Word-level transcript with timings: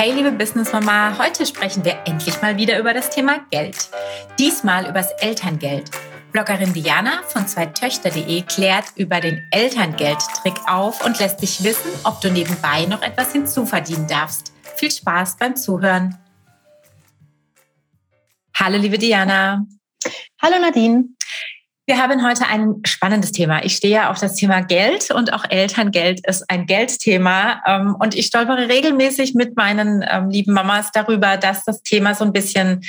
Hey 0.00 0.12
liebe 0.12 0.30
Business 0.30 0.72
Mama, 0.72 1.18
heute 1.18 1.44
sprechen 1.44 1.84
wir 1.84 1.98
endlich 2.04 2.40
mal 2.40 2.56
wieder 2.56 2.78
über 2.78 2.94
das 2.94 3.10
Thema 3.10 3.40
Geld. 3.50 3.88
Diesmal 4.38 4.88
übers 4.88 5.10
Elterngeld. 5.18 5.90
Bloggerin 6.30 6.72
Diana 6.72 7.24
von 7.24 7.48
zweitöchter.de 7.48 8.42
klärt 8.42 8.84
über 8.94 9.18
den 9.18 9.42
Elterngeldtrick 9.50 10.54
auf 10.68 11.04
und 11.04 11.18
lässt 11.18 11.42
dich 11.42 11.64
wissen, 11.64 11.90
ob 12.04 12.20
du 12.20 12.30
nebenbei 12.30 12.86
noch 12.86 13.02
etwas 13.02 13.32
hinzuverdienen 13.32 14.06
darfst. 14.06 14.52
Viel 14.76 14.92
Spaß 14.92 15.36
beim 15.36 15.56
Zuhören. 15.56 16.16
Hallo 18.54 18.78
liebe 18.78 18.98
Diana. 18.98 19.66
Hallo 20.40 20.60
Nadine. 20.60 21.06
Wir 21.88 21.96
haben 21.96 22.22
heute 22.22 22.46
ein 22.46 22.82
spannendes 22.84 23.32
Thema. 23.32 23.64
Ich 23.64 23.76
stehe 23.76 23.94
ja 23.94 24.10
auf 24.10 24.20
das 24.20 24.34
Thema 24.34 24.60
Geld 24.60 25.10
und 25.10 25.32
auch 25.32 25.46
Elterngeld 25.48 26.20
ist 26.28 26.44
ein 26.50 26.66
Geldthema. 26.66 27.62
Ähm, 27.66 27.96
und 27.98 28.14
ich 28.14 28.26
stolpere 28.26 28.68
regelmäßig 28.68 29.32
mit 29.32 29.56
meinen 29.56 30.04
ähm, 30.06 30.28
lieben 30.28 30.52
Mamas 30.52 30.90
darüber, 30.92 31.38
dass 31.38 31.64
das 31.64 31.82
Thema 31.82 32.14
so 32.14 32.26
ein 32.26 32.34
bisschen, 32.34 32.82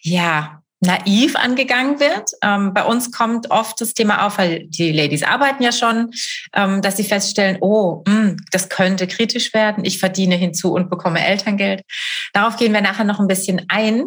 ja, 0.00 0.62
naiv 0.78 1.34
angegangen 1.34 1.98
wird. 1.98 2.30
Ähm, 2.44 2.72
bei 2.72 2.84
uns 2.84 3.10
kommt 3.10 3.50
oft 3.50 3.80
das 3.80 3.92
Thema 3.92 4.24
auf, 4.24 4.38
weil 4.38 4.68
die 4.68 4.92
Ladies 4.92 5.24
arbeiten 5.24 5.64
ja 5.64 5.72
schon, 5.72 6.12
dass 6.52 6.96
sie 6.96 7.04
feststellen, 7.04 7.58
oh, 7.60 8.04
hm, 8.06 8.36
das 8.52 8.68
könnte 8.68 9.08
kritisch 9.08 9.52
werden. 9.52 9.84
Ich 9.84 9.98
verdiene 9.98 10.36
hinzu 10.36 10.72
und 10.72 10.90
bekomme 10.90 11.26
Elterngeld. 11.26 11.82
Darauf 12.32 12.56
gehen 12.56 12.72
wir 12.72 12.82
nachher 12.82 13.04
noch 13.04 13.18
ein 13.18 13.26
bisschen 13.26 13.64
ein. 13.66 14.04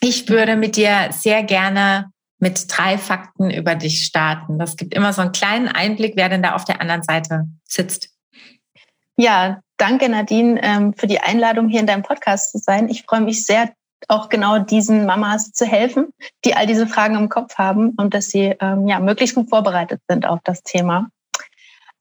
Ich 0.00 0.28
würde 0.28 0.56
mit 0.56 0.74
dir 0.74 1.10
sehr 1.12 1.44
gerne 1.44 2.10
mit 2.40 2.66
drei 2.68 2.98
Fakten 2.98 3.50
über 3.50 3.74
dich 3.74 4.04
starten. 4.04 4.58
Das 4.58 4.76
gibt 4.76 4.94
immer 4.94 5.12
so 5.12 5.22
einen 5.22 5.32
kleinen 5.32 5.68
Einblick, 5.68 6.14
wer 6.16 6.28
denn 6.28 6.42
da 6.42 6.54
auf 6.54 6.64
der 6.64 6.80
anderen 6.80 7.02
Seite 7.02 7.46
sitzt. 7.64 8.10
Ja, 9.16 9.60
danke 9.76 10.08
Nadine 10.08 10.58
ähm, 10.62 10.94
für 10.94 11.06
die 11.06 11.20
Einladung, 11.20 11.68
hier 11.68 11.80
in 11.80 11.86
deinem 11.86 12.02
Podcast 12.02 12.52
zu 12.52 12.58
sein. 12.58 12.88
Ich 12.88 13.02
freue 13.02 13.20
mich 13.20 13.44
sehr, 13.44 13.70
auch 14.08 14.30
genau 14.30 14.58
diesen 14.58 15.04
Mamas 15.04 15.52
zu 15.52 15.66
helfen, 15.66 16.08
die 16.44 16.54
all 16.54 16.66
diese 16.66 16.86
Fragen 16.86 17.16
im 17.16 17.28
Kopf 17.28 17.56
haben 17.56 17.90
und 17.98 18.14
dass 18.14 18.30
sie 18.30 18.56
ähm, 18.60 18.88
ja 18.88 18.98
möglichst 18.98 19.34
gut 19.34 19.50
vorbereitet 19.50 20.00
sind 20.08 20.26
auf 20.26 20.40
das 20.42 20.62
Thema. 20.62 21.10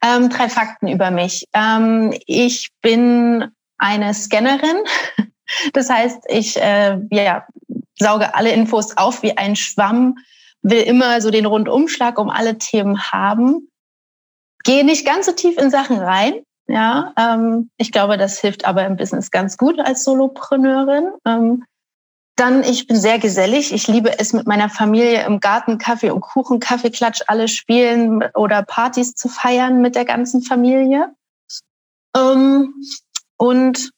Ähm, 0.02 0.30
drei 0.30 0.48
Fakten 0.48 0.88
über 0.88 1.12
mich. 1.12 1.46
Ähm, 1.54 2.14
ich 2.26 2.70
bin 2.82 3.52
eine 3.78 4.14
Scannerin. 4.14 4.84
Das 5.74 5.90
heißt, 5.90 6.26
ich 6.28 6.62
äh, 6.62 7.00
ja, 7.10 7.48
sauge 7.98 8.36
alle 8.36 8.52
Infos 8.52 8.96
auf 8.98 9.24
wie 9.24 9.36
ein 9.36 9.56
Schwamm, 9.56 10.16
will 10.62 10.82
immer 10.82 11.22
so 11.22 11.32
den 11.32 11.46
Rundumschlag 11.46 12.20
um 12.20 12.30
alle 12.30 12.58
Themen 12.58 13.12
haben, 13.12 13.70
gehe 14.64 14.86
nicht 14.86 15.06
ganz 15.06 15.26
so 15.26 15.32
tief 15.32 15.58
in 15.58 15.72
Sachen 15.72 15.98
rein. 15.98 16.44
Ja, 16.68 17.14
ähm, 17.18 17.72
ich 17.78 17.92
glaube, 17.92 18.18
das 18.18 18.40
hilft 18.40 18.66
aber 18.66 18.86
im 18.86 18.96
Business 18.96 19.32
ganz 19.32 19.58
gut 19.58 19.80
als 19.80 20.04
Solopreneurin. 20.04 21.10
Ähm, 21.26 21.66
dann, 22.36 22.64
ich 22.64 22.88
bin 22.88 22.96
sehr 22.96 23.20
gesellig. 23.20 23.74
Ich 23.74 23.88
liebe 23.88 24.18
es, 24.20 24.34
mit 24.34 24.48
meiner 24.48 24.70
Familie 24.70 25.26
im 25.26 25.40
Garten 25.40 25.78
Kaffee 25.78 26.12
und 26.12 26.22
Kuchen, 26.22 26.60
Kaffeeklatsch, 26.60 27.22
alle 27.28 27.48
spielen 27.48 28.24
oder 28.36 28.62
Partys 28.64 29.16
zu 29.16 29.28
feiern 29.30 29.82
mit 29.82 29.96
der 29.96 30.06
ganzen 30.06 30.42
Familie. 30.42 31.14
Ähm, 32.16 32.76
und 33.38 33.92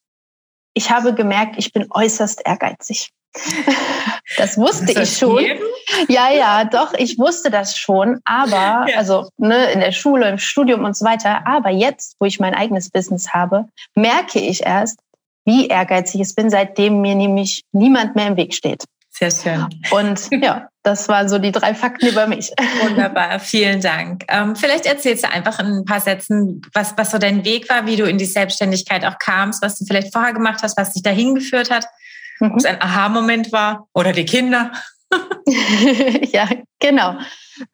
ich 0.74 0.90
habe 0.90 1.14
gemerkt, 1.14 1.56
ich 1.58 1.74
bin 1.74 1.88
äußerst 1.90 2.42
ehrgeizig. 2.46 3.12
Das 4.38 4.58
wusste 4.58 4.94
das 4.94 5.12
ich 5.12 5.18
schon. 5.18 5.40
Jedem? 5.40 5.64
Ja, 6.08 6.32
ja, 6.32 6.64
doch, 6.64 6.94
ich 6.94 7.20
wusste 7.20 7.52
das 7.52 7.78
schon, 7.78 8.22
aber, 8.24 8.86
ja. 8.90 8.98
also 8.98 9.30
ne, 9.38 9.72
in 9.72 9.80
der 9.82 9.92
Schule, 9.92 10.30
im 10.30 10.38
Studium 10.38 10.86
und 10.86 10.96
so 10.96 11.06
weiter. 11.06 11.46
Aber 11.46 11.70
jetzt, 11.70 12.16
wo 12.20 12.26
ich 12.26 12.40
mein 12.40 12.54
eigenes 12.54 12.90
Business 12.90 13.34
habe, 13.34 13.66
merke 13.96 14.40
ich 14.40 14.66
erst, 14.66 15.00
wie 15.46 15.68
ehrgeizig 15.68 16.22
ich 16.22 16.36
bin, 16.36 16.50
seitdem 16.50 17.02
mir 17.02 17.16
nämlich 17.16 17.64
niemand 17.72 18.16
mehr 18.16 18.28
im 18.28 18.38
Weg 18.38 18.54
steht. 18.54 18.86
Sehr 19.10 19.32
schön. 19.32 19.68
Und 19.92 20.30
ja, 20.42 20.70
das 20.84 21.10
waren 21.10 21.28
so 21.28 21.38
die 21.38 21.52
drei 21.52 21.76
Fakten 21.76 22.08
über 22.08 22.28
mich. 22.28 22.52
Wunderbar, 22.82 23.40
vielen 23.40 23.82
Dank. 23.82 24.24
Ähm, 24.30 24.56
vielleicht 24.56 24.86
erzählst 24.86 25.26
du 25.26 25.30
einfach 25.30 25.60
in 25.60 25.66
ein 25.66 25.86
paar 25.86 26.00
Sätzen, 26.00 26.62
was, 26.74 26.94
was 26.96 27.12
so 27.12 27.18
dein 27.18 27.44
Weg 27.44 27.70
war, 27.70 27.86
wie 27.86 27.98
du 27.98 28.06
in 28.06 28.18
die 28.18 28.26
Selbstständigkeit 28.26 29.04
auch 29.06 29.20
kamst, 29.20 29.62
was 29.62 29.78
du 29.78 29.86
vielleicht 29.86 30.14
vorher 30.14 30.34
gemacht 30.34 30.62
hast, 30.64 30.78
was 30.78 30.94
dich 30.94 31.04
dahin 31.04 31.36
geführt 31.36 31.70
hat 31.70 31.86
mhm. 32.42 32.52
ob 32.52 32.58
es 32.58 32.66
ein 32.66 32.82
Aha-Moment 32.82 33.52
war 33.52 33.88
oder 33.94 34.12
die 34.12 34.26
Kinder. 34.26 34.72
ja, 36.32 36.50
genau. 36.80 37.18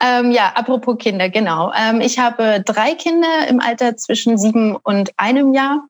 Ähm, 0.04 0.32
ja, 0.32 0.54
apropos 0.56 0.98
Kinder, 0.98 1.30
genau. 1.30 1.72
Ähm, 1.74 2.02
ich 2.02 2.20
habe 2.20 2.62
drei 2.66 2.94
Kinder 2.94 3.48
im 3.48 3.60
Alter 3.60 3.96
zwischen 3.96 4.38
sieben 4.38 4.76
und 4.76 5.12
einem 5.18 5.54
Jahr 5.54 5.88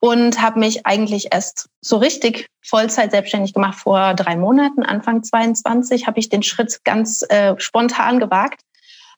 und 0.00 0.40
habe 0.40 0.58
mich 0.58 0.86
eigentlich 0.86 1.28
erst 1.32 1.68
so 1.82 1.98
richtig 1.98 2.48
Vollzeit 2.62 3.10
selbstständig 3.10 3.52
gemacht 3.52 3.78
vor 3.78 4.14
drei 4.14 4.36
Monaten. 4.36 4.82
Anfang 4.82 5.22
22 5.22 6.06
habe 6.06 6.18
ich 6.18 6.28
den 6.28 6.42
Schritt 6.42 6.82
ganz 6.84 7.22
äh, 7.28 7.54
spontan 7.58 8.18
gewagt. 8.18 8.62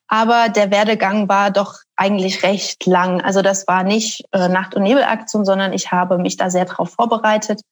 Aber 0.09 0.51
der 0.51 0.71
Werdegang 0.71 1.29
war 1.29 1.51
doch 1.51 1.77
eigentlich 1.97 2.43
recht 2.43 2.85
lang. 2.85 3.23
Also 3.23 3.41
das 3.41 3.67
war 3.67 3.83
nicht 3.83 4.25
äh, 4.33 4.49
Nacht- 4.49 4.75
und 4.75 4.83
Nebelaktion, 4.83 5.45
sondern 5.45 5.73
ich 5.73 5.91
habe 5.91 6.19
mich 6.19 6.37
da 6.37 6.51
sehr 6.51 6.67
darauf 6.67 6.91
vorbereitet, 6.91 7.63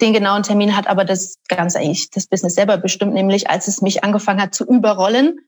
den 0.00 0.12
genauen 0.12 0.42
Termin 0.42 0.76
hat 0.76 0.86
aber 0.86 1.04
das 1.04 1.36
Ganze 1.48 1.78
eigentlich 1.78 2.10
das 2.10 2.26
Business 2.26 2.54
selber 2.54 2.76
bestimmt, 2.76 3.14
nämlich 3.14 3.48
als 3.50 3.68
es 3.68 3.80
mich 3.80 4.04
angefangen 4.04 4.40
hat 4.40 4.54
zu 4.54 4.64
überrollen. 4.66 5.40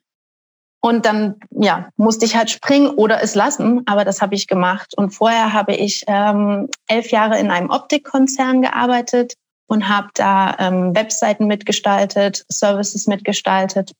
Und 0.80 1.04
dann 1.04 1.36
ja, 1.50 1.88
musste 1.96 2.26
ich 2.26 2.36
halt 2.36 2.50
springen 2.50 2.88
oder 2.88 3.22
es 3.22 3.34
lassen, 3.34 3.82
aber 3.86 4.04
das 4.04 4.22
habe 4.22 4.34
ich 4.34 4.46
gemacht. 4.46 4.94
Und 4.96 5.10
vorher 5.10 5.52
habe 5.52 5.74
ich 5.74 6.04
ähm, 6.06 6.68
elf 6.86 7.10
Jahre 7.10 7.38
in 7.38 7.50
einem 7.50 7.70
Optikkonzern 7.70 8.62
gearbeitet 8.62 9.34
und 9.66 9.88
habe 9.88 10.08
da 10.14 10.54
ähm, 10.58 10.94
Webseiten 10.94 11.46
mitgestaltet, 11.46 12.44
Services 12.48 13.06
mitgestaltet. 13.08 13.92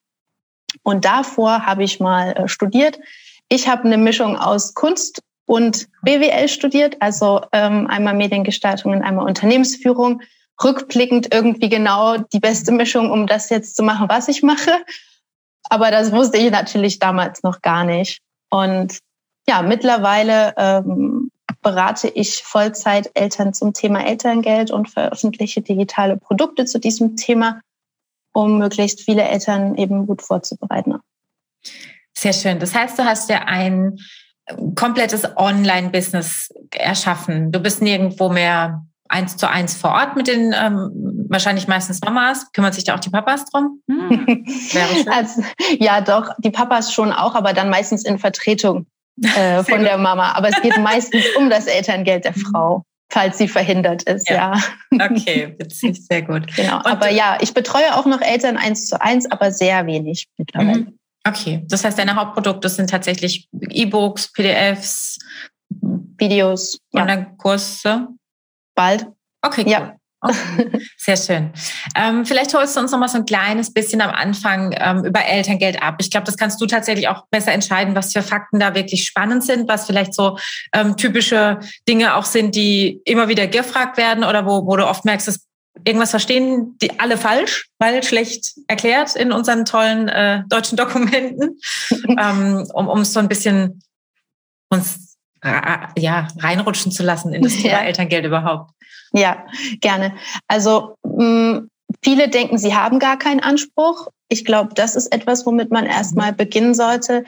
Und 0.82 1.04
davor 1.04 1.66
habe 1.66 1.82
ich 1.82 1.98
mal 1.98 2.32
äh, 2.32 2.48
studiert. 2.48 3.00
Ich 3.48 3.68
habe 3.68 3.84
eine 3.84 3.98
Mischung 3.98 4.36
aus 4.36 4.74
Kunst 4.74 5.22
und 5.46 5.88
BWL 6.02 6.48
studiert, 6.48 6.96
also 7.00 7.40
ähm, 7.52 7.86
einmal 7.86 8.14
Mediengestaltung 8.14 8.92
und 8.92 9.02
einmal 9.02 9.26
Unternehmensführung 9.26 10.20
rückblickend 10.62 11.32
irgendwie 11.32 11.68
genau 11.68 12.18
die 12.18 12.40
beste 12.40 12.72
Mischung, 12.72 13.10
um 13.10 13.26
das 13.26 13.50
jetzt 13.50 13.76
zu 13.76 13.82
machen, 13.82 14.08
was 14.08 14.28
ich 14.28 14.42
mache. 14.42 14.72
Aber 15.68 15.90
das 15.90 16.12
wusste 16.12 16.38
ich 16.38 16.50
natürlich 16.50 16.98
damals 16.98 17.42
noch 17.42 17.62
gar 17.62 17.84
nicht. 17.84 18.20
Und 18.50 18.98
ja, 19.48 19.62
mittlerweile 19.62 20.54
ähm, 20.56 21.30
berate 21.62 22.08
ich 22.08 22.42
Vollzeit 22.42 23.10
Eltern 23.14 23.52
zum 23.52 23.72
Thema 23.72 24.04
Elterngeld 24.04 24.70
und 24.70 24.88
veröffentliche 24.88 25.62
digitale 25.62 26.16
Produkte 26.16 26.64
zu 26.64 26.78
diesem 26.78 27.16
Thema, 27.16 27.60
um 28.32 28.58
möglichst 28.58 29.02
viele 29.02 29.22
Eltern 29.22 29.76
eben 29.76 30.06
gut 30.06 30.22
vorzubereiten. 30.22 31.00
Sehr 32.14 32.32
schön. 32.32 32.58
Das 32.58 32.74
heißt, 32.74 32.98
du 32.98 33.04
hast 33.04 33.28
ja 33.28 33.42
ein 33.46 33.98
komplettes 34.74 35.24
Online-Business 35.36 36.52
erschaffen. 36.70 37.50
Du 37.52 37.60
bist 37.60 37.82
nirgendwo 37.82 38.28
mehr 38.28 38.84
eins 39.08 39.36
zu 39.36 39.48
eins 39.48 39.76
vor 39.76 39.90
Ort 39.90 40.16
mit 40.16 40.26
den 40.26 40.54
ähm, 40.56 40.90
wahrscheinlich 41.28 41.68
meistens 41.68 42.00
Mamas. 42.00 42.52
Kümmert 42.52 42.74
sich 42.74 42.84
da 42.84 42.94
auch 42.94 43.00
die 43.00 43.10
Papas 43.10 43.44
drum? 43.46 43.80
Hm, 43.88 44.44
also, 45.10 45.42
ja, 45.78 46.00
doch, 46.00 46.30
die 46.38 46.50
Papas 46.50 46.92
schon 46.92 47.12
auch, 47.12 47.34
aber 47.34 47.52
dann 47.52 47.70
meistens 47.70 48.04
in 48.04 48.18
Vertretung 48.18 48.86
äh, 49.22 49.62
von 49.64 49.82
der 49.82 49.98
Mama. 49.98 50.32
Aber 50.32 50.48
es 50.48 50.60
geht 50.62 50.78
meistens 50.78 51.24
um 51.36 51.50
das 51.50 51.66
Elterngeld 51.66 52.24
der 52.24 52.32
mhm. 52.36 52.40
Frau, 52.40 52.82
falls 53.10 53.38
sie 53.38 53.48
verhindert 53.48 54.02
ist, 54.04 54.28
ja. 54.28 54.54
ja. 54.90 55.10
Okay, 55.10 55.54
witzig, 55.58 56.04
sehr 56.06 56.22
gut. 56.22 56.46
Genau. 56.56 56.78
Und, 56.78 56.86
aber 56.86 57.10
ja, 57.10 57.38
ich 57.40 57.54
betreue 57.54 57.96
auch 57.96 58.06
noch 58.06 58.20
Eltern 58.20 58.56
eins 58.56 58.86
zu 58.86 59.00
eins, 59.00 59.30
aber 59.30 59.50
sehr 59.50 59.86
wenig 59.86 60.28
mittlerweile. 60.36 60.80
Mhm. 60.80 60.95
Okay, 61.26 61.64
das 61.68 61.84
heißt, 61.84 61.98
deine 61.98 62.14
Hauptprodukte 62.14 62.68
sind 62.68 62.90
tatsächlich 62.90 63.48
E-Books, 63.70 64.32
PDFs, 64.32 65.18
Videos, 66.18 66.78
Online-Kurse 66.94 68.08
bald. 68.74 69.06
Okay, 69.42 69.62
cool. 69.64 69.72
Ja. 69.72 69.96
Okay. 70.20 70.80
Sehr 70.96 71.16
schön. 71.16 71.52
Ähm, 71.94 72.24
vielleicht 72.24 72.54
holst 72.54 72.76
du 72.76 72.80
uns 72.80 72.90
noch 72.90 72.98
mal 72.98 73.08
so 73.08 73.18
ein 73.18 73.26
kleines 73.26 73.72
bisschen 73.72 74.00
am 74.00 74.10
Anfang 74.10 74.74
ähm, 74.76 75.04
über 75.04 75.24
Elterngeld 75.24 75.82
ab. 75.82 75.96
Ich 76.00 76.10
glaube, 76.10 76.24
das 76.24 76.36
kannst 76.36 76.60
du 76.60 76.66
tatsächlich 76.66 77.08
auch 77.08 77.26
besser 77.30 77.52
entscheiden, 77.52 77.94
was 77.94 78.12
für 78.12 78.22
Fakten 78.22 78.58
da 78.58 78.74
wirklich 78.74 79.04
spannend 79.04 79.44
sind, 79.44 79.68
was 79.68 79.86
vielleicht 79.86 80.14
so 80.14 80.38
ähm, 80.72 80.96
typische 80.96 81.60
Dinge 81.88 82.16
auch 82.16 82.24
sind, 82.24 82.54
die 82.54 83.00
immer 83.04 83.28
wieder 83.28 83.46
gefragt 83.46 83.98
werden 83.98 84.24
oder 84.24 84.46
wo, 84.46 84.66
wo 84.66 84.76
du 84.76 84.86
oft 84.86 85.04
merkst, 85.04 85.28
dass 85.28 85.46
irgendwas 85.84 86.10
verstehen 86.10 86.76
die 86.80 86.98
alle 86.98 87.16
falsch, 87.16 87.68
weil 87.78 88.02
schlecht 88.02 88.54
erklärt 88.66 89.16
in 89.16 89.32
unseren 89.32 89.64
tollen 89.64 90.08
äh, 90.08 90.42
deutschen 90.48 90.76
Dokumenten, 90.76 91.58
ähm, 92.18 92.66
um, 92.72 92.88
um 92.88 93.04
so 93.04 93.20
ein 93.20 93.28
bisschen 93.28 93.82
uns 94.70 95.06
ja, 95.96 96.28
reinrutschen 96.38 96.92
zu 96.92 97.02
lassen 97.02 97.32
in 97.32 97.42
das 97.42 97.52
Thema 97.52 97.68
ja. 97.68 97.82
Elterngeld 97.82 98.24
überhaupt? 98.24 98.72
Ja, 99.12 99.46
gerne. 99.80 100.14
Also 100.48 100.96
mh, 101.04 101.24
mm, 101.24 101.70
viele 102.02 102.28
denken, 102.28 102.58
sie 102.58 102.74
haben 102.74 102.98
gar 102.98 103.18
keinen 103.18 103.40
Anspruch. 103.40 104.08
Ich 104.28 104.44
glaube, 104.44 104.74
das 104.74 104.96
ist 104.96 105.12
etwas, 105.12 105.46
womit 105.46 105.70
man 105.70 105.86
erstmal 105.86 106.32
mhm. 106.32 106.36
beginnen 106.36 106.74
sollte. 106.74 107.24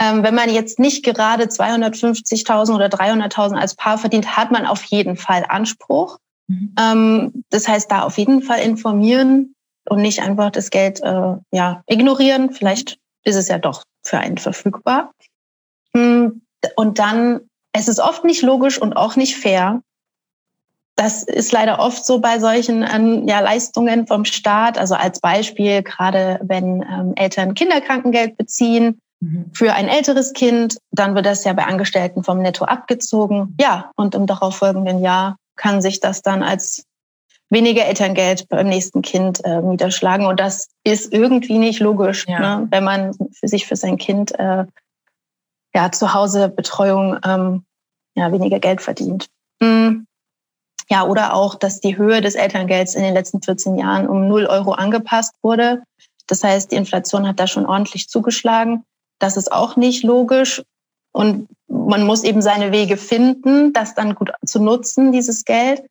Ähm, 0.00 0.22
wenn 0.22 0.34
man 0.34 0.48
jetzt 0.48 0.78
nicht 0.78 1.04
gerade 1.04 1.44
250.000 1.44 2.74
oder 2.74 2.86
300.000 2.86 3.56
als 3.56 3.74
Paar 3.74 3.98
verdient, 3.98 4.36
hat 4.36 4.52
man 4.52 4.64
auf 4.64 4.84
jeden 4.84 5.16
Fall 5.16 5.44
Anspruch. 5.48 6.18
Mhm. 6.48 6.74
Ähm, 6.78 7.44
das 7.50 7.68
heißt, 7.68 7.90
da 7.90 8.02
auf 8.02 8.18
jeden 8.18 8.42
Fall 8.42 8.60
informieren 8.60 9.54
und 9.88 10.02
nicht 10.02 10.20
einfach 10.20 10.50
das 10.50 10.70
Geld 10.70 11.00
äh, 11.02 11.34
ja, 11.52 11.82
ignorieren. 11.86 12.52
Vielleicht 12.52 12.98
ist 13.24 13.36
es 13.36 13.48
ja 13.48 13.58
doch 13.58 13.84
für 14.04 14.18
einen 14.18 14.38
verfügbar. 14.38 15.12
Hm, 15.94 16.42
und 16.76 16.98
dann, 16.98 17.40
es 17.72 17.88
ist 17.88 18.00
oft 18.00 18.24
nicht 18.24 18.42
logisch 18.42 18.80
und 18.80 18.94
auch 18.94 19.16
nicht 19.16 19.36
fair. 19.36 19.82
Das 20.96 21.22
ist 21.22 21.52
leider 21.52 21.78
oft 21.78 22.04
so 22.04 22.18
bei 22.18 22.40
solchen 22.40 22.82
ähm, 22.82 23.28
ja, 23.28 23.40
Leistungen 23.40 24.06
vom 24.06 24.24
Staat. 24.24 24.78
Also 24.78 24.94
als 24.94 25.20
Beispiel, 25.20 25.82
gerade 25.82 26.40
wenn 26.42 26.82
ähm, 26.82 27.12
Eltern 27.14 27.54
Kinderkrankengeld 27.54 28.36
beziehen 28.36 28.98
mhm. 29.20 29.50
für 29.52 29.74
ein 29.74 29.86
älteres 29.86 30.32
Kind, 30.32 30.78
dann 30.90 31.14
wird 31.14 31.26
das 31.26 31.44
ja 31.44 31.52
bei 31.52 31.64
Angestellten 31.64 32.24
vom 32.24 32.38
Netto 32.38 32.64
abgezogen. 32.64 33.54
Ja, 33.60 33.92
und 33.94 34.16
im 34.16 34.26
darauffolgenden 34.26 35.00
Jahr 35.00 35.36
kann 35.58 35.82
sich 35.82 36.00
das 36.00 36.22
dann 36.22 36.42
als 36.42 36.86
weniger 37.50 37.84
Elterngeld 37.84 38.48
beim 38.48 38.68
nächsten 38.68 39.02
Kind 39.02 39.44
äh, 39.44 39.60
niederschlagen. 39.60 40.26
Und 40.26 40.40
das 40.40 40.68
ist 40.84 41.12
irgendwie 41.12 41.58
nicht 41.58 41.80
logisch, 41.80 42.26
ja. 42.26 42.60
ne? 42.60 42.68
wenn 42.70 42.84
man 42.84 43.14
für 43.32 43.48
sich 43.48 43.66
für 43.66 43.76
sein 43.76 43.98
Kind 43.98 44.38
äh, 44.38 44.64
ja 45.74 45.92
zu 45.92 46.14
Hause 46.14 46.48
Betreuung 46.48 47.18
ähm, 47.24 47.64
ja 48.14 48.32
weniger 48.32 48.58
Geld 48.58 48.80
verdient. 48.80 49.28
Mhm. 49.60 50.06
Ja, 50.90 51.04
oder 51.04 51.34
auch, 51.34 51.54
dass 51.54 51.80
die 51.80 51.98
Höhe 51.98 52.22
des 52.22 52.34
Elterngelds 52.34 52.94
in 52.94 53.02
den 53.02 53.12
letzten 53.12 53.42
14 53.42 53.76
Jahren 53.76 54.08
um 54.08 54.26
0 54.26 54.46
Euro 54.46 54.72
angepasst 54.72 55.34
wurde. 55.42 55.82
Das 56.26 56.42
heißt, 56.42 56.72
die 56.72 56.76
Inflation 56.76 57.28
hat 57.28 57.38
da 57.38 57.46
schon 57.46 57.66
ordentlich 57.66 58.08
zugeschlagen. 58.08 58.84
Das 59.18 59.36
ist 59.36 59.52
auch 59.52 59.76
nicht 59.76 60.02
logisch. 60.02 60.62
Und 61.18 61.48
man 61.66 62.06
muss 62.06 62.22
eben 62.22 62.40
seine 62.42 62.70
Wege 62.70 62.96
finden, 62.96 63.72
das 63.72 63.96
dann 63.96 64.14
gut 64.14 64.30
zu 64.46 64.62
nutzen, 64.62 65.10
dieses 65.10 65.44
Geld. 65.44 65.82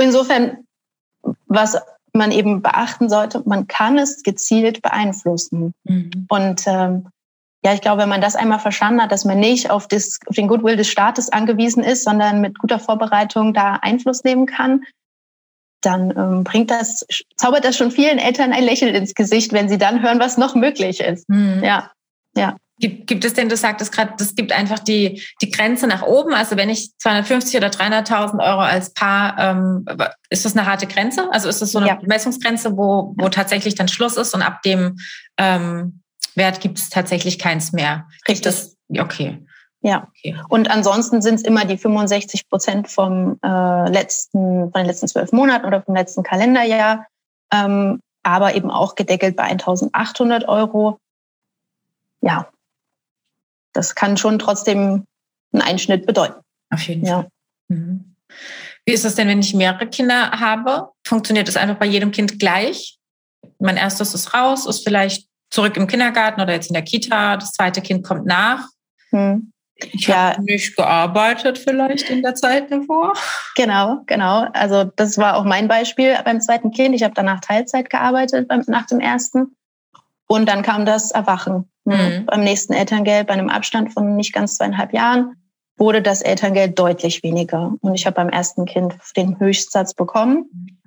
Insofern, 0.00 0.58
was 1.46 1.76
man 2.12 2.30
eben 2.30 2.62
beachten 2.62 3.08
sollte, 3.08 3.42
man 3.44 3.66
kann 3.66 3.98
es 3.98 4.22
gezielt 4.22 4.82
beeinflussen. 4.82 5.74
Mhm. 5.82 6.26
Und 6.28 6.62
ähm, 6.68 7.08
ja, 7.64 7.74
ich 7.74 7.80
glaube, 7.80 8.02
wenn 8.02 8.08
man 8.08 8.20
das 8.20 8.36
einmal 8.36 8.60
verstanden 8.60 9.02
hat, 9.02 9.10
dass 9.10 9.24
man 9.24 9.40
nicht 9.40 9.68
auf, 9.68 9.88
das, 9.88 10.20
auf 10.26 10.36
den 10.36 10.46
Goodwill 10.46 10.76
des 10.76 10.86
Staates 10.86 11.32
angewiesen 11.32 11.82
ist, 11.82 12.04
sondern 12.04 12.40
mit 12.40 12.60
guter 12.60 12.78
Vorbereitung 12.78 13.52
da 13.52 13.80
Einfluss 13.82 14.22
nehmen 14.22 14.46
kann, 14.46 14.84
dann 15.80 16.16
ähm, 16.16 16.44
bringt 16.44 16.70
das, 16.70 17.04
zaubert 17.34 17.64
das 17.64 17.76
schon 17.76 17.90
vielen 17.90 18.18
Eltern 18.18 18.52
ein 18.52 18.62
Lächeln 18.62 18.94
ins 18.94 19.16
Gesicht, 19.16 19.52
wenn 19.52 19.68
sie 19.68 19.78
dann 19.78 20.02
hören, 20.02 20.20
was 20.20 20.38
noch 20.38 20.54
möglich 20.54 21.00
ist. 21.00 21.28
Mhm. 21.28 21.64
Ja, 21.64 21.90
ja. 22.36 22.56
Gibt, 22.78 23.06
gibt 23.06 23.24
es 23.24 23.32
denn, 23.32 23.48
du 23.48 23.56
sagtest 23.56 23.90
gerade, 23.90 24.12
das 24.18 24.34
gibt 24.34 24.52
einfach 24.52 24.78
die, 24.78 25.22
die 25.40 25.50
Grenze 25.50 25.86
nach 25.86 26.02
oben. 26.02 26.34
Also 26.34 26.58
wenn 26.58 26.68
ich 26.68 26.90
250 26.98 27.56
oder 27.56 27.68
300.000 27.68 28.38
Euro 28.38 28.60
als 28.60 28.92
Paar, 28.92 29.38
ähm, 29.38 29.86
ist 30.28 30.44
das 30.44 30.54
eine 30.54 30.66
harte 30.66 30.86
Grenze? 30.86 31.26
Also 31.32 31.48
ist 31.48 31.62
das 31.62 31.72
so 31.72 31.78
eine 31.78 31.88
ja. 31.88 31.98
Messungsgrenze, 32.02 32.76
wo, 32.76 33.14
wo 33.16 33.30
tatsächlich 33.30 33.76
dann 33.76 33.88
Schluss 33.88 34.18
ist 34.18 34.34
und 34.34 34.42
ab 34.42 34.60
dem 34.60 34.98
ähm, 35.38 36.02
Wert 36.34 36.60
gibt 36.60 36.78
es 36.78 36.90
tatsächlich 36.90 37.38
keins 37.38 37.72
mehr? 37.72 38.08
Richtig. 38.28 38.42
Das, 38.42 38.76
okay. 38.98 39.42
Ja. 39.80 40.08
Okay. 40.08 40.36
Und 40.48 40.70
ansonsten 40.70 41.22
sind 41.22 41.36
es 41.36 41.42
immer 41.42 41.64
die 41.64 41.78
65 41.78 42.48
Prozent 42.50 42.90
vom 42.90 43.38
äh, 43.42 43.90
letzten, 43.90 44.70
von 44.70 44.72
den 44.72 44.86
letzten 44.86 45.08
zwölf 45.08 45.32
Monaten 45.32 45.64
oder 45.64 45.80
vom 45.80 45.94
letzten 45.94 46.22
Kalenderjahr, 46.22 47.06
ähm, 47.52 48.00
aber 48.22 48.54
eben 48.54 48.70
auch 48.70 48.96
gedeckelt 48.96 49.34
bei 49.34 49.44
1.800 49.44 50.46
Euro. 50.46 50.98
Ja, 52.20 52.48
das 53.76 53.94
kann 53.94 54.16
schon 54.16 54.38
trotzdem 54.38 55.04
einen 55.52 55.62
Einschnitt 55.62 56.06
bedeuten. 56.06 56.40
Auf 56.70 56.82
jeden 56.82 57.06
Fall. 57.06 57.28
Ja. 57.68 57.76
Mhm. 57.76 58.16
Wie 58.84 58.92
ist 58.92 59.04
das 59.04 59.16
denn, 59.16 59.28
wenn 59.28 59.40
ich 59.40 59.54
mehrere 59.54 59.86
Kinder 59.86 60.30
habe? 60.30 60.90
Funktioniert 61.06 61.48
das 61.48 61.56
einfach 61.56 61.76
bei 61.76 61.86
jedem 61.86 62.12
Kind 62.12 62.38
gleich? 62.38 62.98
Mein 63.58 63.76
erstes 63.76 64.14
ist 64.14 64.34
raus, 64.34 64.66
ist 64.66 64.84
vielleicht 64.84 65.26
zurück 65.50 65.76
im 65.76 65.86
Kindergarten 65.86 66.40
oder 66.40 66.52
jetzt 66.52 66.68
in 66.68 66.74
der 66.74 66.82
Kita. 66.82 67.36
Das 67.36 67.52
zweite 67.52 67.80
Kind 67.80 68.04
kommt 68.04 68.26
nach. 68.26 68.68
Hm. 69.10 69.52
Ich 69.78 70.06
ja. 70.06 70.32
habe 70.32 70.42
nicht 70.42 70.74
gearbeitet 70.76 71.58
vielleicht 71.58 72.08
in 72.08 72.22
der 72.22 72.34
Zeit 72.34 72.70
davor. 72.70 73.12
Genau, 73.56 74.02
genau. 74.06 74.46
Also 74.54 74.84
das 74.84 75.18
war 75.18 75.36
auch 75.36 75.44
mein 75.44 75.68
Beispiel 75.68 76.16
beim 76.24 76.40
zweiten 76.40 76.70
Kind. 76.70 76.94
Ich 76.94 77.02
habe 77.02 77.14
danach 77.14 77.40
Teilzeit 77.40 77.90
gearbeitet 77.90 78.48
beim, 78.48 78.62
nach 78.68 78.86
dem 78.86 79.00
ersten. 79.00 79.54
Und 80.28 80.48
dann 80.48 80.62
kam 80.62 80.84
das 80.84 81.10
Erwachen. 81.10 81.70
Ne? 81.84 81.96
Mhm. 82.20 82.26
Beim 82.26 82.40
nächsten 82.44 82.72
Elterngeld, 82.72 83.28
bei 83.28 83.34
einem 83.34 83.48
Abstand 83.48 83.92
von 83.92 84.16
nicht 84.16 84.32
ganz 84.32 84.56
zweieinhalb 84.56 84.92
Jahren, 84.92 85.36
wurde 85.76 86.02
das 86.02 86.22
Elterngeld 86.22 86.78
deutlich 86.78 87.22
weniger. 87.22 87.74
Und 87.80 87.94
ich 87.94 88.06
habe 88.06 88.16
beim 88.16 88.28
ersten 88.28 88.64
Kind 88.64 88.96
den 89.16 89.38
Höchstsatz 89.38 89.94
bekommen. 89.94 90.80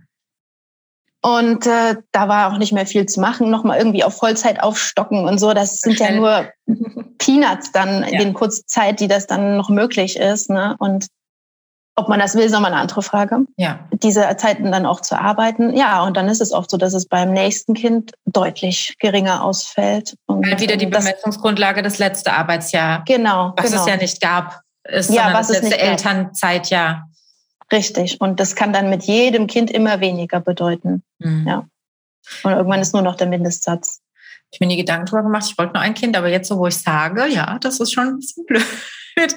Und 1.21 1.67
äh, 1.67 1.97
da 2.13 2.27
war 2.29 2.51
auch 2.51 2.57
nicht 2.57 2.71
mehr 2.71 2.85
viel 2.85 3.05
zu 3.05 3.19
machen, 3.19 3.49
nochmal 3.49 3.77
irgendwie 3.77 4.05
auf 4.05 4.17
Vollzeit 4.17 4.63
aufstocken 4.63 5.25
und 5.25 5.37
so. 5.37 5.53
Das 5.53 5.81
sind 5.81 5.99
ja 5.99 6.11
nur 6.11 6.47
Peanuts 7.17 7.73
dann 7.73 8.03
in 8.03 8.13
ja. 8.13 8.19
den 8.19 8.33
kurzen 8.33 8.65
Zeit, 8.67 9.01
die 9.01 9.09
das 9.09 9.27
dann 9.27 9.57
noch 9.57 9.69
möglich 9.69 10.17
ist. 10.17 10.49
Ne? 10.49 10.75
Und 10.79 11.07
ob 11.99 12.09
man 12.09 12.19
das 12.19 12.33
will, 12.35 12.43
ist 12.43 12.51
nochmal 12.51 12.71
eine 12.71 12.81
andere 12.81 13.01
Frage. 13.01 13.45
Ja. 13.57 13.79
Diese 13.91 14.35
Zeiten 14.37 14.71
dann 14.71 14.85
auch 14.85 15.01
zu 15.01 15.19
arbeiten. 15.19 15.75
Ja, 15.75 16.03
und 16.03 16.15
dann 16.15 16.27
ist 16.27 16.41
es 16.41 16.51
oft 16.51 16.71
so, 16.71 16.77
dass 16.77 16.93
es 16.93 17.05
beim 17.05 17.31
nächsten 17.31 17.73
Kind 17.73 18.13
deutlich 18.25 18.95
geringer 18.99 19.43
ausfällt. 19.43 20.15
Und 20.25 20.49
Weil 20.49 20.59
wieder 20.59 20.77
die 20.77 20.85
Bemessungsgrundlage 20.85 21.81
das 21.81 21.99
letzte 21.99 22.33
Arbeitsjahr. 22.33 23.03
Genau. 23.05 23.53
Was 23.57 23.71
genau. 23.71 23.81
es 23.81 23.87
ja 23.87 23.97
nicht 23.97 24.21
gab, 24.21 24.61
ist, 24.85 25.11
ja, 25.11 25.33
was 25.33 25.49
das 25.49 25.61
letzte 25.61 25.77
Elternzeitjahr. 25.77 27.09
Richtig. 27.71 28.19
Und 28.19 28.39
das 28.39 28.55
kann 28.55 28.73
dann 28.73 28.89
mit 28.89 29.03
jedem 29.03 29.47
Kind 29.47 29.69
immer 29.69 29.99
weniger 29.99 30.39
bedeuten. 30.39 31.03
Mhm. 31.19 31.45
Ja. 31.47 31.65
Und 32.43 32.51
irgendwann 32.51 32.79
ist 32.79 32.93
nur 32.93 33.03
noch 33.03 33.15
der 33.15 33.27
Mindestsatz. 33.27 33.99
Ich 34.51 34.59
mir 34.59 34.65
nie 34.65 34.77
Gedanken 34.77 35.05
darüber 35.05 35.23
gemacht, 35.23 35.45
ich 35.51 35.57
wollte 35.57 35.73
nur 35.73 35.81
ein 35.83 35.93
Kind, 35.93 36.17
aber 36.17 36.27
jetzt 36.27 36.47
so, 36.47 36.57
wo 36.57 36.65
ich 36.65 36.77
sage, 36.77 37.27
ja, 37.27 37.59
das 37.59 37.79
ist 37.79 37.93
schon 37.93 38.07
ein 38.07 38.17
bisschen 38.17 38.45
blöd. 38.45 38.65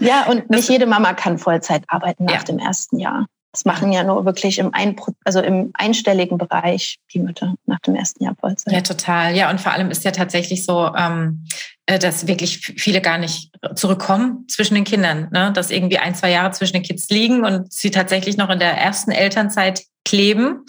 Ja, 0.01 0.27
und 0.27 0.51
nicht 0.51 0.69
jede 0.69 0.87
Mama 0.87 1.13
kann 1.15 1.39
Vollzeit 1.39 1.85
arbeiten 1.89 2.25
nach 2.25 2.35
ja. 2.35 2.43
dem 2.43 2.59
ersten 2.59 2.99
Jahr. 2.99 3.27
Das 3.53 3.67
machen 3.67 3.93
ja 3.93 4.03
nur 4.03 4.25
wirklich 4.25 4.59
im, 4.59 4.73
ein, 4.73 4.97
also 5.25 5.41
im 5.41 5.73
einstelligen 5.75 6.39
Bereich 6.39 6.99
die 7.13 7.19
Mütter 7.19 7.55
nach 7.67 7.81
dem 7.81 7.95
ersten 7.95 8.25
Jahr 8.25 8.35
Vollzeit. 8.41 8.73
Ja, 8.73 8.81
total. 8.81 9.37
Ja, 9.37 9.51
und 9.51 9.61
vor 9.61 9.73
allem 9.73 9.91
ist 9.91 10.05
ja 10.05 10.11
tatsächlich 10.11 10.65
so, 10.65 10.91
ähm, 10.97 11.45
äh, 11.85 11.99
dass 11.99 12.27
wirklich 12.27 12.59
viele 12.59 13.03
gar 13.03 13.19
nicht 13.19 13.51
zurückkommen 13.75 14.47
zwischen 14.49 14.75
den 14.75 14.85
Kindern, 14.85 15.29
ne? 15.33 15.53
dass 15.53 15.71
irgendwie 15.71 15.99
ein, 15.99 16.15
zwei 16.15 16.31
Jahre 16.31 16.53
zwischen 16.53 16.75
den 16.75 16.83
Kids 16.83 17.11
liegen 17.11 17.45
und 17.45 17.71
sie 17.71 17.91
tatsächlich 17.91 18.39
noch 18.39 18.49
in 18.49 18.59
der 18.59 18.73
ersten 18.79 19.11
Elternzeit 19.11 19.83
kleben. 20.05 20.65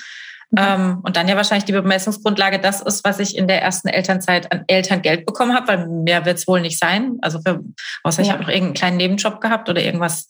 Mhm. 0.54 0.60
Ähm, 0.60 1.00
und 1.02 1.18
dann 1.18 1.28
ja 1.28 1.36
wahrscheinlich 1.36 1.66
die 1.66 1.72
Bemessungsgrundlage 1.72 2.60
das 2.60 2.82
ist, 2.82 3.04
was 3.04 3.20
ich 3.20 3.36
in 3.36 3.48
der 3.48 3.62
ersten 3.64 3.88
Elternzeit 3.88 4.52
an 4.52 4.64
Elterngeld 4.68 5.26
bekommen 5.26 5.56
habe, 5.56 5.68
weil 5.68 5.88
mehr 5.88 6.26
wird 6.26 6.38
es 6.38 6.48
wohl 6.48 6.62
nicht 6.62 6.78
sein. 6.78 7.18
Also 7.22 7.40
für, 7.42 7.64
außer 8.04 8.22
ich 8.22 8.28
ja. 8.28 8.34
habe 8.34 8.44
noch 8.44 8.50
irgendeinen 8.50 8.76
kleinen 8.76 8.98
Nebenjob 8.98 9.42
gehabt 9.42 9.68
oder 9.68 9.82
irgendwas 9.82 10.30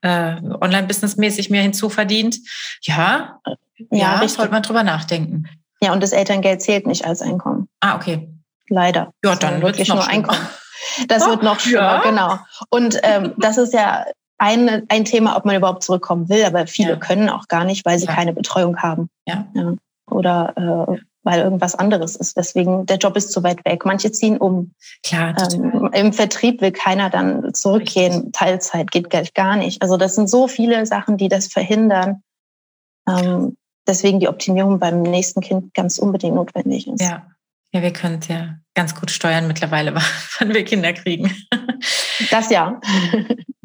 äh, 0.00 0.36
Online-Business-mäßig 0.60 1.50
mir 1.50 1.60
hinzuverdient. 1.60 2.38
Ja, 2.80 3.40
ja, 3.90 4.20
ja 4.22 4.28
sollte 4.28 4.52
man 4.52 4.62
drüber 4.62 4.82
nachdenken. 4.82 5.46
Ja, 5.82 5.92
und 5.92 6.02
das 6.02 6.12
Elterngeld 6.12 6.62
zählt 6.62 6.86
nicht 6.86 7.04
als 7.04 7.20
Einkommen. 7.20 7.68
Ah, 7.80 7.96
okay. 7.96 8.26
Leider. 8.70 9.12
Ja, 9.22 9.36
dann 9.36 9.60
wirklich 9.60 9.88
nur 9.88 10.06
Einkommen. 10.06 10.46
Das 11.08 11.26
wird 11.28 11.42
noch 11.42 11.60
schlimmer, 11.60 11.80
ja. 11.80 12.02
genau. 12.02 12.38
Und 12.70 12.98
ähm, 13.02 13.34
das 13.36 13.58
ist 13.58 13.74
ja 13.74 14.06
ein, 14.38 14.84
ein 14.88 15.04
Thema, 15.04 15.36
ob 15.36 15.44
man 15.44 15.56
überhaupt 15.56 15.82
zurückkommen 15.82 16.28
will, 16.28 16.44
aber 16.44 16.66
viele 16.66 16.90
ja. 16.90 16.96
können 16.96 17.28
auch 17.28 17.48
gar 17.48 17.64
nicht, 17.64 17.84
weil 17.84 17.98
sie 17.98 18.06
ja. 18.06 18.14
keine 18.14 18.32
Betreuung 18.32 18.78
haben. 18.78 19.10
Ja. 19.26 19.46
ja. 19.54 19.74
Oder 20.10 20.54
äh, 20.96 20.98
weil 21.24 21.40
irgendwas 21.40 21.74
anderes 21.74 22.16
ist. 22.16 22.36
Deswegen, 22.36 22.86
der 22.86 22.96
Job 22.96 23.16
ist 23.16 23.32
zu 23.32 23.42
weit 23.42 23.64
weg. 23.66 23.84
Manche 23.84 24.10
ziehen 24.12 24.38
um. 24.38 24.72
Klar. 25.02 25.34
Ähm, 25.52 25.90
Im 25.92 26.12
Vertrieb 26.12 26.62
will 26.62 26.72
keiner 26.72 27.10
dann 27.10 27.52
zurückgehen. 27.52 28.12
Richtig. 28.14 28.32
Teilzeit 28.32 28.90
geht 28.90 29.10
gar 29.34 29.56
nicht. 29.56 29.82
Also 29.82 29.98
das 29.98 30.14
sind 30.14 30.30
so 30.30 30.48
viele 30.48 30.86
Sachen, 30.86 31.18
die 31.18 31.28
das 31.28 31.48
verhindern. 31.48 32.22
Ähm, 33.06 33.56
deswegen 33.86 34.20
die 34.20 34.28
Optimierung 34.28 34.78
beim 34.78 35.02
nächsten 35.02 35.40
Kind 35.40 35.74
ganz 35.74 35.98
unbedingt 35.98 36.34
notwendig 36.34 36.86
ist. 36.86 37.02
Ja. 37.02 37.26
Ja, 37.72 37.82
wir 37.82 37.92
können 37.92 38.20
es 38.22 38.28
ja 38.28 38.54
ganz 38.74 38.94
gut 38.94 39.10
steuern 39.10 39.46
mittlerweile, 39.46 39.94
wann 40.38 40.54
wir 40.54 40.64
Kinder 40.64 40.94
kriegen. 40.94 41.30
Das 42.30 42.48
ja. 42.48 42.80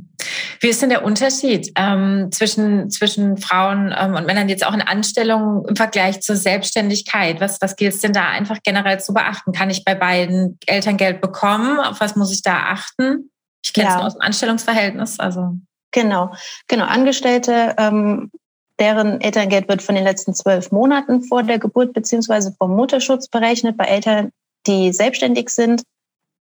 Wie 0.63 0.69
ist 0.69 0.81
denn 0.81 0.87
der 0.87 1.03
Unterschied 1.03 1.73
ähm, 1.75 2.29
zwischen, 2.31 2.89
zwischen 2.89 3.35
Frauen 3.35 3.93
ähm, 3.99 4.15
und 4.15 4.25
Männern 4.25 4.47
jetzt 4.47 4.65
auch 4.65 4.73
in 4.73 4.81
Anstellungen 4.81 5.65
im 5.65 5.75
Vergleich 5.75 6.21
zur 6.21 6.37
Selbstständigkeit? 6.37 7.41
Was, 7.41 7.59
was 7.59 7.75
gilt 7.75 7.95
es 7.95 7.99
denn 7.99 8.13
da 8.13 8.29
einfach 8.29 8.59
generell 8.63 8.97
zu 9.01 9.13
beachten? 9.13 9.51
Kann 9.51 9.69
ich 9.69 9.83
bei 9.83 9.93
beiden 9.93 10.57
Elterngeld 10.65 11.19
bekommen? 11.19 11.81
Auf 11.81 11.99
was 11.99 12.15
muss 12.15 12.31
ich 12.31 12.43
da 12.43 12.59
achten? 12.67 13.29
Ich 13.61 13.73
kenne 13.73 13.89
es 13.89 13.93
ja. 13.93 13.97
nur 13.97 14.07
aus 14.07 14.13
dem 14.13 14.21
Anstellungsverhältnis. 14.21 15.19
Also. 15.19 15.57
Genau, 15.91 16.33
genau. 16.69 16.85
Angestellte, 16.85 17.75
ähm, 17.77 18.31
deren 18.79 19.19
Elterngeld 19.19 19.67
wird 19.67 19.81
von 19.81 19.95
den 19.95 20.05
letzten 20.05 20.33
zwölf 20.33 20.71
Monaten 20.71 21.23
vor 21.23 21.43
der 21.43 21.59
Geburt 21.59 21.91
beziehungsweise 21.91 22.55
vom 22.57 22.73
Mutterschutz 22.73 23.27
berechnet. 23.27 23.75
Bei 23.75 23.83
Eltern, 23.83 24.29
die 24.65 24.93
selbstständig 24.93 25.49
sind, 25.49 25.83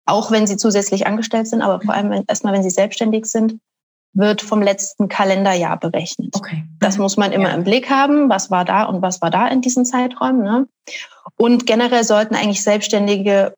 auch 0.05 0.31
wenn 0.31 0.47
sie 0.47 0.59
zusätzlich 0.59 1.07
angestellt 1.07 1.49
sind, 1.49 1.63
aber 1.63 1.81
vor 1.81 1.95
allem 1.95 2.23
erstmal, 2.29 2.53
wenn 2.53 2.63
sie 2.63 2.69
selbstständig 2.69 3.25
sind, 3.25 3.59
wird 4.13 4.43
vom 4.43 4.61
letzten 4.61 5.09
Kalenderjahr 5.09 5.79
berechnet. 5.79 6.35
Okay. 6.37 6.65
Das 6.79 6.99
muss 6.99 7.17
man 7.17 7.33
immer 7.33 7.51
ja. 7.51 7.55
im 7.55 7.65
Blick 7.65 7.91
haben. 7.91 8.29
Was 8.29 8.51
war 8.51 8.65
da 8.65 8.85
und 8.85 9.03
was 9.03 9.23
war 9.23 9.31
da 9.31 9.47
in 9.49 9.61
diesen 9.61 9.85
Zeiträumen? 9.85 10.43
Ne? 10.43 10.67
Und 11.37 11.67
generell 11.67 12.05
sollten 12.05 12.35
eigentlich 12.35 12.63
Selbstständige 12.63 13.55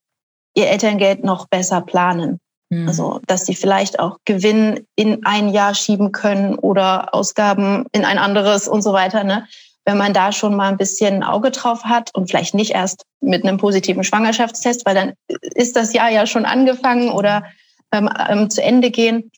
ihr 0.54 0.68
Elterngeld 0.68 1.24
noch 1.24 1.48
besser 1.48 1.80
planen. 1.80 2.38
Mhm. 2.68 2.88
Also, 2.88 3.20
dass 3.26 3.46
sie 3.46 3.54
vielleicht 3.54 3.98
auch 3.98 4.18
Gewinn 4.24 4.86
in 4.96 5.24
ein 5.24 5.48
Jahr 5.48 5.74
schieben 5.74 6.12
können 6.12 6.54
oder 6.54 7.14
Ausgaben 7.14 7.86
in 7.92 8.04
ein 8.04 8.18
anderes 8.18 8.68
und 8.68 8.82
so 8.82 8.92
weiter. 8.92 9.24
Ne? 9.24 9.46
Wenn 9.84 9.98
man 9.98 10.12
da 10.12 10.32
schon 10.32 10.54
mal 10.54 10.68
ein 10.68 10.76
bisschen 10.76 11.16
ein 11.16 11.22
Auge 11.22 11.50
drauf 11.50 11.84
hat 11.84 12.10
und 12.14 12.28
vielleicht 12.28 12.54
nicht 12.54 12.72
erst 12.72 13.04
mit 13.20 13.44
einem 13.44 13.56
positiven 13.56 14.04
Schwangerschaftstest, 14.04 14.86
weil 14.86 14.94
dann 14.94 15.12
ist 15.54 15.76
das 15.76 15.92
Jahr 15.92 16.10
ja 16.10 16.26
schon 16.26 16.44
angefangen 16.44 17.10
oder 17.10 17.44
ähm, 17.92 18.08
ähm, 18.28 18.48
zu 18.48 18.62
Ende 18.62 18.90
gehen. 18.90 19.30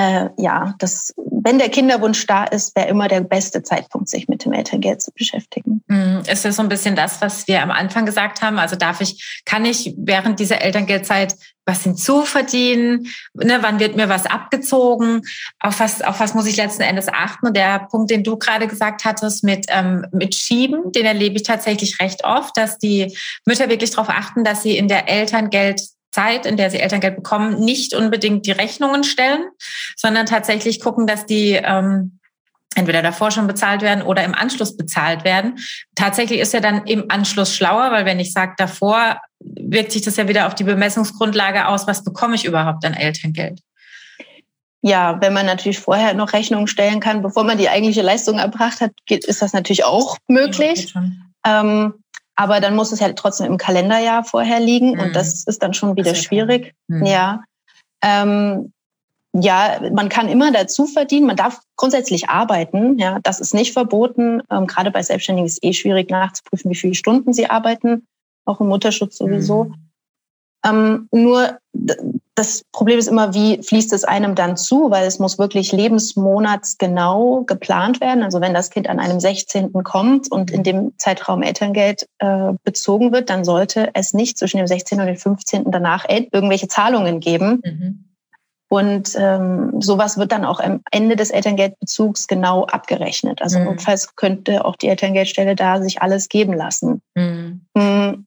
Äh, 0.00 0.28
ja, 0.38 0.76
das, 0.78 1.12
wenn 1.16 1.58
der 1.58 1.70
Kinderwunsch 1.70 2.24
da 2.26 2.44
ist, 2.44 2.76
wäre 2.76 2.86
immer 2.86 3.08
der 3.08 3.20
beste 3.20 3.64
Zeitpunkt, 3.64 4.08
sich 4.08 4.28
mit 4.28 4.44
dem 4.44 4.52
Elterngeld 4.52 5.02
zu 5.02 5.10
beschäftigen. 5.10 5.82
Mhm. 5.88 6.22
Ist 6.30 6.44
das 6.44 6.54
so 6.54 6.62
ein 6.62 6.68
bisschen 6.68 6.94
das, 6.94 7.20
was 7.20 7.48
wir 7.48 7.60
am 7.60 7.72
Anfang 7.72 8.06
gesagt 8.06 8.40
haben? 8.40 8.60
Also 8.60 8.76
darf 8.76 9.00
ich, 9.00 9.42
kann 9.44 9.64
ich 9.64 9.94
während 9.98 10.38
dieser 10.38 10.62
Elterngeldzeit 10.62 11.34
was 11.66 11.82
hinzuverdienen? 11.82 13.08
Ne, 13.34 13.58
wann 13.60 13.80
wird 13.80 13.96
mir 13.96 14.08
was 14.08 14.26
abgezogen? 14.26 15.22
Auf 15.58 15.80
was, 15.80 16.00
auf 16.00 16.20
was 16.20 16.32
muss 16.32 16.46
ich 16.46 16.56
letzten 16.56 16.82
Endes 16.82 17.08
achten? 17.08 17.48
Und 17.48 17.56
der 17.56 17.80
Punkt, 17.90 18.12
den 18.12 18.22
du 18.22 18.36
gerade 18.38 18.68
gesagt 18.68 19.04
hattest 19.04 19.42
mit, 19.42 19.66
ähm, 19.68 20.06
mit 20.12 20.36
Schieben, 20.36 20.92
den 20.92 21.06
erlebe 21.06 21.34
ich 21.34 21.42
tatsächlich 21.42 21.98
recht 22.00 22.24
oft, 22.24 22.56
dass 22.56 22.78
die 22.78 23.16
Mütter 23.44 23.68
wirklich 23.68 23.90
darauf 23.90 24.10
achten, 24.10 24.44
dass 24.44 24.62
sie 24.62 24.78
in 24.78 24.86
der 24.86 25.08
Elterngeld 25.08 25.80
Zeit, 26.18 26.46
in 26.46 26.56
der 26.56 26.70
sie 26.70 26.80
Elterngeld 26.80 27.16
bekommen, 27.16 27.60
nicht 27.60 27.94
unbedingt 27.94 28.44
die 28.44 28.52
Rechnungen 28.52 29.04
stellen, 29.04 29.44
sondern 29.96 30.26
tatsächlich 30.26 30.80
gucken, 30.80 31.06
dass 31.06 31.26
die 31.26 31.52
ähm, 31.52 32.18
entweder 32.74 33.02
davor 33.02 33.30
schon 33.30 33.46
bezahlt 33.46 33.82
werden 33.82 34.02
oder 34.02 34.24
im 34.24 34.34
Anschluss 34.34 34.76
bezahlt 34.76 35.24
werden. 35.24 35.58
Tatsächlich 35.94 36.40
ist 36.40 36.52
ja 36.52 36.60
dann 36.60 36.84
im 36.86 37.04
Anschluss 37.08 37.54
schlauer, 37.54 37.92
weil 37.92 38.04
wenn 38.04 38.18
ich 38.18 38.32
sage 38.32 38.54
davor, 38.56 39.20
wirkt 39.40 39.92
sich 39.92 40.02
das 40.02 40.16
ja 40.16 40.28
wieder 40.28 40.46
auf 40.48 40.54
die 40.54 40.64
Bemessungsgrundlage 40.64 41.68
aus, 41.68 41.86
was 41.86 42.02
bekomme 42.02 42.34
ich 42.34 42.44
überhaupt 42.44 42.84
an 42.84 42.94
Elterngeld. 42.94 43.60
Ja, 44.82 45.20
wenn 45.20 45.32
man 45.32 45.46
natürlich 45.46 45.78
vorher 45.78 46.14
noch 46.14 46.32
Rechnungen 46.32 46.66
stellen 46.66 47.00
kann, 47.00 47.22
bevor 47.22 47.44
man 47.44 47.58
die 47.58 47.68
eigentliche 47.68 48.02
Leistung 48.02 48.38
erbracht 48.38 48.80
hat, 48.80 48.92
ist 49.08 49.42
das 49.42 49.52
natürlich 49.52 49.84
auch 49.84 50.16
möglich. 50.28 50.94
Ja, 51.44 51.92
aber 52.38 52.60
dann 52.60 52.76
muss 52.76 52.92
es 52.92 53.00
ja 53.00 53.12
trotzdem 53.14 53.46
im 53.46 53.58
Kalenderjahr 53.58 54.22
vorher 54.22 54.60
liegen 54.60 54.92
mhm. 54.92 55.00
und 55.00 55.16
das 55.16 55.42
ist 55.44 55.60
dann 55.60 55.74
schon 55.74 55.96
wieder 55.96 56.14
schwierig. 56.14 56.72
Mhm. 56.86 57.04
Ja. 57.04 57.42
Ähm, 58.00 58.72
ja, 59.32 59.80
man 59.92 60.08
kann 60.08 60.28
immer 60.28 60.52
dazu 60.52 60.86
verdienen. 60.86 61.26
Man 61.26 61.34
darf 61.34 61.60
grundsätzlich 61.74 62.28
arbeiten. 62.28 62.96
Ja, 62.96 63.18
das 63.24 63.40
ist 63.40 63.54
nicht 63.54 63.72
verboten. 63.72 64.40
Ähm, 64.52 64.68
gerade 64.68 64.92
bei 64.92 65.02
Selbstständigen 65.02 65.46
ist 65.46 65.54
es 65.54 65.62
eh 65.64 65.72
schwierig 65.72 66.10
nachzuprüfen, 66.10 66.70
wie 66.70 66.76
viele 66.76 66.94
Stunden 66.94 67.32
sie 67.32 67.50
arbeiten. 67.50 68.06
Auch 68.44 68.60
im 68.60 68.68
Mutterschutz 68.68 69.18
sowieso. 69.18 69.64
Mhm. 69.64 69.87
Ähm, 70.64 71.08
nur 71.12 71.58
das 72.34 72.62
Problem 72.72 72.98
ist 72.98 73.08
immer, 73.08 73.34
wie 73.34 73.62
fließt 73.62 73.92
es 73.92 74.04
einem 74.04 74.34
dann 74.34 74.56
zu, 74.56 74.90
weil 74.90 75.06
es 75.06 75.18
muss 75.18 75.38
wirklich 75.38 75.72
lebensmonatsgenau 75.72 77.42
geplant 77.44 78.00
werden. 78.00 78.22
Also 78.22 78.40
wenn 78.40 78.54
das 78.54 78.70
Kind 78.70 78.88
an 78.88 79.00
einem 79.00 79.18
16. 79.18 79.72
kommt 79.84 80.30
und 80.30 80.50
in 80.50 80.62
dem 80.62 80.92
Zeitraum 80.98 81.42
Elterngeld 81.42 82.06
äh, 82.18 82.52
bezogen 82.62 83.12
wird, 83.12 83.30
dann 83.30 83.44
sollte 83.44 83.90
es 83.94 84.14
nicht 84.14 84.38
zwischen 84.38 84.58
dem 84.58 84.66
16. 84.66 85.00
und 85.00 85.06
dem 85.06 85.16
15. 85.16 85.64
danach 85.70 86.06
irgendwelche 86.08 86.68
Zahlungen 86.68 87.20
geben. 87.20 87.60
Mhm. 87.64 88.04
Und 88.70 89.16
ähm, 89.18 89.80
sowas 89.80 90.18
wird 90.18 90.30
dann 90.30 90.44
auch 90.44 90.60
am 90.60 90.82
Ende 90.90 91.16
des 91.16 91.30
Elterngeldbezugs 91.30 92.26
genau 92.26 92.66
abgerechnet. 92.66 93.40
Also 93.40 93.58
mhm. 93.58 93.64
notfalls 93.64 94.14
könnte 94.14 94.64
auch 94.64 94.76
die 94.76 94.88
Elterngeldstelle 94.88 95.56
da 95.56 95.80
sich 95.80 96.02
alles 96.02 96.28
geben 96.28 96.52
lassen. 96.52 97.00
Mhm. 97.14 98.26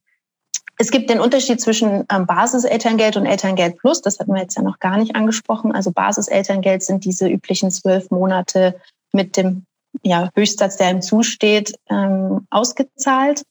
Es 0.82 0.90
gibt 0.90 1.10
den 1.10 1.20
Unterschied 1.20 1.60
zwischen 1.60 2.06
ähm, 2.10 2.26
Basiselterngeld 2.26 3.16
und 3.16 3.24
Elterngeld 3.24 3.78
Plus. 3.78 4.02
Das 4.02 4.18
hatten 4.18 4.34
wir 4.34 4.42
jetzt 4.42 4.56
ja 4.56 4.64
noch 4.64 4.80
gar 4.80 4.96
nicht 4.96 5.14
angesprochen. 5.14 5.70
Also 5.70 5.92
Basiselterngeld 5.92 6.82
sind 6.82 7.04
diese 7.04 7.28
üblichen 7.28 7.70
zwölf 7.70 8.10
Monate 8.10 8.74
mit 9.12 9.36
dem 9.36 9.64
ja, 10.02 10.30
Höchstsatz, 10.34 10.78
der 10.78 10.90
ihm 10.90 11.00
zusteht, 11.00 11.78
ähm, 11.88 12.48
ausgezahlt. 12.50 13.44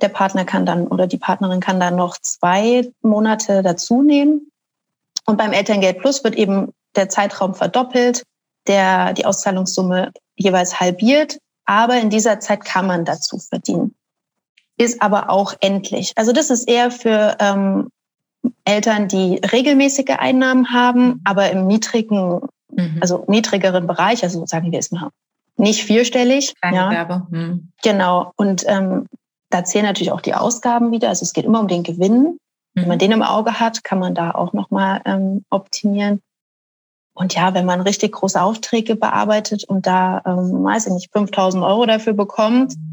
Der 0.00 0.08
Partner 0.08 0.44
kann 0.44 0.66
dann 0.66 0.86
oder 0.86 1.08
die 1.08 1.18
Partnerin 1.18 1.58
kann 1.58 1.80
dann 1.80 1.96
noch 1.96 2.16
zwei 2.18 2.88
Monate 3.02 3.64
dazu 3.64 4.04
nehmen. 4.04 4.52
Und 5.26 5.36
beim 5.36 5.50
Elterngeld 5.50 5.98
Plus 5.98 6.22
wird 6.22 6.36
eben 6.36 6.72
der 6.94 7.08
Zeitraum 7.08 7.56
verdoppelt, 7.56 8.22
der, 8.68 9.14
die 9.14 9.26
Auszahlungssumme 9.26 10.12
jeweils 10.36 10.78
halbiert. 10.78 11.38
Aber 11.64 11.96
in 11.96 12.08
dieser 12.08 12.38
Zeit 12.38 12.64
kann 12.64 12.86
man 12.86 13.04
dazu 13.04 13.40
verdienen 13.40 13.96
ist 14.78 15.02
aber 15.02 15.28
auch 15.28 15.54
endlich. 15.60 16.12
Also 16.16 16.32
das 16.32 16.50
ist 16.50 16.68
eher 16.68 16.90
für 16.90 17.36
ähm, 17.40 17.88
Eltern, 18.64 19.08
die 19.08 19.40
regelmäßige 19.52 20.16
Einnahmen 20.18 20.72
haben, 20.72 21.20
aber 21.24 21.50
im 21.50 21.66
niedrigen, 21.66 22.40
mhm. 22.70 22.98
also 23.00 23.24
niedrigeren 23.26 23.86
Bereich, 23.86 24.22
also 24.22 24.46
sagen 24.46 24.72
wir 24.72 24.78
es 24.78 24.90
mal, 24.90 25.10
nicht 25.56 25.84
vierstellig. 25.84 26.54
Ja. 26.62 27.26
Mhm. 27.30 27.72
Genau. 27.82 28.32
Und 28.36 28.64
ähm, 28.68 29.06
da 29.50 29.64
zählen 29.64 29.86
natürlich 29.86 30.12
auch 30.12 30.20
die 30.20 30.34
Ausgaben 30.34 30.92
wieder. 30.92 31.08
Also 31.08 31.24
es 31.24 31.32
geht 31.32 31.44
immer 31.44 31.60
um 31.60 31.68
den 31.68 31.82
Gewinn. 31.82 32.22
Mhm. 32.22 32.38
Wenn 32.74 32.88
man 32.88 32.96
mhm. 32.96 33.00
den 33.00 33.12
im 33.12 33.22
Auge 33.22 33.58
hat, 33.58 33.82
kann 33.82 33.98
man 33.98 34.14
da 34.14 34.30
auch 34.30 34.52
nochmal 34.52 35.00
ähm, 35.04 35.44
optimieren. 35.50 36.22
Und 37.14 37.34
ja, 37.34 37.52
wenn 37.52 37.66
man 37.66 37.80
richtig 37.80 38.12
große 38.12 38.40
Aufträge 38.40 38.94
bearbeitet 38.94 39.64
und 39.64 39.88
da, 39.88 40.22
ähm, 40.24 40.62
weiß 40.62 40.86
ich 40.86 40.92
nicht, 40.92 41.10
5000 41.12 41.64
Euro 41.64 41.84
dafür 41.84 42.12
bekommt, 42.12 42.76
mhm 42.76 42.87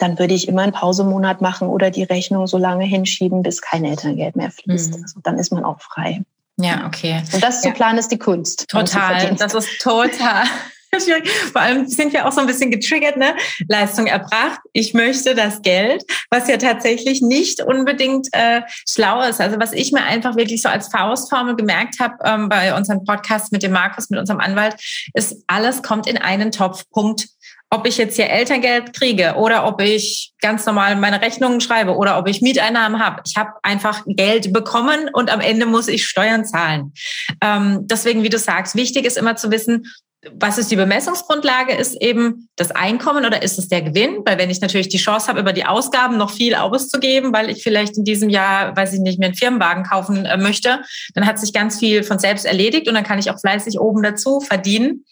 dann 0.00 0.18
würde 0.18 0.34
ich 0.34 0.48
immer 0.48 0.62
einen 0.62 0.72
Pausemonat 0.72 1.40
machen 1.40 1.68
oder 1.68 1.90
die 1.90 2.02
Rechnung 2.02 2.46
so 2.46 2.58
lange 2.58 2.84
hinschieben, 2.84 3.42
bis 3.42 3.60
kein 3.60 3.84
Elterngeld 3.84 4.34
mehr 4.34 4.50
fließt. 4.50 4.96
Mhm. 4.96 5.02
Also 5.02 5.20
dann 5.22 5.38
ist 5.38 5.52
man 5.52 5.64
auch 5.64 5.80
frei. 5.80 6.22
Ja, 6.56 6.86
okay. 6.86 7.22
Und 7.32 7.42
das 7.42 7.62
zu 7.62 7.70
planen 7.70 7.98
ist 7.98 8.10
die 8.10 8.18
Kunst. 8.18 8.68
Total. 8.68 9.34
Das 9.36 9.54
ist 9.54 9.80
total. 9.80 10.44
Vor 11.52 11.60
allem 11.60 11.86
sind 11.86 12.12
wir 12.12 12.26
auch 12.26 12.32
so 12.32 12.40
ein 12.40 12.46
bisschen 12.46 12.70
getriggert, 12.70 13.16
ne? 13.16 13.34
Leistung 13.68 14.06
erbracht. 14.06 14.60
Ich 14.72 14.94
möchte 14.94 15.34
das 15.34 15.62
Geld, 15.62 16.04
was 16.30 16.48
ja 16.48 16.56
tatsächlich 16.56 17.22
nicht 17.22 17.62
unbedingt 17.62 18.28
äh, 18.32 18.62
schlau 18.88 19.22
ist. 19.22 19.40
Also 19.40 19.58
was 19.60 19.72
ich 19.72 19.92
mir 19.92 20.02
einfach 20.02 20.36
wirklich 20.36 20.62
so 20.62 20.68
als 20.68 20.88
Faustformel 20.88 21.56
gemerkt 21.56 22.00
habe 22.00 22.16
ähm, 22.24 22.48
bei 22.48 22.76
unserem 22.76 23.04
Podcast 23.04 23.52
mit 23.52 23.62
dem 23.62 23.72
Markus, 23.72 24.10
mit 24.10 24.18
unserem 24.18 24.40
Anwalt, 24.40 24.76
ist 25.14 25.44
alles 25.46 25.82
kommt 25.82 26.06
in 26.06 26.18
einen 26.18 26.50
Topf. 26.50 26.84
Punkt 26.90 27.28
ob 27.70 27.86
ich 27.86 27.96
jetzt 27.98 28.16
hier 28.16 28.28
Elterngeld 28.28 28.92
kriege 28.92 29.34
oder 29.36 29.64
ob 29.66 29.80
ich 29.80 30.32
ganz 30.40 30.66
normal 30.66 30.96
meine 30.96 31.22
Rechnungen 31.22 31.60
schreibe 31.60 31.96
oder 31.96 32.18
ob 32.18 32.26
ich 32.26 32.42
Mieteinnahmen 32.42 33.02
habe. 33.02 33.22
Ich 33.24 33.36
habe 33.36 33.52
einfach 33.62 34.02
Geld 34.06 34.52
bekommen 34.52 35.08
und 35.12 35.32
am 35.32 35.40
Ende 35.40 35.66
muss 35.66 35.86
ich 35.86 36.04
Steuern 36.04 36.44
zahlen. 36.44 36.92
Ähm, 37.40 37.86
deswegen, 37.86 38.24
wie 38.24 38.28
du 38.28 38.38
sagst, 38.38 38.74
wichtig 38.74 39.04
ist 39.04 39.16
immer 39.16 39.36
zu 39.36 39.52
wissen, 39.52 39.86
was 40.32 40.58
ist 40.58 40.70
die 40.70 40.76
Bemessungsgrundlage? 40.76 41.74
Ist 41.74 42.00
eben 42.02 42.48
das 42.56 42.70
Einkommen 42.72 43.24
oder 43.24 43.42
ist 43.42 43.58
es 43.58 43.68
der 43.68 43.80
Gewinn? 43.80 44.18
Weil 44.26 44.38
wenn 44.38 44.50
ich 44.50 44.60
natürlich 44.60 44.90
die 44.90 44.98
Chance 44.98 45.28
habe, 45.28 45.40
über 45.40 45.54
die 45.54 45.64
Ausgaben 45.64 46.18
noch 46.18 46.30
viel 46.30 46.54
auszugeben, 46.54 47.32
weil 47.32 47.48
ich 47.48 47.62
vielleicht 47.62 47.96
in 47.96 48.04
diesem 48.04 48.28
Jahr, 48.28 48.76
weiß 48.76 48.92
ich 48.92 49.00
nicht, 49.00 49.18
mir 49.18 49.26
einen 49.26 49.34
Firmenwagen 49.34 49.84
kaufen 49.84 50.26
äh, 50.26 50.36
möchte, 50.36 50.82
dann 51.14 51.26
hat 51.26 51.38
sich 51.38 51.54
ganz 51.54 51.78
viel 51.78 52.02
von 52.02 52.18
selbst 52.18 52.44
erledigt 52.44 52.86
und 52.86 52.94
dann 52.94 53.04
kann 53.04 53.18
ich 53.18 53.30
auch 53.30 53.40
fleißig 53.40 53.80
oben 53.80 54.02
dazu 54.02 54.40
verdienen 54.40 55.04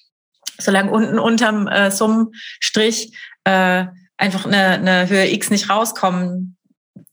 solange 0.59 0.91
unten 0.91 1.19
unterm 1.19 1.69
äh, 1.69 1.91
Summenstrich 1.91 3.17
äh, 3.45 3.87
einfach 4.17 4.45
eine, 4.45 4.73
eine 4.73 5.09
Höhe 5.09 5.33
X 5.33 5.51
nicht 5.51 5.71
rauskommen 5.71 6.57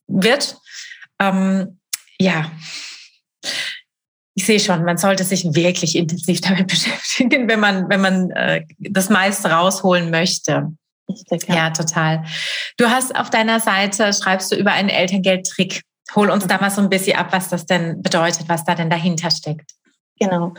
wird. 0.07 0.57
Ähm, 1.19 1.79
ja, 2.19 2.51
ich 4.35 4.45
sehe 4.45 4.59
schon, 4.59 4.83
man 4.83 4.97
sollte 4.97 5.23
sich 5.23 5.55
wirklich 5.55 5.95
intensiv 5.95 6.41
damit 6.41 6.67
beschäftigen, 6.67 7.47
wenn 7.47 7.59
man, 7.59 7.89
wenn 7.89 8.01
man 8.01 8.29
äh, 8.31 8.65
das 8.77 9.09
meiste 9.09 9.49
rausholen 9.49 10.11
möchte. 10.11 10.73
Richtig, 11.09 11.47
ja. 11.47 11.55
ja, 11.55 11.69
total. 11.69 12.25
Du 12.77 12.89
hast 12.89 13.15
auf 13.15 13.29
deiner 13.29 13.59
Seite, 13.59 14.11
schreibst 14.13 14.51
du 14.51 14.55
über 14.55 14.71
einen 14.71 14.89
Elterngeldtrick. 14.89 15.83
Hol 16.15 16.29
uns 16.29 16.47
da 16.47 16.59
mal 16.59 16.69
so 16.69 16.81
ein 16.81 16.89
bisschen 16.89 17.17
ab, 17.17 17.27
was 17.31 17.49
das 17.49 17.65
denn 17.65 18.01
bedeutet, 18.01 18.49
was 18.49 18.65
da 18.65 18.75
denn 18.75 18.89
dahinter 18.89 19.31
steckt. 19.31 19.71
Genau. 20.19 20.53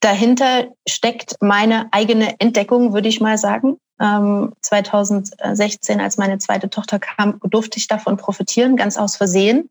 Dahinter 0.00 0.68
steckt 0.88 1.36
meine 1.40 1.88
eigene 1.92 2.38
Entdeckung, 2.40 2.92
würde 2.92 3.08
ich 3.08 3.20
mal 3.20 3.38
sagen. 3.38 3.78
2016, 3.98 5.98
ähm, 5.98 6.04
als 6.04 6.16
meine 6.16 6.38
zweite 6.38 6.68
Tochter 6.68 6.98
kam, 6.98 7.38
durfte 7.44 7.78
ich 7.78 7.86
davon 7.86 8.16
profitieren, 8.16 8.76
ganz 8.76 8.96
aus 8.96 9.16
Versehen. 9.16 9.70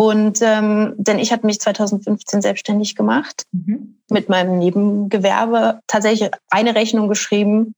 Und 0.00 0.38
ähm, 0.42 0.94
denn 0.96 1.18
ich 1.18 1.32
hatte 1.32 1.44
mich 1.44 1.58
2015 1.60 2.40
selbstständig 2.40 2.94
gemacht 2.94 3.42
mhm. 3.50 3.98
mit 4.08 4.28
meinem 4.28 4.56
Nebengewerbe, 4.56 5.80
tatsächlich 5.88 6.30
eine 6.50 6.76
Rechnung 6.76 7.08
geschrieben 7.08 7.74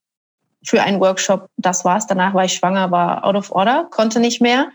für 0.62 0.82
einen 0.82 1.00
Workshop. 1.00 1.46
Das 1.56 1.86
war's. 1.86 2.06
Danach 2.06 2.34
war 2.34 2.44
ich 2.44 2.52
schwanger, 2.52 2.90
war 2.90 3.24
out 3.24 3.36
of 3.36 3.50
order, 3.52 3.88
konnte 3.90 4.20
nicht 4.20 4.42
mehr. 4.42 4.68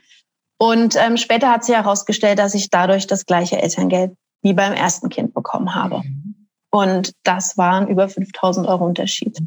Und 0.57 0.95
ähm, 0.95 1.17
später 1.17 1.51
hat 1.51 1.63
sich 1.63 1.75
herausgestellt, 1.75 2.39
dass 2.39 2.55
ich 2.55 2.71
dadurch 2.71 3.05
das 3.05 3.27
gleiche 3.27 3.61
Elterngeld 3.61 4.13
wie 4.41 4.53
beim 4.53 4.73
ersten 4.73 5.09
Kind 5.09 5.35
bekommen 5.35 5.75
habe. 5.75 5.99
Mhm. 5.99 6.47
Und 6.71 7.11
das 7.21 7.59
waren 7.59 7.87
über 7.87 8.09
5000 8.09 8.67
Euro 8.67 8.87
Unterschied. 8.87 9.37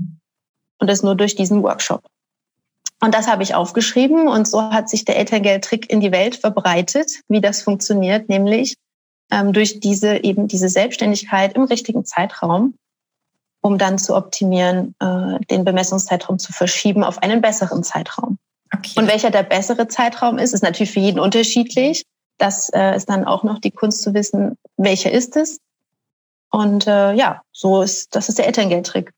Und 0.78 0.88
das 0.88 1.02
nur 1.02 1.16
durch 1.16 1.34
diesen 1.34 1.64
Workshop. 1.64 2.04
Und 3.00 3.14
das 3.14 3.28
habe 3.28 3.42
ich 3.42 3.54
aufgeschrieben 3.54 4.26
und 4.26 4.48
so 4.48 4.60
hat 4.60 4.88
sich 4.88 5.04
der 5.04 5.16
Elterngeldtrick 5.16 5.90
in 5.90 6.00
die 6.00 6.10
Welt 6.10 6.36
verbreitet, 6.36 7.20
wie 7.28 7.40
das 7.40 7.62
funktioniert, 7.62 8.28
nämlich 8.28 8.76
ähm, 9.30 9.52
durch 9.52 9.78
diese 9.80 10.24
eben 10.24 10.48
diese 10.48 10.68
Selbstständigkeit 10.68 11.54
im 11.54 11.64
richtigen 11.64 12.04
Zeitraum, 12.04 12.74
um 13.60 13.78
dann 13.78 13.98
zu 13.98 14.16
optimieren, 14.16 14.94
äh, 15.00 15.38
den 15.50 15.64
Bemessungszeitraum 15.64 16.38
zu 16.38 16.52
verschieben 16.52 17.04
auf 17.04 17.22
einen 17.22 17.40
besseren 17.40 17.84
Zeitraum. 17.84 18.38
Okay. 18.74 18.94
Und 18.96 19.06
welcher 19.06 19.30
der 19.30 19.44
bessere 19.44 19.88
Zeitraum 19.88 20.38
ist, 20.38 20.52
ist 20.52 20.62
natürlich 20.62 20.90
für 20.90 21.00
jeden 21.00 21.20
unterschiedlich. 21.20 22.04
Das 22.36 22.68
äh, 22.70 22.96
ist 22.96 23.08
dann 23.08 23.24
auch 23.24 23.44
noch 23.44 23.60
die 23.60 23.70
Kunst 23.70 24.02
zu 24.02 24.12
wissen, 24.14 24.56
welcher 24.76 25.12
ist 25.12 25.36
es. 25.36 25.58
Und 26.50 26.86
äh, 26.86 27.12
ja, 27.12 27.42
so 27.52 27.82
ist 27.82 28.14
das 28.14 28.28
ist 28.28 28.38
der 28.38 28.46
Elterngeldtrick. 28.46 29.12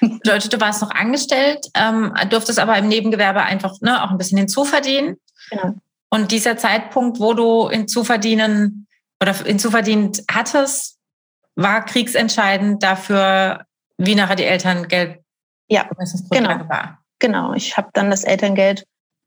Bedeutet, 0.00 0.52
du 0.52 0.60
warst 0.60 0.82
noch 0.82 0.90
angestellt, 0.90 1.66
ähm, 1.74 2.14
durftest 2.30 2.58
aber 2.58 2.76
im 2.78 2.88
Nebengewerbe 2.88 3.42
einfach 3.42 3.80
ne, 3.80 4.02
auch 4.02 4.10
ein 4.10 4.18
bisschen 4.18 4.38
hinzuverdienen. 4.38 5.16
Genau. 5.50 5.74
Und 6.10 6.32
dieser 6.32 6.56
Zeitpunkt, 6.56 7.20
wo 7.20 7.34
du 7.34 7.68
hinzuverdienen 7.68 8.86
oder 9.20 9.34
hinzuverdient 9.34 10.22
hattest, 10.30 10.98
war 11.56 11.84
kriegsentscheidend 11.84 12.82
dafür, 12.82 13.64
wie 13.98 14.14
nachher 14.14 14.36
die 14.36 14.44
Elterngeld 14.44 15.20
ja, 15.68 15.88
genau. 16.30 16.68
war. 16.68 16.98
Genau, 17.18 17.54
ich 17.54 17.76
habe 17.76 17.88
dann 17.92 18.10
das 18.10 18.24
Elterngeld 18.24 18.86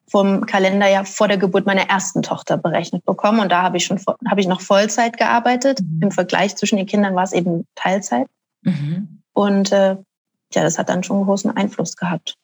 vom 0.09 0.45
Kalenderjahr 0.45 1.05
vor 1.05 1.27
der 1.27 1.37
Geburt 1.37 1.65
meiner 1.65 1.89
ersten 1.89 2.21
Tochter 2.21 2.57
berechnet 2.57 3.05
bekommen 3.05 3.39
und 3.39 3.51
da 3.51 3.61
habe 3.61 3.77
ich 3.77 3.85
schon 3.85 3.99
habe 4.27 4.41
ich 4.41 4.47
noch 4.47 4.61
Vollzeit 4.61 5.17
gearbeitet. 5.17 5.81
Mhm. 5.81 6.03
Im 6.03 6.11
Vergleich 6.11 6.55
zwischen 6.55 6.77
den 6.77 6.85
Kindern 6.85 7.15
war 7.15 7.23
es 7.23 7.33
eben 7.33 7.67
Teilzeit. 7.75 8.27
Mhm. 8.61 9.21
Und 9.33 9.71
äh, 9.71 9.97
ja, 10.53 10.63
das 10.63 10.77
hat 10.77 10.89
dann 10.89 11.03
schon 11.03 11.23
großen 11.25 11.55
Einfluss 11.55 11.95
gehabt. 11.95 12.35